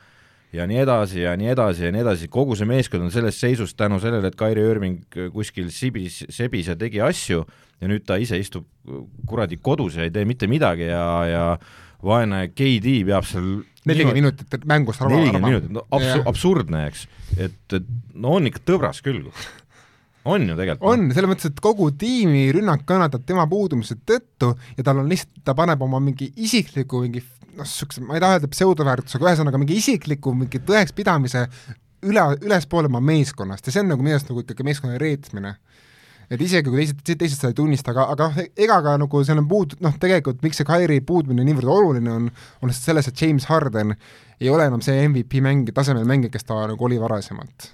ja 0.53 0.67
nii 0.69 0.81
edasi 0.83 1.23
ja 1.23 1.37
nii 1.39 1.53
edasi 1.53 1.87
ja 1.87 1.93
nii 1.93 2.03
edasi, 2.03 2.29
kogu 2.33 2.57
see 2.57 2.69
meeskond 2.69 3.07
on 3.07 3.13
selles 3.15 3.39
seisus 3.41 3.75
tänu 3.77 4.01
sellele, 4.01 4.33
et 4.33 4.37
Kyrie 4.39 4.67
Irving 4.73 5.19
kuskil 5.33 5.71
sibis, 5.73 6.23
sebis 6.33 6.73
ja 6.73 6.77
tegi 6.81 7.03
asju 7.05 7.45
ja 7.79 7.91
nüüd 7.91 8.07
ta 8.09 8.17
ise 8.21 8.41
istub 8.41 8.67
kuradi 9.29 9.61
kodus 9.63 9.99
ja 10.01 10.09
ei 10.09 10.13
tee 10.15 10.27
mitte 10.29 10.49
midagi 10.51 10.89
ja, 10.89 11.05
ja 11.29 11.45
vaene 12.05 12.49
KD 12.55 13.03
peab 13.07 13.27
seal 13.29 13.61
nelikümmend 13.89 14.21
minutit 14.21 14.67
mängust 14.69 15.05
nelikümmend 15.05 15.47
minutit, 15.47 15.73
no 15.75 15.85
absu-, 15.95 16.25
absurdne, 16.31 16.85
eks. 16.91 17.07
et, 17.37 17.59
et 17.79 17.89
no 18.15 18.37
on 18.39 18.51
ikka 18.51 18.63
tõbras 18.69 19.03
küll. 19.05 19.25
on 20.29 20.45
ju 20.49 20.59
tegelikult. 20.59 20.87
on, 20.93 21.09
selles 21.17 21.31
mõttes, 21.33 21.51
et 21.53 21.65
kogu 21.65 21.91
tiimi 21.99 22.49
rünnak 22.55 22.85
kannatab 22.89 23.25
tema 23.29 23.47
puudumise 23.51 23.99
tõttu 24.09 24.53
ja 24.77 24.87
tal 24.87 25.03
on 25.03 25.11
lihtsalt, 25.11 25.43
ta 25.47 25.57
paneb 25.59 25.83
oma 25.85 26.01
mingi 26.05 26.31
isikliku 26.37 27.03
mingi 27.07 27.25
noh, 27.59 27.67
niisuguse, 27.67 28.05
ma 28.05 28.17
ei 28.17 28.25
taha 28.25 28.39
öelda 28.39 28.51
pseudoväärtusega, 28.53 29.31
ühesõnaga 29.31 29.61
mingi 29.61 29.79
isikliku 29.81 30.35
mingi 30.37 30.61
tõekspidamise 30.69 31.47
üle, 32.07 32.25
ülespoole 32.45 32.91
oma 32.91 33.01
meeskonnast 33.05 33.67
ja 33.67 33.75
see 33.75 33.83
on 33.83 33.93
nagu 33.95 34.05
minu 34.05 34.19
arust 34.19 34.31
nagu 34.31 34.45
ikkagi 34.45 34.67
meeskonna 34.67 35.01
reetmine 35.03 35.57
et 36.29 36.43
isegi 36.45 36.69
kui 36.69 36.83
teised, 36.83 37.01
teised 37.07 37.39
seda 37.39 37.53
ei 37.53 37.57
tunnista, 37.57 37.93
aga, 37.95 38.09
aga 38.13 38.29
noh, 38.29 38.51
ega 38.67 38.79
ka 38.85 38.95
nagu 39.01 39.23
seal 39.25 39.41
on 39.41 39.49
puud-, 39.51 39.79
noh 39.85 39.97
tegelikult 40.01 40.45
miks 40.45 40.61
see 40.61 40.69
Kairi 40.69 41.01
puudumine 41.09 41.47
niivõrd 41.49 41.73
oluline 41.73 42.13
on, 42.13 42.29
on 42.61 42.71
lihtsalt 42.71 42.91
selles, 42.91 43.09
et 43.11 43.25
James 43.25 43.49
Harden 43.49 43.97
ei 44.39 44.53
ole 44.53 44.69
enam 44.69 44.85
see 44.85 45.01
MVP 45.09 45.43
mäng, 45.45 45.73
tasemel 45.75 46.07
mängija, 46.09 46.35
kes 46.35 46.47
ta 46.49 46.61
nagu 46.71 46.89
oli 46.89 47.01
varasemalt. 47.01 47.71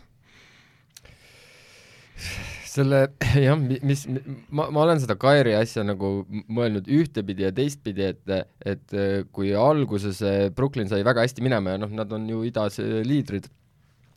Selle 2.75 3.01
jah, 3.47 3.59
mis, 3.59 4.07
ma, 4.51 4.69
ma 4.71 4.87
olen 4.87 5.03
seda 5.03 5.19
Kairi 5.21 5.57
asja 5.59 5.85
nagu 5.87 6.17
mõelnud 6.31 6.89
ühtepidi 6.91 7.47
ja 7.47 7.53
teistpidi, 7.55 8.09
et, 8.15 8.55
et 8.67 8.97
kui 9.35 9.53
alguses 9.59 10.23
Brooklyn 10.55 10.91
sai 10.91 11.05
väga 11.07 11.27
hästi 11.27 11.45
minema 11.45 11.75
ja 11.75 11.83
noh, 11.83 11.93
nad 11.95 12.11
on 12.15 12.27
ju 12.31 12.43
idas 12.47 12.79
liidrid 12.79 13.51
või 13.51 13.64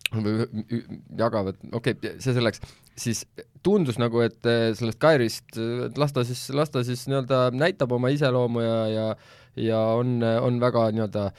jagavad, 0.07 1.57
okei 1.71 1.95
okay,, 1.97 2.13
see 2.23 2.35
selleks, 2.35 2.61
siis 2.97 3.25
tundus 3.65 3.99
nagu, 3.99 4.21
et 4.23 4.47
eh, 4.47 4.69
sellest 4.77 4.99
Kairist, 5.01 5.57
las 5.99 6.15
ta 6.15 6.23
siis, 6.27 6.45
las 6.55 6.71
ta 6.71 6.83
siis 6.87 7.03
nii-öelda 7.09 7.49
näitab 7.55 7.91
oma 7.97 8.13
iseloomu 8.15 8.63
ja, 8.63 8.79
ja 8.93 9.09
ja 9.57 9.79
on, 9.97 10.21
on 10.21 10.59
väga 10.61 10.89
nii-öelda 10.93 11.31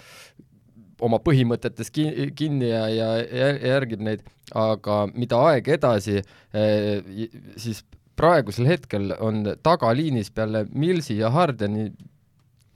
oma 1.07 1.21
põhimõtetes 1.23 1.93
ki-, 1.95 2.33
kinni 2.39 2.73
ja, 2.73 2.89
ja 2.91 3.09
järgib 3.23 4.03
neid, 4.03 4.25
aga 4.59 5.05
mida 5.15 5.39
aeg 5.51 5.71
edasi, 5.79 6.23
eh, 6.57 7.29
siis 7.57 7.85
praegusel 8.19 8.67
hetkel 8.67 9.13
on 9.23 9.45
tagaliinis 9.63 10.33
peale 10.35 10.65
Millsi 10.75 11.21
ja 11.21 11.31
Hardeni 11.31 11.93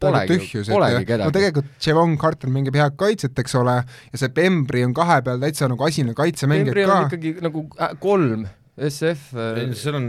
polegi, 0.02 0.38
tühjus, 0.38 0.70
et 0.70 1.12
no 1.22 1.30
tegelikult 1.34 1.86
Javon 1.86 2.16
Carter 2.20 2.52
mängib 2.52 2.76
head 2.78 2.96
kaitset, 3.00 3.38
eks 3.42 3.54
ole, 3.60 3.78
ja 3.84 4.20
see 4.20 4.32
Pembri 4.34 4.84
on 4.86 4.94
kahe 4.96 5.20
peal 5.26 5.42
täitsa 5.42 5.68
nagu 5.70 5.86
asine 5.86 6.16
kaitsemängija 6.18 6.72
ka. 6.72 6.78
Pembri 6.80 6.96
on 6.96 7.08
ikkagi 7.08 7.34
nagu 7.44 7.64
äh, 7.78 7.94
kolm, 8.02 8.46
SF 8.90 9.32
äh.... 9.36 9.62
seal 9.78 9.98
on, 10.00 10.08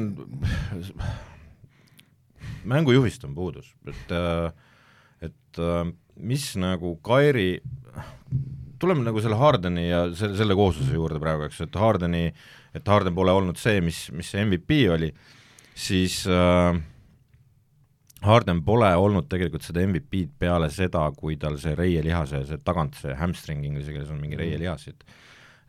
mängujuhist 2.74 3.26
on 3.28 3.36
puudus, 3.38 3.74
et, 3.88 4.16
äh, 4.18 4.52
et 5.30 5.64
mis 6.20 6.48
nagu 6.62 6.96
Kairi, 7.06 7.58
tuleme 8.82 9.06
nagu 9.06 9.22
selle 9.24 9.38
Hardeni 9.40 9.88
ja 9.88 10.06
selle, 10.18 10.38
selle 10.40 10.58
koosluse 10.58 10.96
juurde 10.96 11.22
praegu, 11.24 11.48
eks, 11.48 11.62
et 11.66 11.78
Hardeni, 11.80 12.26
et 12.76 12.90
Harden 12.90 13.16
pole 13.16 13.34
olnud 13.34 13.60
see, 13.60 13.82
mis, 13.86 14.06
mis 14.16 14.32
see 14.34 14.44
MVP 14.46 14.84
oli, 14.94 15.12
siis 15.78 16.24
äh, 16.30 16.76
Harden 18.24 18.62
pole 18.64 18.90
olnud 18.96 19.28
tegelikult 19.32 19.66
seda 19.66 19.84
MVP-d 19.84 20.32
peale 20.40 20.70
seda, 20.74 21.06
kui 21.18 21.36
tal 21.40 21.58
see 21.62 21.76
reielihase, 21.78 22.46
see 22.48 22.62
tagant, 22.64 22.96
see 23.02 23.16
hamstring 23.20 23.66
inglise 23.68 23.92
keeles 23.92 24.12
on 24.14 24.22
mingi 24.22 24.40
reielihas, 24.40 24.88
et 24.94 25.06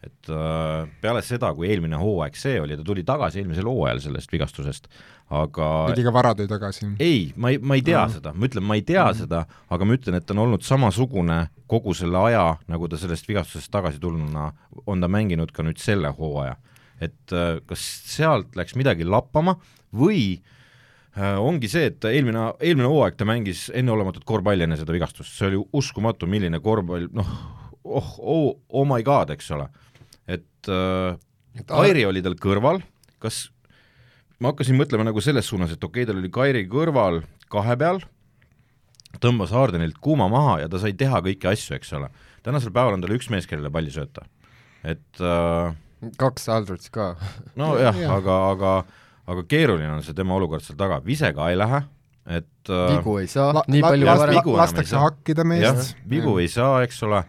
et 0.05 0.28
äh, 0.28 0.84
peale 1.00 1.22
seda, 1.24 1.48
kui 1.57 1.70
eelmine 1.72 1.96
hooaeg 1.96 2.34
see 2.36 2.59
oli, 2.61 2.76
ta 2.76 2.84
tuli 2.84 3.00
tagasi 3.09 3.40
eelmisel 3.40 3.68
hooajal 3.70 4.02
sellest 4.05 4.32
vigastusest, 4.34 4.88
aga 5.32 5.68
liiga 5.94 6.12
vara 6.12 6.34
tõi 6.36 6.44
tagasi. 6.50 6.90
ei, 7.00 7.30
ma 7.40 7.55
ei, 7.55 7.57
ma 7.57 7.78
ei 7.78 7.84
tea 7.86 8.02
mm. 8.02 8.16
seda, 8.18 8.34
ma 8.36 8.50
ütlen, 8.50 8.66
ma 8.68 8.76
ei 8.76 8.84
tea 8.84 9.07
mm. 9.07 9.20
seda, 9.22 9.40
aga 9.72 9.88
ma 9.88 9.96
ütlen, 9.96 10.18
et 10.18 10.26
ta 10.28 10.36
on 10.36 10.42
olnud 10.44 10.66
samasugune 10.66 11.38
kogu 11.72 11.96
selle 11.96 12.20
aja, 12.28 12.44
nagu 12.68 12.90
ta 12.92 13.00
sellest 13.00 13.30
vigastusest 13.30 13.72
tagasi 13.72 14.02
tulnuna 14.02 14.50
on 14.84 15.00
ta 15.00 15.09
mänginud 15.09 15.55
ka 15.57 15.64
nüüd 15.64 15.80
selle 15.80 16.12
hooaja. 16.18 16.59
et 17.00 17.32
äh, 17.32 17.62
kas 17.64 17.86
sealt 18.12 18.61
läks 18.61 18.76
midagi 18.76 19.09
lappama 19.09 19.57
või 19.96 20.20
äh, 20.36 20.55
ongi 21.14 21.70
see, 21.70 21.90
et 21.92 22.04
eelmine, 22.10 22.48
eelmine 22.58 22.88
hooaeg 22.90 23.18
ta 23.18 23.26
mängis 23.28 23.68
enneolematut 23.74 24.24
korvpalli 24.26 24.66
enne 24.66 24.78
seda 24.80 24.94
vigastust, 24.94 25.36
see 25.36 25.52
oli 25.52 25.60
uskumatu, 25.78 26.26
milline 26.30 26.58
korvpall, 26.62 27.06
noh, 27.14 27.34
oh, 27.84 28.16
oh, 28.18 28.48
oh 28.80 28.88
my 28.88 29.02
god, 29.06 29.30
eks 29.34 29.52
ole. 29.54 29.68
et 30.26 30.72
äh, 30.72 31.14
Kairi 31.70 32.02
oli 32.08 32.22
tal 32.24 32.34
kõrval, 32.34 32.80
kas 33.22 33.44
ma 34.42 34.50
hakkasin 34.50 34.78
mõtlema 34.78 35.06
nagu 35.06 35.22
selles 35.22 35.46
suunas, 35.46 35.70
et 35.70 35.84
okei 35.84 36.02
okay,, 36.02 36.10
tal 36.10 36.18
oli 36.18 36.32
Kairi 36.34 36.64
kõrval 36.70 37.22
kahe 37.52 37.76
peal, 37.78 38.02
tõmbas 39.22 39.54
Hardenilt 39.54 40.00
kuuma 40.02 40.26
maha 40.32 40.58
ja 40.64 40.70
ta 40.70 40.80
sai 40.82 40.96
teha 40.98 41.22
kõiki 41.22 41.46
asju, 41.52 41.76
eks 41.78 41.94
ole. 41.94 42.10
tänasel 42.42 42.74
päeval 42.74 42.98
on 42.98 43.04
tal 43.04 43.14
üks 43.14 43.30
mees, 43.30 43.46
kellele 43.46 43.70
palli 43.70 43.94
sööta. 43.94 44.26
et 44.82 45.22
äh, 45.22 45.76
kaks 46.18 46.48
Aldrich 46.48 46.90
ka. 46.90 47.14
nojah 47.54 47.96
ja., 48.02 48.16
aga, 48.18 48.40
aga 48.50 48.74
aga 49.27 49.45
keeruline 49.49 49.93
on 49.93 50.03
see 50.05 50.16
tema 50.16 50.37
olukord 50.37 50.64
seal 50.64 50.79
taga, 50.81 51.01
vise 51.05 51.31
ka 51.37 51.49
ei 51.53 51.59
lähe, 51.59 51.83
et 52.27 52.70
äh, 52.72 52.97
vigu 52.97 53.18
ei 53.22 53.31
saa. 53.31 53.64
Nii 53.68 53.83
palju 53.85 54.57
lastakse 54.57 55.01
hakkida 55.01 55.45
meest. 55.49 55.97
vigu 56.11 56.39
ei 56.43 56.49
saa, 56.53 56.83
eks 56.87 57.03
ole. 57.09 57.25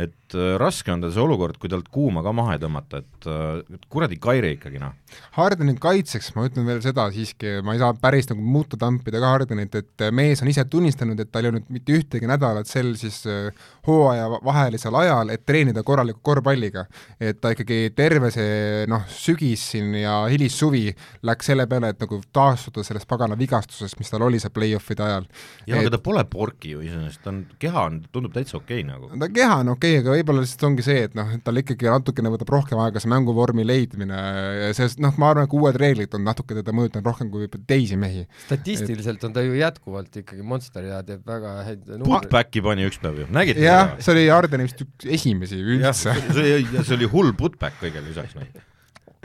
Et 0.00 0.14
äh, 0.38 0.54
raske 0.60 0.92
on 0.92 1.04
tal 1.04 1.12
see 1.14 1.22
olukord, 1.22 1.58
kui 1.60 1.70
talt 1.72 1.88
kuuma 1.92 2.24
ka 2.24 2.32
maha 2.36 2.56
ei 2.56 2.62
tõmmata, 2.62 3.02
et 3.02 3.28
äh, 3.30 3.80
kuradi 3.92 4.18
Kairi 4.22 4.54
ikkagi 4.56 4.80
noh. 4.82 4.94
Hardeni 5.36 5.74
kaitseks 5.80 6.32
ma 6.36 6.46
ütlen 6.48 6.66
veel 6.68 6.80
seda 6.84 7.06
siiski, 7.12 7.58
ma 7.64 7.76
ei 7.76 7.82
saa 7.82 7.92
päris 7.98 8.28
nagu 8.30 8.42
muuta 8.44 8.78
tampida 8.80 9.20
ka 9.22 9.32
Hardenit, 9.34 9.74
et 9.78 10.06
mees 10.14 10.42
on 10.44 10.50
ise 10.52 10.64
tunnistanud, 10.70 11.20
et 11.20 11.30
tal 11.32 11.46
ei 11.46 11.52
olnud 11.52 11.68
mitte 11.72 11.94
ühtegi 11.96 12.28
nädalat 12.28 12.70
sel 12.70 12.94
siis 13.00 13.22
äh, 13.30 13.50
hooajavahelisel 13.86 14.96
ajal, 15.02 15.32
et 15.34 15.44
treenida 15.46 15.84
korraliku 15.86 16.22
korvpalliga. 16.22 16.86
et 17.20 17.40
ta 17.40 17.52
ikkagi 17.54 17.92
terve 17.96 18.30
see 18.34 18.86
noh, 18.90 19.04
sügis 19.10 19.64
siin 19.72 19.94
ja 20.00 20.22
hilissuvi 20.30 20.90
läks 21.26 21.50
selle 21.50 21.66
peale, 21.70 21.92
et 21.92 22.02
nagu 22.02 22.20
taastuda 22.34 22.84
sellest 22.86 23.08
pagana 23.10 23.36
vigastusest, 23.38 23.98
mis 24.00 24.10
tal 24.10 24.26
oli 24.26 24.40
seal 24.42 24.54
play-off'ide 24.54 25.04
ajal. 25.06 25.28
jah, 25.66 25.82
aga 25.82 25.94
ta 25.96 26.02
pole 26.02 26.24
porki 26.30 26.74
ju 26.76 26.82
iseenesest, 26.84 27.22
ta 27.24 27.32
on, 27.34 27.42
keha 27.62 27.86
on, 27.90 28.00
tundub 28.12 28.34
täitsa 28.34 28.58
okei 28.60 28.82
okay, 28.82 28.88
nagu. 28.88 29.10
ta 29.18 29.30
keha 29.32 29.60
on 29.62 29.74
okei 29.76 29.98
okay,, 29.98 30.04
aga 30.04 30.21
võib-olla 30.22 30.44
lihtsalt 30.44 30.64
ongi 30.70 30.86
see, 30.86 31.04
et 31.08 31.16
noh, 31.18 31.28
et 31.34 31.42
tal 31.44 31.60
ikkagi 31.60 31.90
natukene 31.90 32.32
võtab 32.32 32.52
rohkem 32.54 32.80
aega 32.82 33.02
see 33.02 33.10
mänguvormi 33.12 33.66
leidmine 33.66 34.22
ja 34.62 34.70
sest 34.76 35.02
noh, 35.02 35.14
ma 35.20 35.32
arvan, 35.32 35.48
et 35.48 35.56
uued 35.58 35.78
reeglid 35.82 36.16
on 36.18 36.24
natuke 36.26 36.56
teda 36.58 36.74
mõjutanud 36.76 37.10
rohkem 37.10 37.30
kui 37.32 37.50
teisi 37.68 37.98
mehi. 38.00 38.24
statistiliselt 38.46 39.20
et... 39.20 39.28
on 39.28 39.36
ta 39.36 39.44
ju 39.44 39.56
jätkuvalt 39.58 40.20
ikkagi 40.22 40.46
monster 40.46 40.88
ja 40.88 41.02
teeb 41.06 41.26
väga 41.28 41.54
häid 41.68 41.94
Putbacki 42.06 42.64
pani 42.64 42.88
üks 42.88 43.00
päev 43.02 43.24
ju, 43.24 43.30
nägite 43.34 43.64
jah, 43.64 43.96
see 44.00 44.16
oli 44.16 44.26
Ardeni 44.32 44.68
vist 44.68 44.84
üks 44.86 45.08
esimesi 45.20 45.60
üldse. 45.62 46.16
see 46.32 46.58
oli, 46.58 46.82
see 46.82 46.98
oli 46.98 47.10
hull 47.12 47.34
putback 47.38 47.82
kõigele 47.82 48.08
lisaks 48.10 48.38
noh 48.38 48.70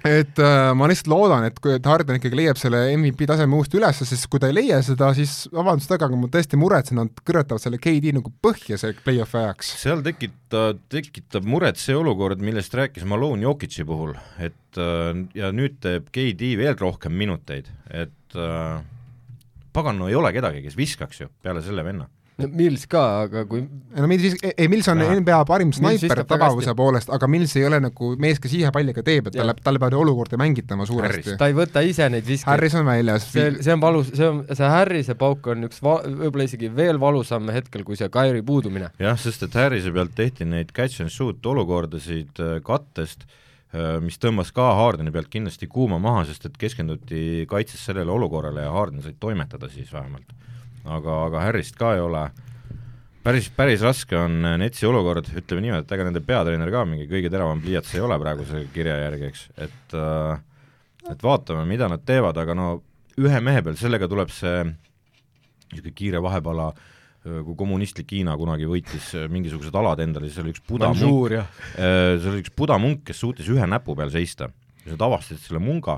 et 0.05 0.39
äh, 0.41 0.71
ma 0.77 0.87
lihtsalt 0.89 1.09
loodan, 1.09 1.45
et 1.47 1.57
kui, 1.61 1.73
et 1.77 1.87
Harden 1.89 2.19
ikkagi 2.19 2.37
leiab 2.37 2.59
selle 2.61 2.83
MVP 2.93 3.25
taseme 3.29 3.57
uuesti 3.57 3.79
üles, 3.79 4.01
sest 4.05 4.27
kui 4.29 4.41
ta 4.41 4.51
ei 4.51 4.57
leia 4.57 4.81
seda, 4.85 5.09
siis 5.17 5.47
vabandust 5.53 5.93
väga, 5.93 6.09
aga 6.09 6.19
ma 6.19 6.29
tõesti 6.33 6.59
muretsen, 6.59 6.99
nad 7.01 7.23
kõrvetavad 7.25 7.63
selle 7.63 7.79
KD 7.81 8.13
nagu 8.17 8.33
põhja 8.43 8.77
selle 8.77 8.99
play-off'i 9.05 9.39
ajaks. 9.41 9.71
seal 9.81 10.03
tekitab, 10.05 10.83
tekitab 10.93 11.47
muret 11.49 11.81
see 11.81 11.97
olukord, 11.97 12.43
millest 12.45 12.75
rääkis 12.77 13.07
Malone 13.09 13.47
Jokic'i 13.47 13.87
puhul, 13.87 14.13
et 14.37 14.81
äh, 14.81 15.23
ja 15.37 15.49
nüüd 15.55 15.79
teeb 15.83 16.11
KD 16.13 16.53
veel 16.61 16.77
rohkem 16.77 17.17
minuteid, 17.17 17.71
et 17.89 18.37
äh, 18.37 18.77
pagan, 19.73 19.97
no 19.97 20.11
ei 20.11 20.19
ole 20.19 20.33
kedagi, 20.35 20.61
kes 20.67 20.77
viskaks 20.77 21.25
ju 21.25 21.31
peale 21.41 21.65
selle 21.65 21.85
venna 21.85 22.05
no 22.37 22.47
Mills 22.53 22.85
ka, 22.89 23.03
aga 23.25 23.43
kui 23.49 23.63
no 23.63 24.09
Mills, 24.09 24.35
ei 24.49 24.67
Mills 24.69 24.87
on. 24.91 25.01
NBA 25.01 25.39
parim 25.49 25.71
snaiper 25.75 26.21
tabavuse 26.29 26.73
poolest, 26.77 27.09
aga 27.13 27.29
Mills 27.31 27.55
ei 27.57 27.65
ole 27.67 27.79
nagu 27.81 28.11
mees, 28.21 28.41
kes 28.43 28.53
ise 28.59 28.71
palliga 28.73 29.03
teeb, 29.05 29.31
et 29.31 29.37
talle, 29.39 29.55
talle 29.63 29.81
peavad 29.81 29.97
olukordi 29.97 30.39
mängitama 30.39 30.85
suuresti. 30.89 31.37
ta 31.39 31.49
ei 31.49 31.57
võta 31.57 31.83
ise 31.85 32.09
neid 32.13 32.27
viskeid. 32.27 32.51
Harris 32.53 32.77
on 32.77 32.85
väljas. 32.87 33.25
see, 33.33 33.49
see 33.65 33.73
on 33.73 33.83
valus, 33.83 34.11
see 34.13 34.29
on, 34.29 34.43
see 34.51 34.71
Harrise 34.75 35.17
pauk 35.19 35.49
on 35.53 35.69
üks 35.69 35.81
va-, 35.85 35.99
võib-olla 36.05 36.47
isegi 36.49 36.69
veel 36.77 37.01
valusam 37.01 37.49
hetkel 37.53 37.85
kui 37.87 37.97
see 37.99 38.09
Kairi 38.13 38.45
puudumine. 38.45 38.91
jah, 39.01 39.17
sest 39.21 39.47
et 39.47 39.57
Harrise 39.57 39.93
pealt 39.95 40.13
tehti 40.17 40.45
neid 40.47 40.73
catch 40.77 41.01
and 41.03 41.13
shoot 41.13 41.45
olukordasid 41.53 42.43
äh, 42.43 42.57
kattest, 42.65 43.25
äh, 43.73 43.97
mis 44.03 44.21
tõmbas 44.21 44.53
ka 44.53 44.69
Hardeni 44.77 45.13
pealt 45.15 45.33
kindlasti 45.33 45.69
kuuma 45.71 45.97
maha, 46.01 46.27
sest 46.29 46.51
et 46.51 46.61
keskenduti 46.61 47.47
kaitses 47.49 47.81
sellele 47.89 48.13
olukorrale 48.13 48.67
ja 48.67 48.75
Harden 48.77 49.01
sai 49.01 49.17
toimetada 49.17 49.71
siis 49.73 49.89
vähemalt 49.93 50.37
aga, 50.87 51.21
aga 51.27 51.45
Harryst 51.47 51.77
ka 51.79 51.93
ei 51.97 52.01
ole, 52.03 52.23
päris, 53.25 53.49
päris 53.53 53.83
raske 53.85 54.17
on 54.17 54.41
Netsi 54.61 54.87
olukord, 54.89 55.29
ütleme 55.37 55.65
niimoodi, 55.65 55.85
et 55.85 55.95
ega 55.95 56.07
nende 56.07 56.23
peatreener 56.25 56.71
ka 56.73 56.83
mingi 56.87 57.07
kõige 57.11 57.31
teravam 57.33 57.61
pliiats 57.63 57.95
ei 57.95 58.03
ole 58.03 58.19
praeguse 58.21 58.65
kirja 58.75 58.97
järgi, 59.05 59.31
eks, 59.31 59.47
et 59.67 59.97
äh, 59.97 60.43
et 61.07 61.23
vaatame, 61.23 61.63
mida 61.69 61.87
nad 61.91 62.03
teevad, 62.07 62.37
aga 62.39 62.55
no 62.57 62.67
ühe 63.17 63.39
mehe 63.43 63.63
peal, 63.63 63.77
sellega 63.79 64.09
tuleb 64.11 64.31
see 64.33 64.65
niisugune 64.67 65.95
kiire 65.95 66.21
vahepala, 66.23 66.69
äh, 66.71 67.41
kui 67.47 67.55
kommunistlik 67.59 68.11
Hiina 68.15 68.35
kunagi 68.39 68.67
võitis 68.69 69.13
äh, 69.15 69.27
mingisugused 69.31 69.75
alad 69.75 70.03
endale, 70.03 70.31
siis 70.31 70.43
oli 70.43 70.55
üks 70.55 70.63
budamunk, 70.67 71.35
see 71.75 72.31
oli 72.31 72.43
üks 72.45 72.55
budamunk, 72.55 73.03
kes 73.07 73.23
suutis 73.23 73.51
ühe 73.51 73.67
näpu 73.67 73.95
peal 73.99 74.13
seista. 74.13 74.51
Ja 74.85 74.93
nad 74.93 75.03
avastasid 75.09 75.43
selle 75.43 75.59
munga 75.59 75.97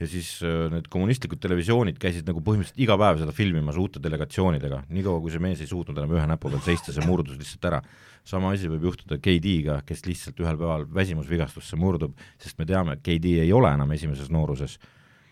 ja 0.00 0.08
siis 0.08 0.28
äh, 0.46 0.68
need 0.72 0.88
kommunistlikud 0.92 1.40
televisioonid 1.42 1.98
käisid 2.00 2.28
nagu 2.28 2.40
põhimõtteliselt 2.44 2.80
iga 2.80 2.96
päev 3.00 3.20
seda 3.20 3.34
filmimas 3.36 3.76
uute 3.80 4.00
delegatsioonidega, 4.02 4.84
niikaua 4.96 5.20
kui 5.20 5.32
see 5.34 5.42
mees 5.44 5.60
ei 5.60 5.68
suutnud 5.68 5.98
enam 6.00 6.14
ühe 6.16 6.22
näpu 6.30 6.52
peal 6.52 6.62
seista, 6.64 6.94
see 6.96 7.04
murdus 7.08 7.36
lihtsalt 7.40 7.68
ära. 7.68 7.82
sama 8.24 8.52
asi 8.52 8.68
võib 8.68 8.84
juhtuda 8.84 9.16
KD-ga, 9.18 9.80
kes 9.86 10.04
lihtsalt 10.06 10.40
ühel 10.40 10.56
päeval 10.60 10.86
väsimusvigastusse 10.94 11.76
murdub, 11.80 12.16
sest 12.38 12.58
me 12.58 12.66
teame, 12.68 12.96
et 12.96 13.02
KD 13.04 13.40
ei 13.44 13.52
ole 13.52 13.72
enam 13.72 13.92
esimeses 13.92 14.28
nooruses. 14.30 14.78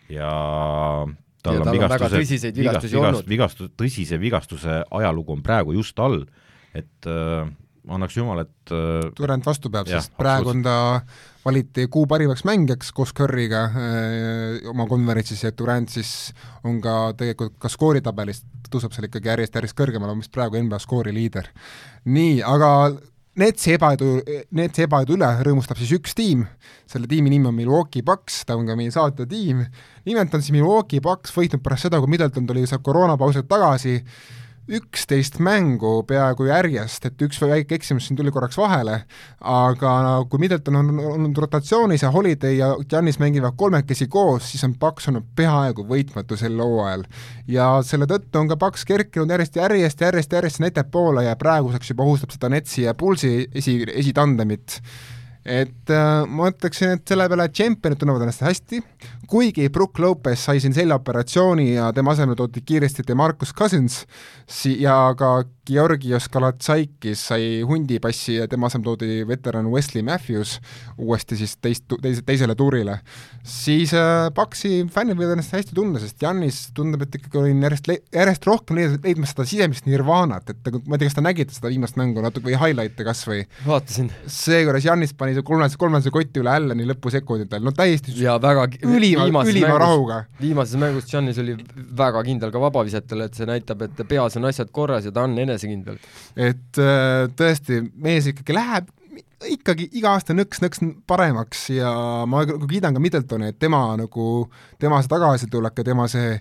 Ja 0.09 0.29
tal 1.43 1.55
ja 1.55 1.61
on 1.61 1.71
vigastuse, 1.71 2.17
vigast, 2.17 2.57
vigast, 2.57 2.93
vigast, 2.93 3.29
vigastus, 3.29 3.71
tõsise 3.77 4.19
vigastuse 4.19 4.83
ajalugu 4.89 5.37
on 5.37 5.43
praegu 5.45 5.73
just 5.77 5.99
all, 5.99 6.25
et 6.73 7.09
äh, 7.09 7.49
annaks 7.87 8.17
jumal, 8.17 8.43
et 8.43 8.73
äh, 8.75 9.09
Durand 9.17 9.45
vastu 9.45 9.71
peab, 9.73 9.89
sest 9.89 10.15
praegu 10.19 10.51
on 10.53 10.63
ta 10.65 10.75
valiti 11.45 11.87
kuu 11.91 12.05
parimaks 12.09 12.43
mängijaks 12.47 12.91
koos 12.95 13.13
Curry'ga 13.15 13.61
äh, 13.69 14.71
oma 14.71 14.87
konverentsis 14.89 15.45
ja 15.45 15.53
Durand 15.55 15.91
siis 15.93 16.33
on 16.67 16.81
ka 16.83 17.13
tegelikult 17.19 17.59
ka 17.61 17.71
skooritabelis, 17.71 18.43
tõuseb 18.69 18.93
seal 18.95 19.07
ikkagi 19.09 19.31
järjest-järjest 19.31 19.77
kõrgemale, 19.77 20.13
on 20.13 20.23
vist 20.23 20.33
praegu 20.35 20.59
NBA 20.59 20.81
skoori 20.83 21.15
liider. 21.15 21.47
nii, 22.05 22.41
aga 22.43 22.73
Netsi 23.39 23.71
ebaedu, 23.77 24.17
Netsi 24.57 24.83
ebaedu 24.83 25.15
üle 25.15 25.27
rõõmustab 25.45 25.77
siis 25.79 25.93
üks 25.95 26.15
tiim, 26.17 26.41
selle 26.89 27.07
tiimi 27.07 27.31
nimi 27.31 27.47
on 27.47 27.55
Milwaukee 27.55 28.03
Bucks, 28.03 28.41
ta 28.43 28.57
on 28.59 28.67
ka 28.67 28.75
meie 28.75 28.91
saate 28.91 29.27
tiim, 29.29 29.61
nimelt 30.09 30.33
on 30.35 30.43
siis 30.43 30.55
Milwaukee 30.57 30.99
Bucks 31.03 31.31
võitnud 31.35 31.63
pärast 31.63 31.87
seda, 31.87 32.01
kui 32.01 32.11
Middleton 32.11 32.49
tuli 32.49 32.65
sealt 32.67 32.83
koroonapausilt 32.83 33.47
tagasi, 33.47 34.01
üksteist 34.69 35.39
mängu 35.43 36.03
peaaegu 36.07 36.45
järjest, 36.49 37.07
et 37.09 37.21
üks 37.25 37.41
väike 37.41 37.77
eksimus 37.79 38.07
siin 38.07 38.17
tuli 38.19 38.31
korraks 38.33 38.57
vahele, 38.59 39.01
aga 39.41 39.93
kui 40.29 40.41
Middleton 40.43 40.79
on 40.79 40.91
olnud 40.99 41.41
rotatsioonis 41.43 42.05
ja 42.05 42.11
Holiday 42.13 42.59
ja 42.59 42.71
Giannis 42.89 43.19
mängivad 43.19 43.57
kolmekesi 43.57 44.07
koos, 44.07 44.51
siis 44.51 44.63
on 44.67 44.75
Paks 44.79 45.09
olnud 45.11 45.27
peaaegu 45.35 45.85
võitmatu 45.89 46.37
sel 46.39 46.59
hooajal. 46.61 47.05
ja 47.47 47.69
selle 47.85 48.07
tõttu 48.09 48.41
on 48.41 48.49
ka 48.51 48.57
Paks 48.61 48.85
kerkinud 48.85 49.31
järjest, 49.31 49.55
järjest, 49.61 50.01
järjest, 50.01 50.33
järjest 50.33 50.67
ettepoole 50.69 51.25
ja 51.25 51.37
praeguseks 51.39 51.93
juba 51.93 52.05
ohustab 52.05 52.35
seda 52.35 52.49
Netsi 52.53 52.83
ja 52.85 52.93
Pulsi 52.93 53.47
esi, 53.53 53.81
esitandemit 53.93 54.81
et 55.49 55.91
äh, 55.93 56.27
ma 56.27 56.49
ütleksin, 56.51 56.97
et 56.97 57.09
selle 57.09 57.25
peale 57.31 57.47
tšempionid 57.49 57.99
tunnevad 57.99 58.25
ennast 58.25 58.43
hästi, 58.45 58.81
kuigi 59.29 59.69
Brook 59.69 59.99
Lopez 59.99 60.41
sai 60.41 60.59
siin 60.59 60.73
seljaoperatsiooni 60.73 61.73
ja 61.75 61.91
tema 61.93 62.15
asemel 62.15 62.37
toodi 62.39 62.63
kiiresti 62.65 63.05
Demarcus 63.07 63.53
Cousins 63.53 64.01
si-, 64.49 64.79
ja 64.81 64.95
ka 65.17 65.43
Georgios 65.69 66.25
Galatsaikis 66.33 67.27
sai 67.29 67.61
hundipassi 67.67 68.39
ja 68.39 68.47
tema 68.49 68.69
asemel 68.69 68.87
toodi 68.87 69.21
veteran 69.29 69.69
Wesley 69.69 70.01
Matthews 70.05 70.55
uuesti 70.97 71.37
siis 71.37 71.53
teist, 71.61 71.85
teise, 72.01 72.23
teisele 72.25 72.55
tuurile, 72.57 72.99
siis 73.45 73.93
äh, 73.93 74.31
Paksi 74.35 74.87
fännid 74.93 75.19
võivad 75.19 75.35
ennast 75.35 75.53
hästi 75.53 75.77
tunda, 75.77 76.01
sest 76.01 76.21
Janis 76.25 76.61
tundub, 76.77 77.05
et 77.05 77.19
ikkagi 77.19 77.41
olin 77.43 77.61
järjest, 77.67 77.91
järjest 78.15 78.49
rohkem 78.49 78.81
leidmas 78.81 79.35
seda 79.35 79.45
sisemist 79.49 79.85
nirvaanat, 79.89 80.49
et 80.55 80.71
ma 80.87 80.97
ei 80.97 81.03
tea, 81.03 81.11
kas 81.11 81.19
te 81.19 81.25
nägite 81.25 81.57
seda 81.57 81.69
viimast 81.69 81.99
mängu 82.01 82.23
natuke 82.25 82.49
või 82.49 82.57
highlight'e 82.57 83.05
kas 83.05 83.23
või? 83.29 83.43
vaatasin. 83.67 84.09
seejuures 84.39 84.89
Janis 84.89 85.13
pani 85.13 85.37
see 85.37 85.45
kolmandase, 85.45 85.77
kolmandase 85.81 86.13
kotti 86.13 86.41
üle 86.41 86.53
Alleni 86.55 86.89
lõpusekunditel, 86.89 87.61
no 87.65 87.75
täiesti 87.77 88.17
ja 88.17 88.39
väga 88.41 88.65
ülima, 89.25 89.43
ülima 89.47 89.79
rahuga. 89.81 90.19
viimases 90.41 90.79
mängus 90.81 91.09
Janis 91.13 91.39
oli 91.41 91.57
väga 91.97 92.23
kindel 92.27 92.53
ka 92.53 92.61
vabavisetel, 92.61 93.25
et 93.25 93.39
see 93.39 93.49
näitab, 93.49 93.83
et 93.87 94.05
peas 94.09 94.37
on 94.39 94.47
asjad 94.49 94.71
korras 94.71 95.07
ja 95.07 95.15
ta 95.15 95.25
on 95.27 95.37
enesekindel. 95.39 95.99
et 96.35 96.81
äh, 96.81 97.25
tõesti, 97.39 97.81
mees 97.95 98.29
ikkagi 98.33 98.55
läheb, 98.55 98.89
ikkagi 99.49 99.89
iga 99.95 100.13
aasta 100.17 100.35
nõks-nõks 100.35 100.81
paremaks 101.07 101.69
ja 101.77 101.91
ma 102.29 102.43
kiidan 102.47 102.95
ka 102.95 103.03
Middletoni, 103.03 103.53
et 103.53 103.59
tema 103.59 103.83
nagu, 103.99 104.49
tema 104.79 104.99
see 105.01 105.13
tagasitulek 105.13 105.79
ja 105.79 105.87
tema 105.91 106.07
see 106.11 106.39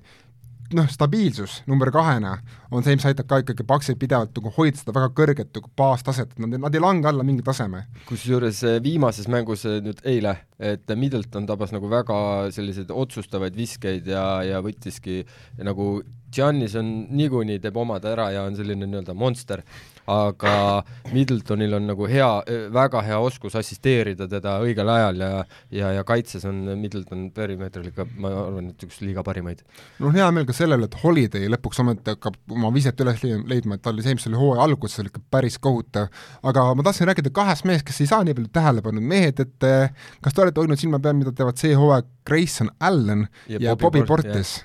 noh, 0.77 0.89
stabiilsus 0.91 1.63
number 1.69 1.91
kahena 1.95 2.37
on 2.71 2.85
see, 2.85 2.97
mis 2.99 3.07
aitab 3.09 3.29
ka 3.31 3.41
ikkagi 3.43 3.65
Paksil 3.69 3.97
pidevalt 4.01 4.35
nagu 4.37 4.53
hoida 4.57 4.81
seda 4.81 4.95
väga 4.97 5.11
kõrget 5.17 5.51
nagu 5.57 5.71
baastaset, 5.79 6.35
et 6.35 6.43
nad, 6.45 6.59
nad 6.67 6.77
ei 6.77 6.83
lange 6.83 7.09
alla 7.09 7.25
mingi 7.27 7.45
taseme. 7.47 7.87
kusjuures 8.09 8.63
eh, 8.69 8.79
viimases 8.85 9.31
mängus 9.33 9.65
eh, 9.69 9.81
nüüd 9.85 10.03
eile, 10.09 10.37
et 10.59 10.91
Middleton 10.97 11.49
tabas 11.49 11.73
nagu 11.75 11.91
väga 11.91 12.19
selliseid 12.55 12.93
otsustavaid 12.93 13.57
viskeid 13.57 14.09
ja, 14.13 14.27
ja 14.45 14.63
võttiski 14.65 15.23
nagu 15.65 15.99
Giannis 16.35 16.75
on 16.77 16.91
niikuinii, 17.17 17.61
teeb 17.63 17.77
omad 17.81 18.05
ära 18.05 18.29
ja 18.35 18.45
on 18.45 18.57
selline 18.59 18.85
nii-öelda 18.85 19.15
monster, 19.17 19.63
aga 20.09 20.83
Middletonil 21.13 21.75
on 21.77 21.89
nagu 21.91 22.07
hea, 22.09 22.29
väga 22.73 23.03
hea 23.05 23.19
oskus 23.21 23.57
assisteerida 23.59 24.29
teda 24.31 24.57
õigel 24.65 24.89
ajal 24.93 25.21
ja 25.21 25.31
ja, 25.75 25.91
ja 25.99 26.05
kaitses 26.09 26.47
on 26.49 26.63
Middleton 26.81 27.29
perimeetril 27.35 27.91
ikka, 27.91 28.07
ma 28.21 28.33
arvan, 28.47 28.71
et 28.73 28.87
üks 28.87 29.03
liiga 29.05 29.25
parimaid. 29.27 29.61
on 30.01 30.17
hea 30.17 30.29
meel 30.35 30.49
ka 30.49 30.57
sellele, 30.57 30.89
et 30.89 30.97
Holiday 31.03 31.51
lõpuks 31.53 31.83
ometi 31.85 32.15
hakkab 32.15 32.39
oma 32.57 32.73
viset 32.75 33.01
üles 33.05 33.23
leidma, 33.25 33.77
et 33.77 33.85
tal 33.85 33.97
oli 33.97 34.07
see, 34.07 34.17
mis 34.19 34.29
oli 34.31 34.41
hooaja 34.41 34.65
alguses, 34.65 35.01
oli 35.03 35.13
ikka 35.13 35.25
päris 35.37 35.59
kohutav. 35.63 36.09
aga 36.43 36.67
ma 36.79 36.87
tahtsin 36.87 37.11
rääkida 37.11 37.35
kahest 37.35 37.69
mehest, 37.69 37.87
kes 37.89 38.01
ei 38.05 38.13
saa 38.13 38.25
nii 38.25 38.37
palju 38.39 38.53
tähelepanu, 38.55 39.05
mehed, 39.15 39.45
et 39.45 39.69
eh, 39.69 40.07
kas 40.25 40.37
te 40.37 40.45
olete 40.45 40.63
hoidnud 40.63 40.81
silma 40.81 41.03
peal, 41.05 41.19
mida 41.19 41.35
teevad 41.37 41.61
see 41.61 41.77
hooaeg 41.77 42.09
Grayson 42.29 42.73
Allan 42.81 43.27
ja, 43.47 43.61
ja 43.61 43.77
Bobby, 43.77 44.01
Bobby 44.01 44.09
Portis? 44.09 44.59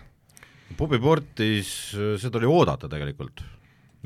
Bobby 0.77 0.99
Portis, 0.99 1.73
seda 2.21 2.39
oli 2.39 2.49
oodata 2.49 2.89
tegelikult 2.89 3.43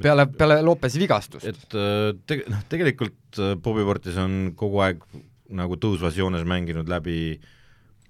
peale, 0.02 0.28
peale 0.38 0.60
Lopesi 0.66 1.02
vigastust. 1.02 1.48
et 1.48 1.78
äh, 1.78 2.12
te-, 2.30 2.44
noh, 2.52 2.64
tegelikult 2.70 3.42
äh, 3.42 3.56
Bobby 3.56 3.86
Portis 3.88 4.18
on 4.22 4.54
kogu 4.58 4.82
aeg 4.86 5.04
nagu 5.58 5.78
tõusvas 5.80 6.18
joones 6.20 6.44
mänginud 6.48 6.90
läbi 6.92 7.38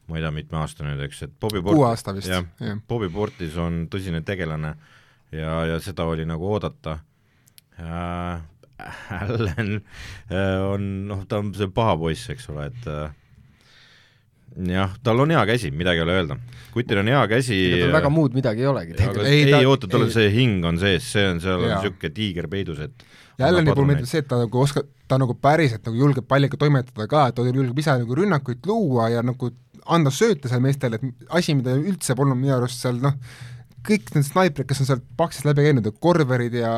ma 0.07 0.17
ei 0.17 0.23
tea, 0.23 0.31
mitme 0.33 0.61
aasta 0.61 0.85
nüüd, 0.88 1.01
eks, 1.07 1.25
et 1.27 1.33
Bobby 1.39 1.61
Port-, 1.61 1.77
kuue 1.77 1.88
aasta 1.89 2.15
vist, 2.15 2.31
jah 2.31 2.45
ja.. 2.63 2.77
Bobby 2.88 3.09
Portis 3.13 3.57
on 3.61 3.85
tõsine 3.91 4.23
tegelane 4.27 4.75
ja, 5.35 5.63
ja 5.73 5.79
seda 5.83 6.07
oli 6.09 6.27
nagu 6.27 6.53
oodata 6.53 6.99
äh,. 7.79 8.45
Allan 9.09 9.79
äh, 10.29 10.59
on, 10.61 10.83
noh, 11.09 11.23
ta 11.25 11.39
on 11.41 11.49
see 11.57 11.65
paha 11.73 11.95
poiss, 11.97 12.27
eks 12.29 12.45
ole, 12.53 12.67
et 12.69 12.83
äh, 12.91 13.07
jah, 14.72 14.95
tal 15.03 15.22
on 15.24 15.34
hea 15.36 15.43
käsi, 15.49 15.72
midagi 15.72 16.01
ei 16.01 16.05
ole 16.08 16.18
öelda. 16.18 16.38
kutil 16.74 17.01
on 17.03 17.12
hea 17.12 17.22
käsi 17.32 17.60
väga 17.93 18.10
muud 18.14 18.36
midagi 18.38 18.66
ei 18.66 18.72
olegi 18.72 18.97
tegelikult. 18.97 19.30
ei, 19.30 19.45
ei 19.53 19.70
oota, 19.70 19.89
tal 19.91 20.08
on 20.08 20.12
see 20.14 20.32
hing 20.34 20.66
on 20.66 20.80
sees, 20.82 21.12
see 21.14 21.28
on, 21.30 21.41
seal 21.43 21.62
on 21.62 21.72
niisugune 21.76 22.14
tiiger 22.16 22.49
peidus, 22.51 22.82
et 22.88 23.08
ja 23.38 23.51
Allani 23.51 23.74
puhul 23.74 23.89
meeldib 23.91 24.10
see, 24.10 24.24
et 24.24 24.30
ta 24.30 24.39
nagu 24.41 24.62
oskab, 24.64 24.89
ta 25.08 25.20
nagu 25.22 25.36
päriselt 25.41 25.86
nagu 25.88 25.99
julgeb 25.99 26.28
palliga 26.28 26.60
toimetada 26.60 27.08
ka, 27.10 27.28
et 27.30 27.38
ta 27.38 27.45
julgeb 27.45 27.84
ise 27.84 27.97
nagu 28.01 28.18
rünnakuid 28.18 28.66
luua 28.70 29.12
ja 29.14 29.24
nagu 29.26 29.51
anda 29.88 30.12
sööte 30.12 30.49
seal 30.51 30.64
meestele, 30.64 30.99
et 30.99 31.30
asi, 31.39 31.55
mida 31.55 31.76
üldse 31.78 32.16
polnud 32.18 32.39
minu 32.39 32.55
arust 32.58 32.82
seal 32.84 32.97
noh, 33.03 33.16
kõik 33.88 34.10
need 34.16 34.26
snaiprid, 34.28 34.68
kes 34.68 34.84
on 34.84 34.89
sealt 34.89 35.05
Paxist 35.20 35.47
läbi 35.47 35.68
käinud, 35.68 35.88
korverid 36.03 36.58
ja 36.60 36.72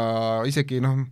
isegi 0.47 0.81
noh, 0.83 1.07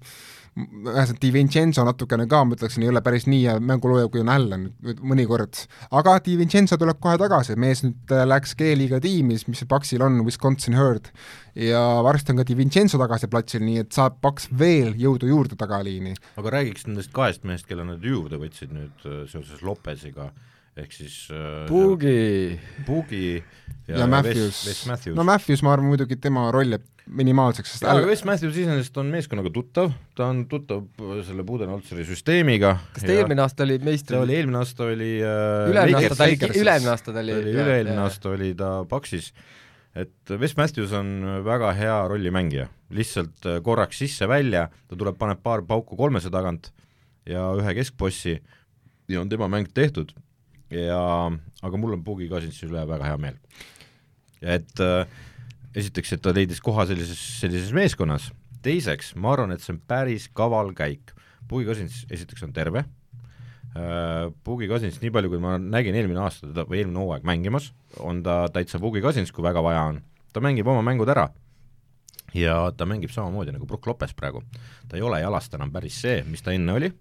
ühesõnaga 0.57 1.21
Di 1.21 1.29
Vincenzo 1.33 1.83
natukene 1.85 2.25
ka, 2.29 2.41
ma 2.45 2.57
ütleksin, 2.57 2.85
ei 2.85 2.91
ole 2.91 3.01
päris 3.05 3.27
nii 3.29 3.43
hea 3.43 3.57
mängulooja, 3.61 4.09
kui 4.11 4.23
on 4.23 4.31
Allan 4.33 4.67
mõnikord. 5.05 5.63
aga 5.91 6.17
Di 6.25 6.37
Vincenzo 6.39 6.77
tuleb 6.81 6.99
kohe 7.03 7.17
tagasi, 7.21 7.57
mees 7.59 7.83
nüüd 7.85 8.13
äh, 8.13 8.25
läks 8.27 8.55
G-liiga 8.57 8.99
tiimi, 9.03 9.37
mis 9.37 9.63
Paksil 9.69 10.03
on, 10.05 10.19
Wisconsin 10.25 10.77
Herd, 10.77 11.11
ja 11.55 11.83
varsti 12.05 12.33
on 12.33 12.41
ka 12.41 12.47
Di 12.47 12.57
Vincenzo 12.57 12.99
tagasi 13.01 13.29
platsil, 13.31 13.63
nii 13.65 13.85
et 13.85 13.93
saab 13.95 14.19
Paks 14.23 14.49
veel 14.57 14.93
jõudu 14.97 15.29
juurde 15.29 15.59
tagaliini. 15.59 16.15
aga 16.37 16.57
räägiks 16.59 16.87
nendest 16.89 17.13
kahest 17.13 17.45
mehest, 17.45 17.67
kelle 17.69 17.85
nad 17.85 18.03
juurde 18.03 18.41
võtsid 18.41 18.73
nüüd 18.73 19.07
äh, 19.07 19.25
seoses 19.29 19.61
Lopesiga 19.61 20.31
ehk 20.77 20.93
siis 20.93 21.15
äh,, 21.33 21.65
Puugi 22.85 23.43
ja, 23.87 24.03
ja 24.03 24.07
Matthews. 24.07 24.85
no 25.15 25.25
Matthews, 25.27 25.63
ma 25.65 25.73
arvan 25.73 25.89
muidugi, 25.91 26.17
tema 26.21 26.47
roll 26.53 26.75
jääb 26.75 26.85
minimaalseks, 27.07 27.77
sest 27.77 27.85
aga 27.87 28.03
Wes 28.09 28.23
Matthews 28.27 28.57
iseenesest 28.59 28.97
on 28.99 29.11
meeskonnaga 29.13 29.51
tuttav, 29.55 29.93
ta 30.17 30.27
on 30.27 30.43
tuttav 30.51 30.83
selle 31.25 31.45
Budenholzeri 31.47 32.03
süsteemiga. 32.07 32.73
kas 32.95 33.05
ta 33.07 33.13
eelmine 33.15 33.43
aasta 33.45 33.63
oli 33.63 33.77
meistri? 33.79 34.17
ta 34.17 34.23
oli, 34.25 34.35
eelmine 34.35 34.59
aasta 34.59 34.89
oli 34.89 35.11
äh, 35.21 35.69
üle-eelmine 35.71 36.01
aasta 36.01 36.17
ta 36.19 36.27
oli, 36.27 36.49
üle-eelmine 36.63 36.91
aasta 36.91 37.15
ta 37.15 37.23
oli 37.23 37.37
üle-eelmine 37.53 38.03
aasta 38.03 38.33
oli 38.33 38.51
ta 38.59 38.73
Paksis, 38.91 39.31
et 39.95 40.35
Wes 40.43 40.57
Matthews 40.59 40.93
on 40.99 41.15
väga 41.47 41.71
hea 41.79 41.97
rollimängija, 42.11 42.67
lihtsalt 42.99 43.47
äh, 43.47 43.61
korraks 43.63 44.03
sisse-välja, 44.03 44.67
ta 44.91 44.99
tuleb, 44.99 45.15
paneb 45.19 45.41
paar 45.43 45.63
pauku 45.67 45.95
kolmese 45.99 46.33
tagant 46.33 46.73
ja 47.27 47.47
ühe 47.55 47.79
keskbossi 47.79 48.37
ja 49.07 49.23
on 49.23 49.31
tema 49.31 49.47
mäng 49.51 49.71
tehtud 49.71 50.11
ja 50.73 51.01
aga 51.63 51.79
mul 51.79 51.95
on 51.97 52.03
Pugi 52.03 52.27
Kasinsi 52.31 52.67
üle 52.67 52.83
väga 52.87 53.07
hea 53.07 53.17
meel. 53.21 53.37
et 54.41 54.83
äh, 54.83 55.07
esiteks, 55.77 56.13
et 56.13 56.21
ta 56.23 56.33
leidis 56.35 56.61
koha 56.63 56.85
sellises, 56.89 57.19
sellises 57.41 57.73
meeskonnas, 57.75 58.31
teiseks, 58.65 59.13
ma 59.15 59.33
arvan, 59.35 59.53
et 59.53 59.63
see 59.63 59.75
on 59.75 59.81
päris 59.89 60.27
kaval 60.35 60.73
käik. 60.77 61.13
Pugi 61.47 61.67
Kasins 61.67 62.03
esiteks 62.11 62.43
on 62.43 62.53
terve 62.55 62.83
äh,, 62.83 64.27
Pugi 64.43 64.67
Kasins, 64.67 64.99
nii 64.99 65.13
palju 65.15 65.31
kui 65.31 65.41
ma 65.41 65.55
nägin 65.61 65.95
eelmine 65.95 66.19
aasta 66.25 66.49
teda 66.49 66.65
või 66.67 66.81
eelmine 66.81 66.99
hooaeg 66.99 67.27
mängimas, 67.27 67.71
on 68.03 68.19
ta 68.25 68.45
täitsa 68.51 68.81
Pugi 68.83 69.03
Kasins, 69.05 69.31
kui 69.31 69.45
väga 69.45 69.63
vaja 69.63 69.85
on. 69.93 70.01
ta 70.33 70.43
mängib 70.43 70.67
oma 70.67 70.83
mängud 70.85 71.09
ära 71.09 71.29
ja 72.35 72.57
ta 72.75 72.85
mängib 72.85 73.13
samamoodi 73.13 73.53
nagu 73.55 73.65
Brook 73.65 73.87
Lopes 73.87 74.13
praegu. 74.13 74.43
ta 74.89 74.97
ei 74.97 75.01
ole 75.01 75.21
jalast 75.21 75.53
enam 75.55 75.71
päris 75.71 76.01
see, 76.01 76.23
mis 76.27 76.43
ta 76.43 76.51
enne 76.51 76.73
oli, 76.73 76.91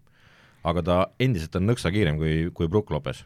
aga 0.65 0.83
ta 0.83 0.99
endiselt 1.19 1.57
on 1.59 1.67
nõksa 1.67 1.91
kiirem 1.91 2.21
kui, 2.23 2.51
kui 2.55 2.69
Brook 2.69 2.95
Lopes 2.95 3.25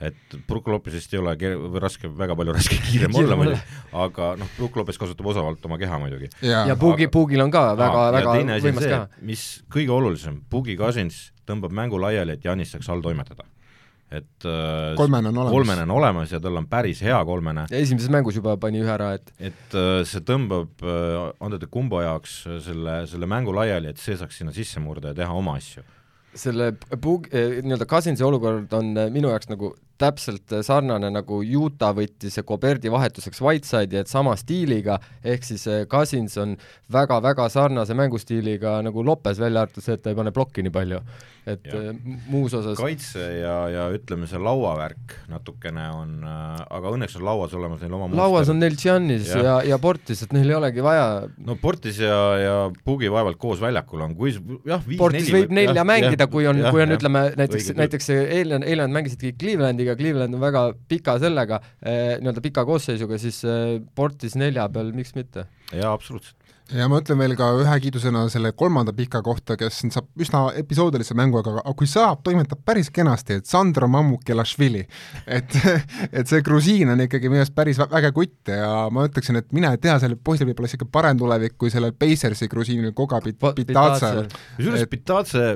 et 0.00 0.36
Brook 0.48 0.70
Lopesist 0.72 1.12
ei 1.14 1.20
ole 1.20 1.34
ke-, 1.40 1.52
raske, 1.82 2.08
väga 2.16 2.36
palju 2.38 2.56
raske 2.56 2.78
kiirem 2.86 3.14
olla 3.20 3.36
muidugi, 3.36 3.60
aga 4.06 4.32
noh, 4.40 4.50
Brook 4.56 4.80
Lopes 4.80 5.00
kasutab 5.00 5.28
osavalt 5.32 5.64
oma 5.68 5.78
keha 5.80 6.00
muidugi. 6.00 6.30
ja, 6.40 6.64
ja 6.70 6.76
Pugi 6.80 7.06
aga..., 7.08 7.14
Pugil 7.18 7.44
on 7.44 7.52
ka 7.54 7.66
väga, 7.78 8.08
väga 8.16 8.36
võimas 8.64 8.88
keha. 8.88 9.06
mis 9.32 9.46
kõige 9.72 9.94
olulisem, 9.96 10.40
Pugi 10.50 10.78
Cousins 10.80 11.28
tõmbab 11.48 11.74
mängu 11.76 12.00
laiali, 12.00 12.38
et 12.38 12.44
Janis 12.44 12.72
saaks 12.72 12.88
all 12.92 13.04
toimetada 13.04 13.44
et 14.10 14.46
äh, 14.48 14.96
kolmene 14.98 15.30
on 15.30 15.36
olemas, 15.38 15.52
kolmene 15.54 15.84
on 15.86 15.92
olemas 15.94 16.32
ja 16.34 16.40
tal 16.42 16.58
on 16.58 16.66
päris 16.70 17.02
hea 17.06 17.18
kolmene. 17.26 17.66
ja 17.70 17.78
esimeses 17.78 18.10
mängus 18.10 18.40
juba 18.40 18.56
pani 18.60 18.82
ühe 18.82 18.90
ära, 18.90 19.12
et 19.14 19.30
et 19.38 19.76
äh, 19.78 20.00
see 20.08 20.24
tõmbab 20.26 20.82
äh, 20.82 21.28
Andrete 21.38 21.68
Kumbo 21.70 22.00
jaoks 22.02 22.40
selle, 22.64 23.04
selle 23.10 23.28
mängu 23.30 23.54
laiali, 23.54 23.92
et 23.92 24.02
see 24.02 24.18
saaks 24.18 24.40
sinna 24.40 24.54
sisse 24.56 24.82
murda 24.82 25.12
ja 25.12 25.20
teha 25.22 25.36
oma 25.36 25.54
asju 25.60 25.84
selle 26.34 26.72
Pug-, 27.02 27.30
nii-öelda 27.30 27.86
Cousinsi 27.90 28.26
olukord 28.26 28.74
on 28.74 28.92
minu 29.14 29.30
jaoks 29.30 29.50
nagu 29.50 29.74
täpselt 30.00 30.54
sarnane, 30.66 31.10
nagu 31.12 31.40
Utah 31.60 31.92
võttis 31.96 32.38
Goberdi 32.46 32.92
vahetuseks 32.92 33.42
Whiteside'i, 33.44 34.00
et 34.02 34.10
sama 34.10 34.36
stiiliga, 34.40 34.98
ehk 35.24 35.44
siis 35.46 35.66
eh, 35.70 35.82
Cousins 35.90 36.36
on 36.40 36.56
väga-väga 36.92 37.48
sarnase 37.52 37.96
mängustiiliga 37.98 38.78
nagu 38.86 39.04
Lopes, 39.06 39.40
välja 39.40 39.66
arvatud 39.66 39.84
see, 39.84 39.98
et 39.98 40.04
ta 40.04 40.12
ei 40.12 40.18
pane 40.18 40.32
plokki 40.34 40.64
nii 40.64 40.74
palju. 40.74 41.02
et 41.50 41.64
ja. 41.64 41.78
Eh, 41.88 42.16
muus 42.28 42.52
osas 42.54 42.76
kaitse 42.78 43.22
ja, 43.40 43.54
ja 43.72 43.84
ütleme, 43.96 44.26
see 44.28 44.38
lauavärk 44.38 45.14
natukene 45.32 45.86
on 45.96 46.10
äh,, 46.20 46.58
aga 46.76 46.92
õnneks 46.92 47.16
on 47.16 47.24
lauas 47.24 47.54
olemas 47.56 47.80
neil 47.80 47.94
oma 47.96 48.10
lauas 48.12 48.50
on 48.52 48.60
neil 48.60 48.76
Giannis 48.76 49.30
ja, 49.32 49.40
ja, 49.46 49.54
ja 49.72 49.78
Portis, 49.80 50.20
et 50.26 50.34
neil 50.36 50.52
ei 50.52 50.58
olegi 50.58 50.84
vaja 50.84 51.06
no 51.40 51.56
Portis 51.60 52.02
ja, 52.04 52.18
ja 52.38 52.54
Pugi 52.84 53.08
vaevalt 53.10 53.40
koos 53.40 53.60
väljakul 53.60 54.04
on, 54.04 54.14
kui 54.18 54.34
jah, 54.68 54.84
viis-neli 54.84 55.34
võib 55.38 55.56
nelja 55.56 55.86
mängida, 55.88 56.28
kui 56.30 56.46
on, 56.50 56.60
kui 56.68 56.84
on, 56.84 56.92
ütleme, 56.98 57.24
näiteks, 57.40 57.72
näiteks 57.80 58.12
eile, 58.18 58.60
eile 58.60 58.84
nad 58.84 58.98
mängisidki 59.00 59.32
Clevelandi 59.40 59.88
liiga, 59.90 59.98
Cleveland 60.00 60.38
on 60.38 60.40
väga 60.42 60.66
pika 60.88 61.18
sellega 61.22 61.60
eh,, 61.82 62.18
nii-öelda 62.20 62.44
pika 62.44 62.66
koosseisuga, 62.68 63.18
siis 63.18 63.42
eh, 63.44 63.80
Portis 63.94 64.36
nelja 64.40 64.68
peal, 64.72 64.94
miks 64.96 65.14
mitte? 65.18 65.48
jaa, 65.70 65.92
absoluutselt 65.92 66.40
ja 66.74 66.86
ma 66.90 67.00
ütlen 67.00 67.18
veel 67.18 67.34
ka 67.38 67.48
ühe 67.58 67.76
kiidusõna 67.82 68.22
selle 68.32 68.52
kolmanda 68.58 68.92
pika 68.94 69.20
kohta, 69.26 69.56
kes 69.58 69.80
saab 69.90 70.22
üsna 70.22 70.42
episoodilise 70.60 71.16
mängu, 71.18 71.40
aga, 71.40 71.56
aga 71.64 71.74
kui 71.78 71.88
saab, 71.90 72.22
toimetab 72.26 72.62
päris 72.66 72.90
kenasti, 72.94 73.40
et 73.40 73.50
Sandro 73.50 73.88
Mammukelašvili. 73.90 74.84
et, 75.26 75.56
et 76.18 76.30
see 76.30 76.44
grusiin 76.46 76.92
on 76.94 77.02
ikkagi 77.06 77.30
minu 77.32 77.42
arust 77.42 77.56
päris 77.56 77.80
väge 77.80 78.12
kutt 78.16 78.52
ja 78.54 78.86
ma 78.94 79.06
ütleksin, 79.08 79.40
et 79.40 79.50
mine 79.56 79.72
tea, 79.82 79.98
sellel 80.02 80.20
poisil 80.22 80.48
võib 80.50 80.62
olla 80.62 80.70
isegi 80.70 80.88
parem 80.92 81.18
tulevik 81.20 81.58
kui 81.58 81.72
sellel 81.74 81.94
Pacersi 81.98 82.48
grusiinil 82.50 82.94
Koga 82.94 83.22
Pitatsel. 83.24 84.26
kusjuures 84.56 84.86
Pitatse 84.90 85.46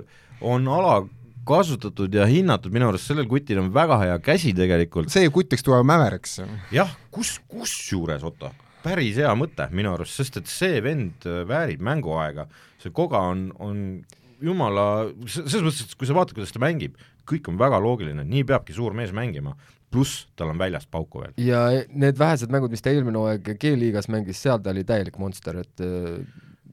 on 0.44 0.66
ala 0.68 1.02
kasutatud 1.46 2.14
ja 2.14 2.26
hinnatud, 2.28 2.72
minu 2.74 2.88
arust 2.90 3.10
sellel 3.10 3.28
kutil 3.30 3.60
on 3.62 3.70
väga 3.74 4.00
hea 4.02 4.18
käsi 4.24 4.54
tegelikult. 4.56 5.12
see 5.12 5.30
kutt 5.34 5.52
võiks 5.54 5.64
tuua 5.66 5.82
Mäveriks. 5.86 6.40
jah, 6.74 6.92
kus, 7.14 7.36
kusjuures, 7.48 8.24
Otto, 8.26 8.50
päris 8.84 9.18
hea 9.20 9.32
mõte 9.38 9.68
minu 9.72 9.94
arust, 9.94 10.16
sest 10.18 10.40
et 10.40 10.50
see 10.50 10.82
vend 10.84 11.26
äh, 11.28 11.42
väärib 11.48 11.84
mänguaega, 11.84 12.48
see 12.82 12.92
Koga 12.94 13.22
on, 13.32 13.48
on 13.62 13.78
jumala, 14.44 15.10
selles 15.26 15.64
mõttes, 15.64 15.84
et 15.86 15.98
kui 15.98 16.08
sa 16.08 16.16
vaatad, 16.16 16.36
kuidas 16.36 16.52
ta 16.54 16.62
mängib, 16.62 16.98
kõik 17.28 17.48
on 17.52 17.60
väga 17.60 17.80
loogiline, 17.80 18.26
nii 18.28 18.44
peabki 18.48 18.76
suur 18.76 18.96
mees 18.96 19.14
mängima, 19.16 19.54
pluss 19.94 20.24
tal 20.36 20.50
on 20.50 20.58
väljast 20.58 20.90
pauku 20.92 21.22
veel. 21.22 21.36
ja 21.38 21.66
need 21.90 22.18
vähesed 22.18 22.52
mängud, 22.52 22.72
mis 22.74 22.82
ta 22.82 22.92
eelmine 22.92 23.20
hooaeg 23.20 23.54
G-liigas 23.60 24.10
mängis, 24.12 24.42
seal 24.42 24.60
ta 24.62 24.74
oli 24.74 24.84
täielik 24.86 25.20
monster, 25.22 25.62
et 25.62 25.84
äh, 25.84 26.18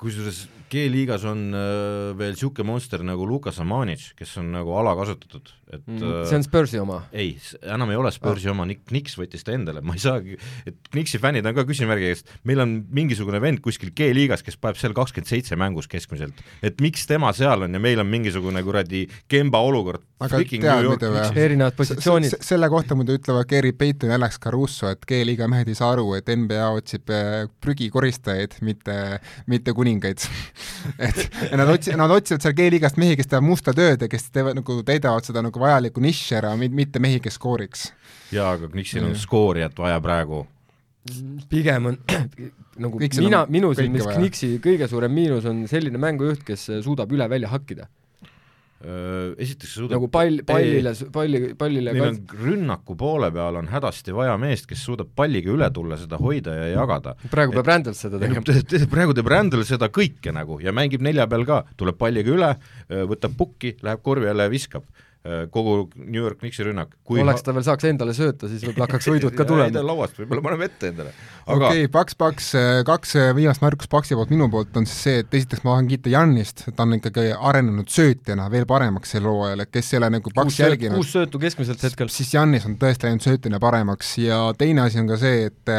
kusjuures 0.01 0.47
G-liigas 0.71 1.25
on 1.27 1.49
äh, 1.51 2.11
veel 2.17 2.35
niisugune 2.35 2.67
monster 2.69 3.01
nagu 3.03 3.25
Lukas 3.27 3.59
Amanic, 3.59 4.11
kes 4.17 4.37
on 4.39 4.51
nagu 4.53 4.73
alakasutatud, 4.79 5.51
et 5.67 5.81
mm, 5.83 6.03
äh, 6.07 6.21
see 6.29 6.37
on 6.39 6.45
Spursi 6.45 6.79
oma? 6.79 7.01
ei, 7.11 7.33
enam 7.61 7.91
ei 7.91 7.99
ole 7.99 8.11
Spursi 8.15 8.47
ah. 8.47 8.55
oma, 8.55 8.67
Nick 8.69 8.85
Knicks 8.87 9.17
võttis 9.19 9.43
ta 9.47 9.55
endale, 9.55 9.83
ma 9.83 9.97
ei 9.97 10.03
saagi, 10.03 10.37
et 10.69 10.77
Knicksi 10.93 11.19
fännid 11.21 11.47
on 11.49 11.57
ka 11.57 11.65
küsimärgi 11.67 12.11
ees, 12.13 12.23
meil 12.47 12.63
on 12.63 12.77
mingisugune 12.93 13.41
vend 13.43 13.59
kuskil 13.65 13.91
G-liigas, 13.97 14.45
kes 14.47 14.59
paneb 14.61 14.79
seal 14.79 14.95
kakskümmend 14.95 15.31
seitse 15.31 15.59
mängus 15.59 15.91
keskmiselt. 15.91 16.39
et 16.63 16.79
miks 16.83 17.03
tema 17.09 17.33
seal 17.35 17.67
on 17.67 17.75
ja 17.75 17.83
meil 17.83 17.99
on 17.99 18.07
mingisugune 18.07 18.63
kuradi 18.63 19.03
Kemba 19.31 19.59
olukord. 19.67 20.05
aga 20.21 20.39
tead 20.45 21.41
erinevad 21.41 21.75
positsioonid. 21.75 22.37
selle 22.39 22.71
kohta 22.71 22.95
muidu 22.95 23.19
ütlevad 23.19 23.49
Gary 23.49 23.73
Payton 23.75 24.13
ja 24.13 24.19
Alex 24.21 24.39
Caruso, 24.39 24.87
et 24.87 25.03
G-liiga 25.09 25.51
mehed 25.51 25.67
ei 25.67 25.75
saa 25.75 25.91
aru, 25.97 26.13
et 26.15 26.31
NBA 26.31 26.71
otsib 26.77 27.11
äh, 27.11 27.49
prügikoristajaid, 27.63 28.61
mitte, 28.63 28.95
mitte 29.51 29.75
kuningaid 29.75 30.23
et 30.99 31.53
nad 31.57 31.69
otsi-, 31.71 31.95
nad 31.97 32.11
otsivad 32.13 32.45
seal 32.45 32.55
G-liigast 32.57 32.99
mehi, 33.01 33.17
kes 33.19 33.29
teevad 33.31 33.47
musta 33.47 33.73
tööd 33.77 34.05
ja 34.05 34.09
kes 34.11 34.29
teevad 34.33 34.57
nagu, 34.59 34.79
täidavad 34.87 35.27
seda 35.27 35.43
nagu 35.45 35.61
vajalikku 35.61 36.03
nišši 36.03 36.39
ära, 36.41 36.55
mitte 36.61 37.03
mehi, 37.03 37.21
kes 37.23 37.37
skooriks. 37.39 37.85
jaa, 38.31 38.55
aga 38.55 38.71
Knicksil 38.71 39.05
on 39.07 39.15
skoorijat 39.19 39.77
vaja 39.79 40.01
praegu. 40.03 40.45
pigem 41.49 41.91
on 41.91 41.97
nagu 42.85 42.97
Knicksil 42.97 43.25
mina, 43.25 43.45
minu 43.49 43.73
silmis 43.77 44.05
Knicksi 44.09 44.53
kõige 44.63 44.87
suurem 44.91 45.13
miinus 45.13 45.47
on 45.49 45.65
selline 45.67 46.01
mängujuht, 46.01 46.45
kes 46.47 46.69
suudab 46.85 47.11
üle 47.11 47.29
välja 47.29 47.49
hakkida 47.51 47.89
esiteks 48.81 49.75
suudab 49.77 49.99
nagu 49.99 50.07
pall, 50.13 50.39
pallile, 50.47 50.93
palli, 51.13 51.41
pallile 51.59 51.93
neil 51.93 52.07
on 52.07 52.17
rünnaku 52.41 52.95
poole 52.97 53.29
peal 53.33 53.59
on 53.59 53.69
hädasti 53.69 54.15
vaja 54.15 54.33
meest, 54.41 54.65
kes 54.69 54.81
suudab 54.87 55.11
palliga 55.15 55.53
üle 55.53 55.69
tulla, 55.73 55.99
seda 56.01 56.17
hoida 56.21 56.55
ja 56.57 56.71
jagada. 56.71 57.13
praegu 57.31 57.53
peab 57.59 57.69
Randall 57.69 57.97
seda 57.97 58.21
tegema. 58.21 58.41
praegu 58.95 59.15
teeb 59.17 59.29
Randall 59.29 59.67
seda 59.69 59.91
kõike 59.93 60.33
nagu 60.33 60.57
ja 60.63 60.73
mängib 60.73 61.05
nelja 61.05 61.27
peal 61.29 61.45
ka, 61.45 61.61
tuleb 61.77 61.99
palliga 62.01 62.33
üle, 62.33 62.51
võtab 63.11 63.37
pukki, 63.37 63.75
läheb 63.85 64.01
korvi 64.05 64.31
alla 64.31 64.49
ja 64.49 64.53
viskab 64.53 64.87
kogu 65.53 65.89
New 65.95 66.17
York 66.17 66.39
Knicksi 66.41 66.63
rünnak. 66.65 66.95
oleks 67.13 67.43
ta 67.45 67.53
veel 67.53 67.65
saaks 67.65 67.85
endale 67.85 68.13
sööta, 68.17 68.47
siis 68.49 68.63
võib-olla 68.65 68.87
hakkaks 68.87 69.09
võidud 69.11 69.35
ka 69.37 69.45
tulema. 69.51 69.83
lauast 69.85 70.17
võib-olla 70.17 70.41
paneme 70.47 70.65
ette 70.65 70.89
endale. 70.89 71.13
okei 71.45 71.67
okay,, 71.67 71.91
Paks, 71.93 72.17
Paks, 72.17 72.47
äh, 72.57 72.79
kaks 72.87 73.13
äh, 73.21 73.29
viimast 73.37 73.61
märkust 73.61 73.91
Paksi 73.93 74.17
poolt 74.17 74.33
minu 74.33 74.49
poolt 74.49 74.81
on 74.81 74.89
siis 74.89 75.03
see, 75.05 75.21
et 75.21 75.37
esiteks 75.41 75.61
ma 75.61 75.75
tahan 75.75 75.91
kiita 75.91 76.13
Jannist, 76.15 76.65
ta 76.73 76.87
on 76.87 76.97
ikkagi 76.97 77.35
arenenud 77.37 77.93
söötjana 77.93 78.49
veel 78.53 78.65
paremaks 78.69 79.13
sel 79.13 79.29
hooajal, 79.29 79.61
et 79.61 79.73
kes 79.77 79.93
ei 79.93 80.01
ole 80.01 80.09
nagu 80.17 80.33
Paks 80.41 80.59
jälginud 80.63 80.97
kuus 80.97 81.13
söötu 81.13 81.41
keskmiselt 81.45 81.85
hetkel. 81.85 82.09
siis 82.09 82.33
Jannis 82.33 82.65
on 82.65 82.79
tõesti 82.81 83.09
läinud 83.09 83.25
söötjana 83.27 83.61
paremaks 83.61 84.15
ja 84.25 84.43
teine 84.57 84.87
asi 84.87 85.03
on 85.03 85.11
ka 85.11 85.21
see, 85.21 85.51
et 85.51 85.75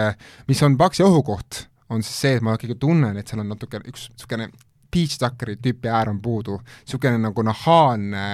mis 0.47 0.62
on 0.62 0.78
Paksi 0.78 1.03
ohukoht, 1.03 1.64
on 1.90 2.07
siis 2.07 2.28
see, 2.28 2.38
et 2.38 2.47
ma 2.47 2.55
ikkagi 2.55 2.78
tunnen, 2.78 3.18
et 3.18 3.26
seal 3.26 3.43
on 3.43 3.51
natuke 3.57 3.82
üks 3.82 4.12
niisugune 4.14 4.53
Peach 4.93 5.16
Tuckeri 5.20 5.57
tüüpi 5.62 5.88
äär 5.88 6.11
on 6.12 6.18
puudu, 6.22 6.59
niisugune 6.84 7.20
nagu 7.22 7.45
nahaalne, 7.47 8.24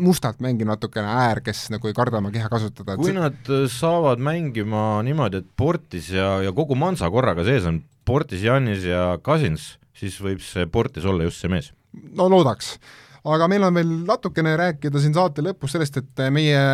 mustalt 0.00 0.40
mängiv 0.44 0.70
natukene 0.70 1.10
äär, 1.26 1.42
kes 1.44 1.66
nagu 1.74 1.90
ei 1.90 1.96
karda 1.96 2.22
oma 2.22 2.32
keha 2.34 2.48
kasutada. 2.52 2.96
kui 2.96 3.12
nad 3.16 3.50
äh, 3.52 3.66
saavad 3.72 4.22
mängima 4.24 5.02
niimoodi, 5.06 5.42
et 5.44 5.50
Portis 5.56 6.08
ja, 6.14 6.38
ja 6.44 6.54
kogu 6.56 6.78
Mansa 6.78 7.10
korraga 7.12 7.44
sees 7.44 7.68
on, 7.68 7.82
Portis, 8.08 8.44
Janis 8.46 8.86
ja 8.88 9.18
Cousins, 9.24 9.74
siis 9.96 10.16
võib 10.22 10.40
see 10.44 10.64
Portis 10.70 11.04
olla 11.04 11.28
just 11.28 11.44
see 11.44 11.52
mees. 11.52 11.72
no 11.92 12.30
loodaks. 12.32 12.76
aga 13.26 13.48
meil 13.50 13.68
on 13.68 13.76
veel 13.76 13.92
natukene 14.08 14.56
rääkida 14.56 15.02
siin 15.02 15.14
saate 15.16 15.44
lõpus 15.44 15.76
sellest, 15.76 16.00
et 16.00 16.26
meie 16.32 16.64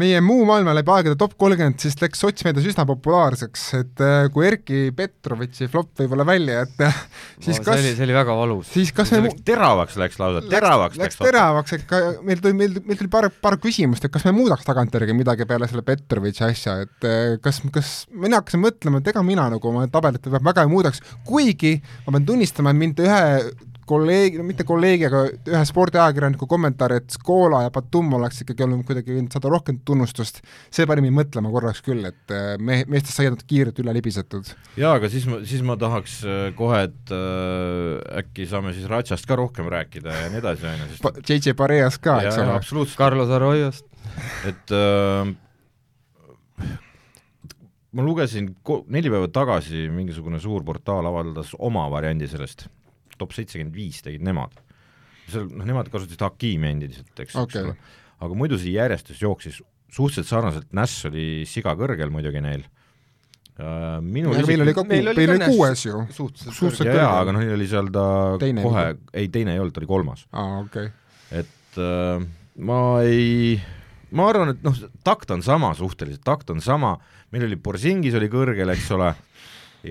meie 0.00 0.20
muu 0.24 0.44
maailma 0.48 0.74
läbi 0.76 0.92
aegade 0.94 1.18
top 1.20 1.36
kolmkümmend 1.40 1.80
siis 1.82 1.96
läks 2.00 2.22
sotsmeedias 2.22 2.66
üsna 2.70 2.86
populaarseks, 2.88 3.64
et 3.78 4.02
äh, 4.04 4.26
kui 4.34 4.46
Erkki 4.48 4.80
Petrovitši 4.96 5.68
flop 5.72 5.92
võib-olla 6.00 6.26
välja 6.28 6.62
jätta, 6.62 6.90
siis 7.44 7.60
no, 7.60 7.66
kas 7.66 7.80
see 7.80 7.84
oli, 7.84 7.94
see 7.98 8.06
oli 8.08 8.16
väga 8.16 8.36
valus. 8.40 8.72
siis 8.74 8.92
kas 8.96 9.12
me 9.16 9.32
teravaks 9.46 9.98
läks 10.00 10.20
lausa, 10.22 10.44
teravaks 10.50 11.00
läks, 11.00 11.18
läks 11.20 11.30
teravaks, 11.30 11.76
et 11.76 11.86
ka 11.90 12.02
meil 12.26 12.42
tuli, 12.42 12.56
meil, 12.62 12.76
meil 12.86 13.00
tuli 13.00 13.12
paar, 13.12 13.30
paar 13.42 13.58
küsimust, 13.62 14.06
et 14.06 14.14
kas 14.14 14.26
me 14.28 14.34
muudaks 14.36 14.66
tagantjärgi 14.68 15.16
midagi 15.16 15.48
peale 15.48 15.68
selle 15.70 15.84
Petrovitši 15.86 16.46
asja, 16.48 16.78
et 16.86 17.08
äh, 17.08 17.38
kas, 17.44 17.62
kas 17.74 17.94
mina 18.10 18.40
hakkasin 18.40 18.64
mõtlema, 18.64 19.02
et 19.02 19.12
ega 19.14 19.24
mina 19.26 19.48
nagu 19.54 19.72
oma 19.72 19.86
tabelit 19.92 20.30
väga 20.40 20.66
ei 20.66 20.72
muudaks, 20.72 21.04
kuigi 21.28 21.76
ma 22.06 22.16
pean 22.16 22.30
tunnistama, 22.32 22.74
et 22.74 22.82
mind 22.84 23.04
ühe 23.04 23.24
kolleeg, 23.90 24.36
no 24.38 24.46
mitte 24.46 24.64
kolleegi, 24.66 25.06
aga 25.08 25.22
ühe 25.30 25.62
spordiajakirjaniku 25.68 26.46
kommentaar, 26.50 26.94
et 27.00 27.10
Scola 27.14 27.64
ja 27.66 27.72
Batum 27.74 28.14
oleks 28.20 28.42
ikkagi 28.44 28.64
olnud 28.66 28.86
kuidagi 28.88 29.16
võinud 29.16 29.34
saada 29.34 29.52
rohkem 29.52 29.80
tunnustust, 29.86 30.40
see 30.72 30.86
pani 30.88 31.04
mind 31.06 31.18
mõtlema 31.18 31.52
korraks 31.52 31.82
küll, 31.86 32.06
et 32.08 32.34
äh, 32.34 32.54
me, 32.62 32.82
meestest 32.90 33.18
sai 33.18 33.28
natuke 33.30 33.48
kiirelt 33.50 33.82
üle 33.82 33.94
libisetud. 33.96 34.52
jaa, 34.80 34.94
aga 34.98 35.10
siis 35.12 35.26
ma, 35.30 35.40
siis 35.48 35.64
ma 35.66 35.78
tahaks 35.80 36.20
äh, 36.24 36.42
kohe, 36.58 36.84
et 36.88 37.14
äh, 37.16 38.20
äkki 38.22 38.48
saame 38.50 38.74
siis 38.76 38.88
Ratšast 38.90 39.28
ka 39.28 39.38
rohkem 39.40 39.70
rääkida 39.72 40.16
ja 40.22 40.32
nii 40.32 40.42
edasi, 40.42 40.68
on 40.70 40.84
ju, 40.84 40.90
sest 40.96 41.22
JJ 41.30 41.56
Pareas 41.58 41.98
ka, 42.02 42.20
eks 42.24 42.38
ole. 42.42 42.58
absoluutselt. 42.58 42.98
Carlos 43.00 43.32
Arroyost. 43.34 43.86
et 44.48 44.74
äh, 44.74 45.34
ma 47.90 48.04
lugesin 48.06 48.52
neli 48.86 49.10
päeva 49.10 49.30
tagasi 49.32 49.88
mingisugune 49.92 50.38
suur 50.42 50.64
portaal 50.66 51.08
avaldas 51.10 51.56
oma 51.58 51.88
variandi 51.90 52.28
sellest 52.30 52.68
top 53.20 53.36
seitsekümmend 53.36 53.76
viis 53.76 54.00
tegid 54.04 54.24
nemad. 54.26 54.56
seal 55.30 55.46
noh, 55.46 55.66
nemad 55.68 55.90
kasutasid 55.92 56.22
Hakimi 56.26 56.72
endiselt, 56.72 57.12
eks 57.22 57.36
okay., 57.38 57.74
aga 58.20 58.36
muidu 58.36 58.58
see 58.60 58.74
järjestus 58.74 59.20
jooksis 59.22 59.60
suhteliselt 59.90 60.28
sarnaselt, 60.30 60.68
Nash 60.76 61.08
oli 61.08 61.46
siga 61.48 61.74
kõrgel 61.78 62.12
muidugi 62.14 62.42
neil 62.44 62.62
uh,, 63.58 63.98
minu 64.04 64.34
isik... 64.34 64.50
meil 64.52 64.64
oli 64.64 64.74
ka, 64.76 64.84
meil 64.88 65.12
oli 65.12 65.26
kuues 65.42 65.84
ju. 65.86 66.04
suhteliselt 66.14 66.84
kõrgel. 66.84 67.00
jaa, 67.00 67.12
aga 67.24 67.34
noh, 67.34 67.44
neil 67.44 67.56
oli 67.56 67.68
seal 67.70 67.90
ta 67.94 68.06
teine 68.42 68.64
kohe, 68.66 68.86
ei 69.22 69.30
teine 69.32 69.56
ei 69.56 69.62
olnud, 69.62 69.74
ta 69.76 69.82
oli 69.82 69.90
kolmas. 69.90 70.24
aa, 70.30 70.62
okei 70.62 70.90
okay.. 70.90 71.42
et 71.42 71.80
uh, 71.82 72.22
ma 72.70 72.80
ei, 73.06 73.58
ma 74.14 74.30
arvan, 74.30 74.54
et 74.54 74.64
noh, 74.66 74.78
takt 75.06 75.34
on 75.34 75.44
sama 75.46 75.72
suhteliselt, 75.78 76.24
takt 76.26 76.52
on 76.54 76.62
sama, 76.64 76.96
meil 77.34 77.48
oli 77.48 77.58
Borsingis 77.58 78.16
oli 78.18 78.30
kõrgel, 78.32 78.74
eks 78.76 78.90
ole, 78.96 79.12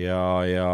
ja, 0.00 0.22
ja 0.48 0.70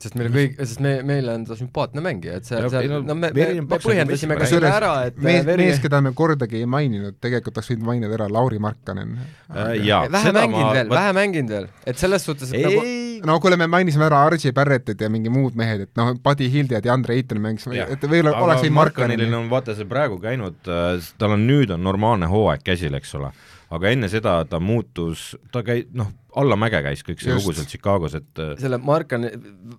sest 0.00 0.16
meil 0.16 0.30
kõik, 0.32 0.54
sest 0.62 0.80
me, 0.84 0.94
meile 1.06 1.34
on 1.36 1.44
ta 1.48 1.56
sümpaatne 1.58 2.02
mängija, 2.04 2.38
et 2.40 2.48
seal, 2.48 2.66
seal, 2.72 2.88
no 3.04 3.16
me, 3.18 3.28
me, 3.36 3.48
me 3.60 3.78
põhjendasime 3.84 4.38
ka 4.40 4.48
selle 4.48 4.70
ära, 4.72 4.92
et 5.10 5.20
mees 5.20 5.44
veri..., 5.44 5.66
mees, 5.68 5.82
keda 5.82 6.00
me 6.04 6.14
kordagi 6.16 6.62
ei 6.62 6.68
maininud, 6.70 7.18
tegelikult 7.20 7.60
oleks 7.60 7.72
võinud 7.74 7.86
mainida 7.90 8.16
ära 8.16 8.30
Lauri 8.32 8.60
Markkanen. 8.62 9.12
Äh,. 9.50 9.74
jaa, 9.84 10.06
vähe 10.12 10.32
mänginud 10.36 10.72
veel, 10.78 10.94
vähe 10.94 11.12
mänginud 11.20 11.54
veel, 11.56 11.68
et 11.84 12.00
selles 12.00 12.24
suhtes, 12.24 12.54
et 12.54 12.62
ei, 12.62 12.80
nagu 13.20 13.28
no 13.28 13.38
kuule, 13.44 13.60
me 13.60 13.68
mainisime 13.68 14.08
ära 14.08 14.24
Archie 14.30 14.54
Barrettit 14.56 15.04
ja 15.04 15.12
mingi 15.12 15.32
muud 15.32 15.58
mehed, 15.60 15.84
et 15.84 15.92
noh, 16.00 16.14
Buddy 16.24 16.48
Hildi 16.52 16.78
ja 16.78 16.82
DeAndre 16.84 17.18
Ayton 17.18 17.42
mängisime, 17.44 17.84
et 17.84 18.08
võib-olla 18.08 18.38
oleks 18.40 18.64
võinud 18.64 18.78
Markkanenil 18.80 19.36
on 19.36 19.52
vaata 19.52 19.76
see 19.76 19.88
praegu 19.90 20.16
käinud, 20.22 20.60
äh, 20.64 21.12
tal 21.20 21.36
on 21.36 21.44
nüüd 21.48 21.76
on 21.76 21.84
normaalne 21.84 22.30
hooaeg 22.30 22.64
käsil, 22.64 22.96
eks 22.96 23.18
ole 23.20 23.34
aga 23.70 23.92
enne 23.94 24.08
seda 24.10 24.40
ta 24.50 24.58
muutus, 24.62 25.30
ta 25.54 25.62
käi-, 25.66 25.86
noh, 25.96 26.10
allamäge 26.38 26.80
käis 26.84 27.02
kõik 27.06 27.22
see 27.22 27.34
lugu 27.34 27.52
seal 27.54 27.68
Chicagos, 27.70 28.14
et 28.18 28.40
äh, 28.42 28.52
selle 28.60 28.78
Markani, 28.82 29.30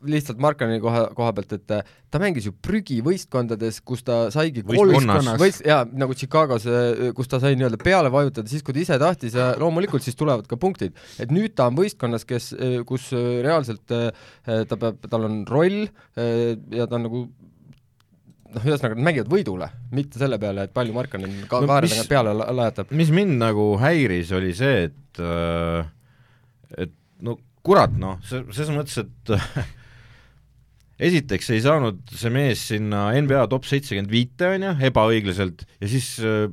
lihtsalt 0.07 0.39
Markani 0.43 0.79
koha, 0.83 1.05
koha 1.15 1.33
pealt, 1.35 1.55
et 1.57 1.73
äh, 1.75 1.91
ta 2.11 2.21
mängis 2.23 2.47
ju 2.47 2.55
prügivõistkondades, 2.67 3.81
kus 3.87 4.03
ta 4.07 4.23
saigi 4.33 4.63
võistkonnas, 4.67 5.33
võist-, 5.41 5.65
jaa, 5.67 5.83
nagu 5.91 6.15
Chicagos, 6.17 6.67
äh, 6.71 7.11
kus 7.17 7.31
ta 7.31 7.41
sai 7.43 7.57
nii-öelda 7.59 7.79
peale 7.83 8.11
vajutada 8.13 8.51
siis, 8.51 8.63
kui 8.63 8.75
ta 8.75 8.83
ise 8.83 8.99
tahtis 9.01 9.37
ja 9.39 9.51
loomulikult 9.59 10.05
siis 10.05 10.19
tulevad 10.19 10.47
ka 10.47 10.59
punktid. 10.59 10.95
et 11.19 11.31
nüüd 11.31 11.55
ta 11.55 11.67
on 11.71 11.79
võistkonnas, 11.79 12.27
kes, 12.27 12.51
kus 12.87 13.11
reaalselt 13.15 13.85
ta 13.87 14.75
peab, 14.79 15.03
tal 15.11 15.27
on 15.27 15.41
roll 15.49 15.85
ja 16.15 16.87
ta 16.87 16.99
on 16.99 17.07
nagu 17.07 17.25
noh, 18.55 18.65
ühesõnaga 18.65 18.97
nad 18.97 19.05
mängivad 19.07 19.31
võidule, 19.31 19.67
mitte 19.95 20.21
selle 20.21 20.39
peale, 20.41 20.67
et 20.67 20.73
palju 20.75 20.95
Markkanen 20.95 21.43
ka 21.49 21.61
no, 21.63 21.69
kaare 21.71 21.89
tagant 21.91 22.11
peale 22.11 22.33
lajatab. 22.37 22.93
mis 22.97 23.11
mind 23.15 23.37
nagu 23.41 23.67
häiris, 23.81 24.33
oli 24.37 24.53
see, 24.57 24.87
et 24.89 25.21
äh, 25.23 25.85
et 26.85 26.95
no 27.25 27.37
kurat 27.65 27.93
noh, 27.99 28.19
see, 28.27 28.43
selles 28.55 28.73
mõttes, 28.75 29.01
et 29.03 29.33
esiteks 31.11 31.51
ei 31.55 31.63
saanud 31.63 32.01
see 32.13 32.33
mees 32.33 32.67
sinna 32.73 33.09
NBA 33.17 33.47
top 33.51 33.67
seitsekümmend 33.69 34.11
viite, 34.13 34.53
on 34.55 34.69
ju, 34.69 34.77
ebaõiglaselt, 34.91 35.65
ja 35.81 35.91
siis 35.91 36.13
äh, 36.25 36.47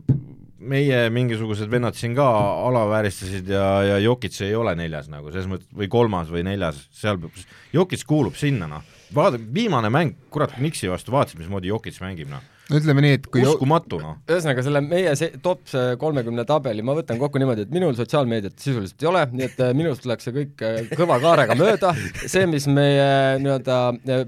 meie 0.58 1.04
mingisugused 1.14 1.70
vennad 1.70 1.96
siin 1.98 2.16
ka 2.18 2.26
alavääristasid 2.66 3.50
ja, 3.54 3.66
ja 3.86 3.98
Jokic 4.02 4.34
ei 4.46 4.56
ole 4.58 4.74
neljas 4.78 5.10
nagu, 5.12 5.30
selles 5.32 5.50
mõttes, 5.50 5.70
või 5.74 5.90
kolmas 5.92 6.30
või 6.34 6.44
neljas, 6.46 6.80
seal 6.94 7.20
peab, 7.22 7.42
Jokic 7.74 8.06
kuulub 8.08 8.38
sinna, 8.38 8.70
noh 8.70 8.94
vaata, 9.14 9.40
viimane 9.54 9.90
mäng, 9.92 10.16
kurat, 10.34 10.56
Nixi 10.62 10.90
vastu, 10.90 11.14
vaatasid, 11.14 11.40
mismoodi 11.42 11.72
Jokic 11.72 12.00
mängib, 12.04 12.30
noh 12.32 12.44
no 12.68 12.78
ütleme 12.80 13.04
nii, 13.04 13.16
et 13.18 13.26
kui 13.32 13.44
uskumatu, 13.48 14.00
noh. 14.02 14.18
ühesõnaga, 14.28 14.64
selle 14.66 14.82
meie 14.84 15.14
see 15.18 15.40
top 15.44 15.64
kolmekümne 16.00 16.44
tabeli 16.48 16.84
ma 16.84 16.96
võtan 16.98 17.20
kokku 17.20 17.40
niimoodi, 17.40 17.64
et 17.64 17.72
minul 17.74 17.96
sotsiaalmeediat 17.98 18.58
sisuliselt 18.60 19.04
ei 19.04 19.10
ole, 19.10 19.24
nii 19.32 19.46
et 19.48 19.62
äh, 19.64 19.72
minust 19.76 20.04
läks 20.08 20.28
see 20.28 20.36
kõik 20.36 20.64
äh, 20.66 20.92
kõva 20.98 21.18
kaarega 21.22 21.56
mööda, 21.58 21.94
see, 22.26 22.44
mis 22.50 22.68
meie 22.68 23.38
nii-öelda, 23.40 23.80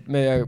meie 0.09 0.41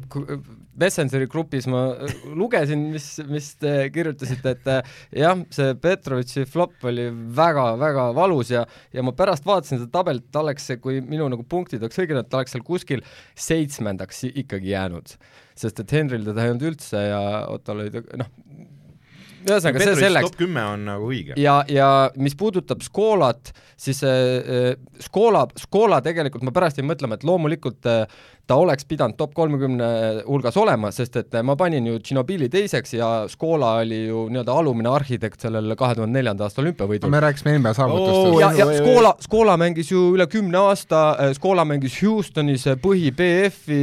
Messengeri 0.81 1.27
grupis 1.29 1.66
ma 1.68 1.83
äh, 1.93 2.12
lugesin, 2.39 2.87
mis, 2.95 3.07
mis 3.29 3.51
te 3.61 3.75
kirjutasite, 3.93 4.55
et 4.57 4.70
äh, 4.73 4.95
jah, 5.25 5.37
see 5.53 5.75
Petrovitši 5.83 6.47
flop 6.49 6.89
oli 6.89 7.11
väga-väga 7.37 8.09
valus 8.16 8.55
ja 8.55 8.64
ja 8.93 9.05
ma 9.05 9.12
pärast 9.16 9.47
vaatasin 9.49 9.83
seda 9.83 9.91
tabelit, 9.99 10.31
ta 10.33 10.41
oleks, 10.41 10.70
kui 10.81 11.03
minu 11.05 11.29
nagu 11.33 11.45
punktid 11.49 11.85
oleks 11.85 12.01
õiged, 12.01 12.18
et 12.18 12.33
ta 12.33 12.41
oleks 12.41 12.57
seal 12.57 12.64
kuskil 12.66 13.05
seitsmendaks 13.37 14.25
ikkagi 14.33 14.73
jäänud. 14.73 15.16
sest 15.55 15.81
et 15.85 15.93
Henril 15.93 16.25
teda 16.25 16.47
ei 16.47 16.55
olnud 16.55 16.70
üldse 16.73 17.01
ja 17.11 17.23
Ottol 17.53 17.85
oli 17.85 18.05
noh, 18.16 18.31
ühesõnaga 19.49 19.83
see 19.83 19.99
selleks. 19.99 20.31
top 20.31 20.39
kümme 20.41 20.62
on 20.75 20.85
nagu 20.87 21.09
õige. 21.11 21.37
ja, 21.41 21.61
ja 21.70 21.89
mis 22.20 22.37
puudutab 22.39 22.83
Skolat, 22.87 23.53
siis 23.81 24.03
äh, 24.07 24.75
Skola, 25.03 25.47
Skola 25.61 26.01
tegelikult 26.05 26.47
ma 26.47 26.55
pärast 26.55 26.79
jäin 26.81 26.89
mõtlema, 26.89 27.18
et 27.18 27.27
loomulikult 27.27 27.91
äh, 27.91 28.05
ta 28.47 28.57
oleks 28.59 28.84
pidanud 28.88 29.16
top 29.16 29.34
kolmekümne 29.34 29.86
hulgas 30.26 30.57
olema, 30.59 30.90
sest 30.95 31.16
et 31.20 31.36
ma 31.47 31.55
panin 31.57 31.86
ju 31.86 31.99
Ginobili 32.03 32.49
teiseks 32.53 32.97
ja 32.97 33.11
Skola 33.30 33.76
oli 33.82 34.01
ju 34.09 34.24
nii-öelda 34.32 34.57
alumine 34.59 34.90
arhitekt 34.90 35.45
sellel 35.45 35.76
kahe 35.78 35.95
tuhande 35.99 36.18
neljanda 36.18 36.49
aasta 36.49 36.62
olümpiavõidul. 36.62 37.11
me 37.12 37.20
rääkisime 37.22 37.55
NBA 37.59 37.74
saavutustest. 37.78 38.40
ja, 38.40 38.51
ja 38.59 38.66
Skola, 38.80 39.14
Skola 39.22 39.57
mängis 39.61 39.93
ju 39.93 40.09
üle 40.16 40.26
kümne 40.26 40.59
aasta, 40.59 41.03
Skola 41.38 41.64
mängis 41.68 42.01
Houstonis 42.03 42.66
põhi 42.82 43.12
BF-i 43.14 43.80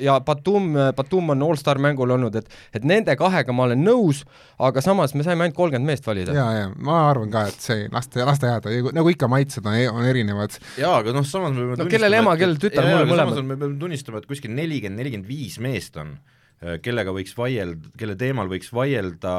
ja 0.00 0.20
Batum, 0.20 0.72
Batum 0.96 1.34
on 1.34 1.42
allstar 1.50 1.82
mängul 1.82 2.14
olnud, 2.14 2.38
et 2.38 2.48
et 2.72 2.86
nende 2.86 3.16
kahega 3.18 3.52
ma 3.52 3.66
olen 3.66 3.82
nõus, 3.82 4.22
aga 4.62 4.82
samas 4.84 5.16
me 5.18 5.26
saime 5.26 5.46
ainult 5.48 5.58
kolmkümmend 5.58 5.90
meest 5.90 6.06
valida. 6.06 6.34
ja, 6.36 6.46
ja 6.60 6.70
ma 6.78 7.02
arvan 7.10 7.34
ka, 7.34 7.48
et 7.50 7.66
see, 7.66 7.88
las 7.92 8.08
ta, 8.08 8.22
las 8.28 8.38
ta 8.38 8.54
jääda, 8.54 8.94
nagu 8.94 9.10
ikka, 9.10 9.28
maitsed 9.32 9.66
on, 9.66 9.78
on 9.90 10.06
erinevad. 10.06 10.54
jaa, 10.78 11.00
aga 11.02 11.16
noh, 11.16 11.26
samas 11.26 11.54
me 11.56 11.66
peame 11.72 11.82
no, 11.82 11.90
kellel 11.90 12.18
ema, 12.22 12.36
kellel 12.38 12.62
tütar, 12.62 12.86
mulle 12.86 13.10
mõlemad. 13.10 13.42
me 13.42 13.58
peame 13.58 13.71
tunnistama, 13.80 14.20
et 14.22 14.28
kuskil 14.30 14.52
nelikümmend, 14.54 15.00
nelikümmend 15.00 15.28
viis 15.28 15.58
meest 15.62 15.96
on, 16.00 16.14
äh, 16.62 16.78
kellega 16.84 17.14
võiks 17.14 17.34
vaielda, 17.38 17.92
kelle 17.98 18.16
teemal 18.18 18.50
võiks 18.50 18.72
vaielda, 18.74 19.34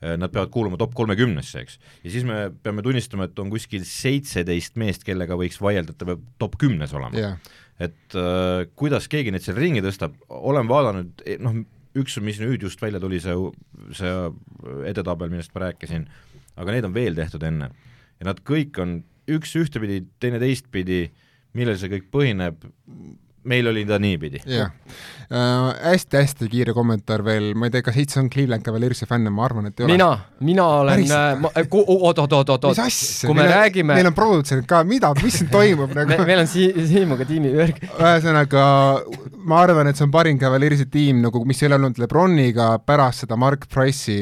äh, 0.00 0.16
nad 0.20 0.32
peavad 0.34 0.52
kuuluma 0.54 0.80
top 0.80 0.96
kolmekümnesse, 0.98 1.64
eks. 1.64 1.78
ja 2.04 2.14
siis 2.14 2.26
me 2.28 2.48
peame 2.64 2.84
tunnistama, 2.86 3.28
et 3.28 3.38
on 3.42 3.52
kuskil 3.52 3.86
seitseteist 3.88 4.80
meest, 4.80 5.06
kellega 5.06 5.38
võiks 5.40 5.60
vaielda, 5.62 5.94
et 5.94 6.00
ta 6.00 6.10
peab 6.10 6.26
top 6.42 6.58
kümnes 6.60 6.94
olema 6.96 7.18
yeah.. 7.18 7.54
et 7.82 8.18
äh, 8.18 8.66
kuidas 8.78 9.08
keegi 9.12 9.34
neid 9.34 9.46
seal 9.46 9.58
ringi 9.60 9.84
tõstab, 9.84 10.18
olen 10.28 10.70
vaadanud, 10.70 11.24
eh, 11.26 11.40
noh, 11.42 11.62
üks, 11.94 12.18
mis 12.24 12.40
nüüd 12.42 12.62
just 12.66 12.80
välja 12.82 13.00
tuli, 13.02 13.20
see, 13.22 13.34
see 13.94 14.14
edetabel, 14.90 15.30
millest 15.30 15.54
ma 15.54 15.68
rääkisin, 15.68 16.08
aga 16.58 16.74
neid 16.74 16.86
on 16.88 16.94
veel 16.94 17.14
tehtud 17.18 17.42
enne. 17.46 17.70
ja 18.18 18.26
nad 18.26 18.40
kõik 18.46 18.78
on 18.82 19.02
üks 19.30 19.54
ühtepidi, 19.58 20.02
teine 20.20 20.40
teistpidi, 20.42 21.06
millel 21.56 21.78
see 21.80 21.92
kõik 21.92 22.10
põhineb, 22.12 22.66
meil 23.44 23.68
oli 23.68 23.84
ta 23.88 23.98
niipidi. 23.98 24.42
jah. 24.46 24.72
Äh,, 25.32 25.90
hästi-hästi 25.90 26.46
kiire 26.52 26.72
kommentaar 26.76 27.22
veel, 27.24 27.54
ma 27.56 27.66
ei 27.66 27.72
tea, 27.72 27.82
kas 27.82 27.96
Heits 27.96 28.18
on 28.20 28.26
Cleveland 28.30 28.62
Cavaliersi 28.62 29.06
fänn, 29.08 29.24
ma 29.32 29.46
arvan, 29.46 29.70
et 29.70 29.80
ei 29.80 29.88
mina, 29.88 30.08
ole. 30.12 30.44
mina 30.44 30.66
olen, 30.82 31.04
äh, 31.08 31.44
oot, 31.72 32.18
oot, 32.20 32.34
oot, 32.36 32.50
oot, 32.52 32.66
oot, 32.68 32.80
kui 33.24 33.36
me 33.38 33.46
räägime 33.48 33.96
meil 33.96 34.10
on 34.10 34.14
produtsent 34.16 34.66
ka, 34.68 34.82
mida, 34.84 35.14
mis 35.22 35.38
siin 35.40 35.48
toimub 35.52 35.94
nagu? 35.96 36.12
Me, 36.12 36.26
meil 36.28 36.42
on 36.44 36.50
si-, 36.50 36.68
Siimuga 36.90 37.24
tiimivärk. 37.28 37.80
ühesõnaga, 37.94 38.66
ma 39.48 39.62
arvan, 39.64 39.88
et 39.88 39.98
see 39.98 40.04
on 40.06 40.12
parim 40.14 40.38
Cavaliersi 40.40 40.86
tiim 40.92 41.24
nagu, 41.24 41.42
mis 41.48 41.62
ei 41.64 41.70
ole 41.70 41.80
olnud 41.80 41.98
Lebroniga 42.04 42.68
pärast 42.84 43.24
seda 43.24 43.40
Mark 43.40 43.64
Price'i 43.72 44.20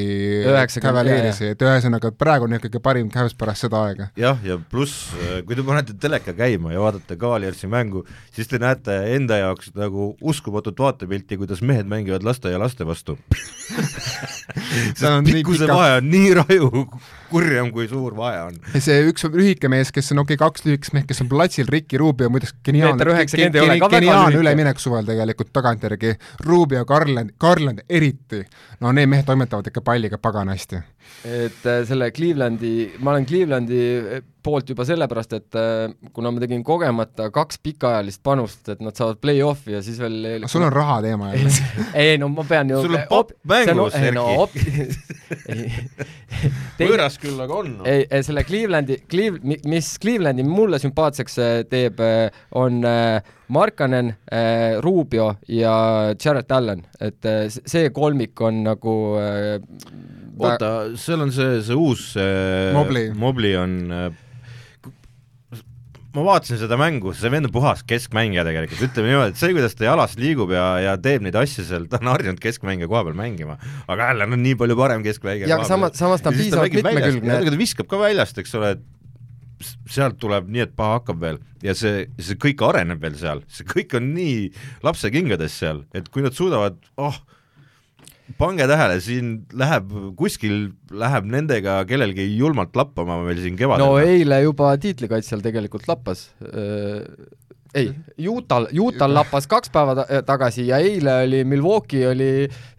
Cavaliersi, 0.78 1.50
et 1.56 1.66
ühesõnaga, 1.66 2.14
praegu 2.14 2.46
on 2.46 2.56
ikkagi 2.60 2.80
parim 2.84 3.10
Cavs 3.12 3.34
pärast 3.38 3.66
seda 3.66 3.82
aega. 3.88 4.08
jah, 4.22 4.38
ja 4.46 4.60
pluss, 4.70 5.10
kui 5.48 5.58
te 5.58 5.66
panete 5.66 5.98
teleka 5.98 6.36
käima 6.38 6.72
ja 6.76 6.86
vaatate 6.86 7.18
Cavaliersi 7.18 7.66
mängu, 7.70 8.06
siis 8.30 8.48
te 8.48 8.62
näete 8.62 9.02
enda 9.16 9.40
jaoks 9.42 9.72
nagu 9.78 10.12
uskumatut 10.20 10.78
vaatepilti, 10.78 11.38
kuidas 11.40 11.62
mehed 11.62 11.90
mängivad 11.90 12.24
laste 12.26 12.52
ja 12.52 12.60
laste 12.60 12.86
vastu. 12.86 13.18
Pikkuse 15.32 15.68
vahe 15.68 15.98
on 15.98 16.10
nii 16.10 16.34
raju 16.40 16.86
kurjem, 17.32 17.70
kui 17.74 17.88
suur 17.90 18.16
vahe 18.16 18.40
on. 18.46 18.58
see 18.76 18.98
üks 19.08 19.26
lühike 19.32 19.70
mees, 19.72 19.92
kes 19.94 20.12
on 20.14 20.22
okei 20.22 20.36
okay,, 20.36 20.42
kaks 20.44 20.66
lühikest 20.66 20.96
meest, 20.96 21.08
kes 21.10 21.22
on 21.24 21.30
platsil, 21.32 21.68
Ricky 21.72 22.00
Rubio, 22.00 22.30
muideks 22.32 22.54
geniaalne, 22.66 23.06
geniaalne 23.92 24.40
üleminek 24.40 24.82
suvel 24.82 25.08
tegelikult 25.08 25.52
tagantjärgi, 25.56 26.16
Rubio, 26.46 26.84
Garland, 26.88 27.36
Garland 27.40 27.84
eriti, 27.88 28.42
no 28.80 28.92
need 28.96 29.10
mehed 29.10 29.28
toimetavad 29.28 29.72
ikka 29.72 29.84
palliga 29.84 30.20
pagana 30.22 30.56
hästi. 30.56 30.82
et 31.26 31.66
äh, 31.66 31.82
selle 31.86 32.10
Clevelandi, 32.14 32.92
ma 33.02 33.12
olen 33.12 33.26
Clevelandi 33.26 33.80
äh, 33.98 34.22
poolt 34.42 34.70
juba 34.72 34.84
sellepärast, 34.86 35.32
et 35.38 35.58
äh, 35.58 35.92
kuna 36.14 36.32
ma 36.34 36.42
tegin 36.42 36.64
kogemata 36.66 37.28
kaks 37.34 37.60
pikaajalist 37.62 38.22
panust, 38.26 38.68
et 38.72 38.82
nad 38.82 38.96
saavad 38.98 39.20
play-off'i 39.22 39.76
ja 39.76 39.82
siis 39.84 40.00
veel 40.02 40.46
sul 40.50 40.66
on 40.66 40.72
raha 40.72 41.00
teema 41.04 41.32
jälle 41.32 41.52
ei 42.04 42.18
no 42.18 42.30
ma 42.32 42.46
pean 42.48 42.70
ju 42.70 42.82
sul 42.82 42.98
on 42.98 43.06
popp 43.10 43.34
mängus, 43.48 43.98
Erki. 43.98 44.86
võõras 46.88 47.18
küll, 47.22 47.38
aga 47.42 47.58
on 47.62 47.70
no.. 47.78 47.86
ei, 47.88 48.06
selle 48.26 48.44
Clevelandi, 48.46 48.98
Cleve-, 49.10 49.58
mis 49.70 49.92
Clevelandi 50.02 50.44
mulle 50.46 50.80
sümpaatseks 50.82 51.38
äh, 51.42 51.54
teeb, 51.70 52.02
äh, 52.02 52.42
on 52.58 52.82
äh, 52.88 53.22
Markanen, 53.52 54.14
Rubio 54.80 55.26
ja 55.52 55.74
Jared 56.16 56.52
Allan, 56.56 56.86
et 57.04 57.26
see 57.52 57.90
kolmik 57.92 58.40
on 58.40 58.62
nagu 58.64 58.94
oota, 59.18 60.70
seal 60.96 61.20
on 61.26 61.34
see, 61.36 61.58
see 61.66 61.76
uus 61.76 62.06
Mobli, 62.72 63.10
Mobli 63.12 63.52
on 63.60 63.74
ma 66.12 66.24
vaatasin 66.26 66.60
seda 66.60 66.76
mängu, 66.80 67.14
see 67.16 67.30
vend 67.32 67.48
on 67.48 67.54
puhas 67.54 67.82
keskmängija 67.88 68.44
tegelikult, 68.44 68.82
ütleme 68.84 69.12
niimoodi, 69.12 69.32
et 69.32 69.40
see, 69.40 69.52
kuidas 69.56 69.76
ta 69.78 69.86
jalas 69.88 70.16
liigub 70.20 70.52
ja, 70.52 70.66
ja 70.84 70.96
teeb 71.00 71.24
neid 71.24 71.36
asju 71.40 71.64
seal, 71.68 71.86
ta 71.90 72.00
on 72.02 72.10
harjunud 72.12 72.40
keskmängija 72.42 72.90
koha 72.90 73.04
peal 73.08 73.16
mängima, 73.18 73.56
aga 73.86 74.10
jälle 74.10 74.28
on 74.28 74.42
nii 74.44 74.58
palju 74.60 74.76
parem 74.78 75.04
keskmängija 75.06 75.48
ja 75.48 75.62
samas, 75.68 75.96
samas 76.00 76.24
ta 76.24 76.32
on 76.32 76.40
piisavalt 76.40 76.76
mitmekülgne. 76.76 77.38
ta 77.48 77.60
viskab 77.60 77.88
ka 77.88 78.00
väljast, 78.02 78.42
eks 78.42 78.58
ole, 78.60 78.74
et 78.76 78.84
sealt 79.92 80.18
tuleb 80.20 80.48
nii, 80.52 80.66
et 80.66 80.72
paha 80.76 80.98
hakkab 80.98 81.20
veel. 81.22 81.38
Ja 81.62 81.74
see, 81.78 82.06
see 82.22 82.38
kõik 82.40 82.62
areneb 82.66 83.02
veel 83.02 83.14
seal, 83.18 83.44
see 83.52 83.66
kõik 83.68 83.94
on 83.98 84.10
nii 84.16 84.50
lapsekingades 84.84 85.54
seal, 85.62 85.84
et 85.96 86.08
kui 86.12 86.24
nad 86.24 86.36
suudavad, 86.36 86.80
oh, 87.00 87.20
pange 88.38 88.66
tähele, 88.70 88.98
siin 89.02 89.30
läheb, 89.58 89.92
kuskil 90.18 90.72
läheb 90.90 91.28
nendega 91.30 91.80
kellelgi 91.88 92.26
julmalt 92.36 92.76
lappama 92.78 93.20
meil 93.26 93.40
siin 93.42 93.58
kevadel. 93.58 93.84
no 93.84 93.98
eile 94.02 94.42
juba 94.44 94.72
tiitlikaitsjal 94.82 95.42
tegelikult 95.44 95.88
lappas 95.90 96.28
äh, 96.46 97.02
ei, 97.74 97.88
Utah'l, 98.28 98.68
Utah'l 98.84 99.16
lappas 99.16 99.48
kaks 99.50 99.72
päeva 99.72 99.96
ta 99.98 100.22
tagasi 100.28 100.68
ja 100.68 100.80
eile 100.82 101.22
oli 101.26 101.42
Milwaukee 101.48 102.06
oli 102.10 102.30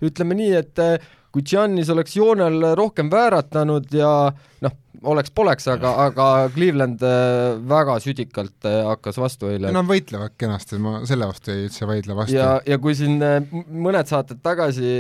ütleme 0.06 0.38
nii, 0.38 0.54
et 0.60 0.82
äh, 0.84 1.12
kui 1.34 1.46
Giannis 1.50 1.90
oleks 1.90 2.16
joonel 2.18 2.74
rohkem 2.78 3.10
vääratanud 3.12 3.90
ja 3.98 4.14
noh, 4.62 4.80
oleks-poleks, 5.04 5.68
aga, 5.74 5.92
aga 6.08 6.28
Cleveland 6.54 7.02
äh, 7.06 7.58
väga 7.70 7.98
südikalt 8.04 8.68
äh, 8.68 8.80
hakkas 8.88 9.20
vastu 9.22 9.50
eile. 9.52 9.72
Nad 9.74 9.88
võitlevad 9.90 10.36
kenasti, 10.40 10.80
ma 10.82 11.02
selle 11.08 11.28
vastu 11.30 11.54
ei 11.54 11.66
üldse 11.68 11.88
vaidle 11.90 12.18
vastu. 12.18 12.38
ja, 12.38 12.56
ja 12.68 12.78
kui 12.82 12.96
siin 12.98 13.18
äh, 13.24 13.40
mõned 13.68 14.10
saated 14.10 14.42
tagasi 14.44 14.94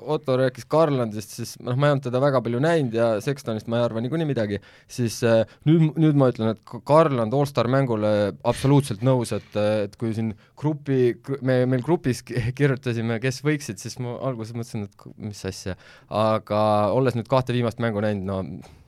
Otto 0.00 0.38
rääkis 0.38 0.68
Garlandist, 0.70 1.34
siis 1.38 1.54
noh, 1.62 1.76
ma 1.78 1.88
ei 1.88 1.96
olnud 1.96 2.06
teda 2.06 2.22
väga 2.22 2.42
palju 2.44 2.62
näinud 2.62 2.96
ja 2.96 3.08
Sextonist 3.24 3.70
ma 3.70 3.80
ei 3.80 3.88
arva 3.88 4.02
niikuinii 4.04 4.28
midagi, 4.28 4.60
siis 4.90 5.20
nüüd, 5.68 5.90
nüüd 6.00 6.18
ma 6.18 6.30
ütlen, 6.32 6.54
et 6.54 6.76
Garland 6.86 7.34
allstar 7.34 7.68
mängule 7.72 8.12
absoluutselt 8.46 9.04
nõus, 9.06 9.34
et, 9.36 9.58
et 9.86 9.98
kui 10.00 10.14
siin 10.16 10.32
grupi, 10.60 11.14
me, 11.42 11.62
meil 11.70 11.82
grupis 11.84 12.22
kirjutasime, 12.24 13.18
kes 13.22 13.42
võiksid, 13.46 13.80
siis 13.82 13.98
ma 14.02 14.16
alguses 14.24 14.56
mõtlesin, 14.56 14.86
et 14.88 15.20
mis 15.30 15.44
asja, 15.48 15.76
aga 16.08 16.62
olles 16.94 17.18
nüüd 17.18 17.28
kahte 17.30 17.56
viimast 17.56 17.82
mängu 17.82 18.02
näinud, 18.04 18.26
no 18.28 18.80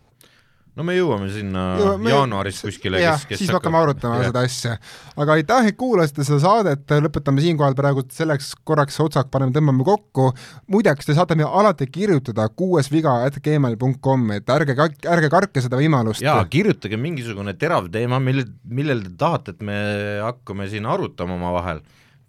no 0.76 0.84
me 0.84 0.94
jõuame 0.96 1.28
sinna 1.32 1.62
jõuame, 1.80 2.10
jaanuaris 2.12 2.58
kuskile, 2.64 3.00
kes, 3.00 3.24
kes 3.30 3.40
siis 3.40 3.52
hakkame 3.54 3.78
arutama 3.80 4.18
jah. 4.20 4.28
seda 4.28 4.42
asja. 4.46 4.74
aga 5.16 5.36
aitäh, 5.38 5.70
et 5.70 5.78
kuulasite 5.80 6.26
seda 6.26 6.38
saadet, 6.42 6.84
lõpetame 7.06 7.44
siinkohal 7.44 7.76
praegu 7.78 8.04
selleks 8.12 8.52
korraks 8.68 9.00
otsad 9.04 9.30
paneme, 9.32 9.54
tõmbame 9.56 9.86
kokku. 9.86 10.28
muideks, 10.72 11.08
te 11.08 11.16
saate 11.16 11.38
meile 11.38 11.50
alati 11.62 11.88
kirjutada 11.92 12.48
kuuesviga.gmail.com, 12.52 14.26
et 14.36 14.56
ärge, 14.56 14.76
ärge 15.16 15.32
kartke 15.32 15.64
seda 15.64 15.80
võimalust. 15.80 16.24
jaa, 16.24 16.42
kirjutage 16.52 17.00
mingisugune 17.00 17.56
terav 17.56 17.88
teema, 17.92 18.20
mille, 18.22 18.44
millel 18.68 19.06
te 19.08 19.14
tahate, 19.24 19.56
et 19.56 19.64
me 19.64 19.78
hakkame 20.26 20.68
siin 20.72 20.88
arutama 20.88 21.40
omavahel 21.40 21.80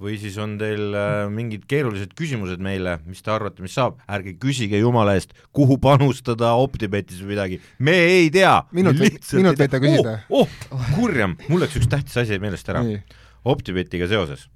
või 0.01 0.17
siis 0.21 0.35
on 0.41 0.55
teil 0.61 0.93
äh, 0.93 1.25
mingid 1.33 1.65
keerulised 1.69 2.13
küsimused 2.17 2.61
meile, 2.63 2.97
mis 3.09 3.23
te 3.25 3.31
arvate, 3.33 3.63
mis 3.65 3.73
saab, 3.77 3.97
ärge 4.13 4.35
küsige 4.41 4.79
jumala 4.81 5.15
eest, 5.17 5.33
kuhu 5.55 5.79
panustada 5.81 6.53
Optibetis 6.61 7.23
või 7.23 7.33
midagi, 7.33 7.59
me 7.79 7.95
ei 8.11 8.29
tea. 8.33 8.59
minut, 8.77 8.99
minut 9.33 9.57
võite 9.59 9.81
küsida. 9.81 10.19
oh, 10.29 10.53
oh, 10.71 10.91
kurjam, 10.97 11.35
mul 11.49 11.65
läks 11.65 11.79
üks 11.81 11.89
tähtis 11.91 12.17
asi 12.21 12.37
meelest 12.43 12.69
ära. 12.73 12.85
Optibetiga 13.47 14.09
seoses. 14.11 14.47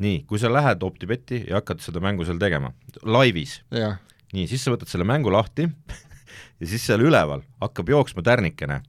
nii, 0.00 0.24
kui 0.26 0.40
sa 0.42 0.50
lähed 0.50 0.82
Optibeti 0.82 1.44
ja 1.46 1.60
hakkad 1.60 1.82
seda 1.84 2.02
mängu 2.02 2.26
seal 2.26 2.40
tegema, 2.40 2.72
laivis, 3.04 3.60
nii, 3.70 4.46
siis 4.50 4.62
sa 4.64 4.74
võtad 4.74 4.90
selle 4.90 5.06
mängu 5.06 5.30
lahti 5.30 5.68
ja 6.60 6.66
siis 6.66 6.82
seal 6.86 7.04
üleval 7.04 7.44
hakkab 7.62 7.92
jooksma 7.94 8.24
tärnikene. 8.26 8.80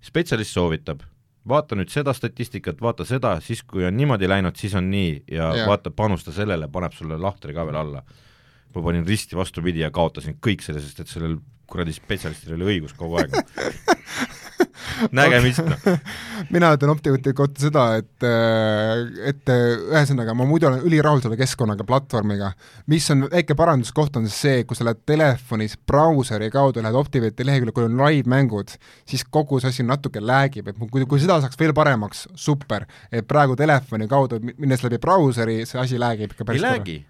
spetsialist 0.00 0.54
soovitab, 0.54 1.02
vaata 1.50 1.76
nüüd 1.78 1.90
seda 1.92 2.14
statistikat, 2.16 2.80
vaata 2.82 3.04
seda, 3.08 3.34
siis 3.44 3.62
kui 3.66 3.84
on 3.86 3.96
niimoodi 3.96 4.28
läinud, 4.30 4.56
siis 4.58 4.74
on 4.78 4.90
nii 4.90 5.12
ja 5.30 5.50
Jah. 5.56 5.68
vaata, 5.68 5.92
panusta 5.94 6.32
sellele, 6.34 6.68
paneb 6.72 6.94
sulle 6.96 7.18
lahtri 7.20 7.54
ka 7.56 7.66
veel 7.68 7.80
alla. 7.82 8.02
ma 8.74 8.82
panin 8.82 9.06
risti 9.06 9.36
vastupidi 9.36 9.82
ja 9.82 9.90
kaotasin 9.90 10.36
kõik 10.38 10.62
selle, 10.62 10.80
sest 10.80 11.00
et 11.02 11.10
sellel 11.10 11.40
kuradi 11.70 11.92
spetsialistil 11.92 12.54
oli 12.54 12.76
õigus 12.76 12.94
kogu 12.98 13.18
aeg 13.18 13.34
nägemist, 15.20 15.62
noh. 15.66 15.98
mina 16.54 16.72
ütlen 16.76 16.92
Optimati 16.92 17.34
kohta 17.36 17.64
seda, 17.64 17.84
et, 18.00 18.26
et 19.30 19.52
ühesõnaga 19.54 20.34
ma 20.36 20.46
muidu 20.48 20.70
olen 20.70 20.84
ülirahul 20.86 21.22
selle 21.24 21.38
keskkonnaga, 21.40 21.86
platvormiga, 21.88 22.52
mis 22.90 23.06
on 23.14 23.26
väike 23.30 23.56
paranduskoht, 23.58 24.16
on 24.20 24.28
see, 24.32 24.64
kui 24.68 24.78
sa 24.78 24.88
lähed 24.88 25.04
telefonis 25.08 25.76
brauseri 25.88 26.50
kaudu, 26.54 26.82
lähed 26.84 26.98
Optimati 27.00 27.46
leheküljele, 27.46 27.76
kui 27.76 27.86
on 27.88 28.00
live-mängud, 28.00 28.74
siis 29.08 29.24
kogu 29.30 29.60
see 29.62 29.72
asi 29.72 29.86
natuke 29.86 30.22
läägib, 30.24 30.72
et 30.72 30.80
kui, 30.80 31.06
kui 31.06 31.22
seda 31.22 31.40
saaks 31.44 31.58
veel 31.60 31.74
paremaks, 31.76 32.26
super. 32.34 32.86
et 33.12 33.26
praegu 33.28 33.56
telefoni 33.58 34.08
kaudu, 34.10 34.40
minnes 34.56 34.84
läbi 34.84 35.00
brauseri, 35.02 35.62
see 35.68 35.80
asi 35.80 35.98
läägib 36.00 36.34
ikka 36.34 36.44
ei 36.44 36.52
päris 36.52 36.66
läägi. 36.66 37.00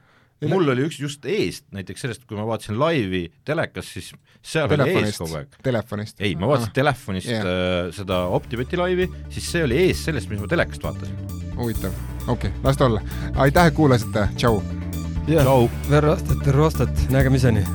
Mul 0.49 0.73
oli 0.73 0.87
üks 0.89 1.01
just 1.03 1.27
eest, 1.29 1.67
näiteks 1.75 2.07
sellest, 2.07 2.25
kui 2.29 2.39
ma 2.39 2.47
vaatasin 2.49 2.79
laivi 2.81 3.27
telekas, 3.45 3.91
siis 3.93 4.11
seal 4.41 4.71
oli 4.73 4.97
ees 4.97 5.21
kogu 5.21 5.37
aeg. 5.41 5.61
telefonist? 5.67 6.21
ei, 6.21 6.35
ma 6.41 6.49
vaatasin 6.51 6.71
ah. 6.71 6.77
telefonist 6.81 7.29
yeah. 7.29 7.45
äh, 7.45 7.93
seda 7.97 8.23
Optibeti 8.33 8.81
laivi, 8.81 9.11
siis 9.29 9.51
see 9.53 9.65
oli 9.69 9.83
ees 9.85 10.05
sellest, 10.09 10.33
mis 10.33 10.41
ma 10.41 10.49
telekast 10.51 10.89
vaatasin. 10.89 11.39
huvitav, 11.59 11.97
okei 12.27 12.51
okay,, 12.51 12.65
las 12.65 12.81
ta 12.81 12.89
olla. 12.89 13.05
aitäh, 13.37 13.73
et 13.73 13.77
kuulasite, 13.77 14.29
tšau! 14.37 14.63
jah, 15.29 15.55
Verrostet, 15.91 16.47
Verrostet, 16.47 17.09
nägemiseni! 17.13 17.67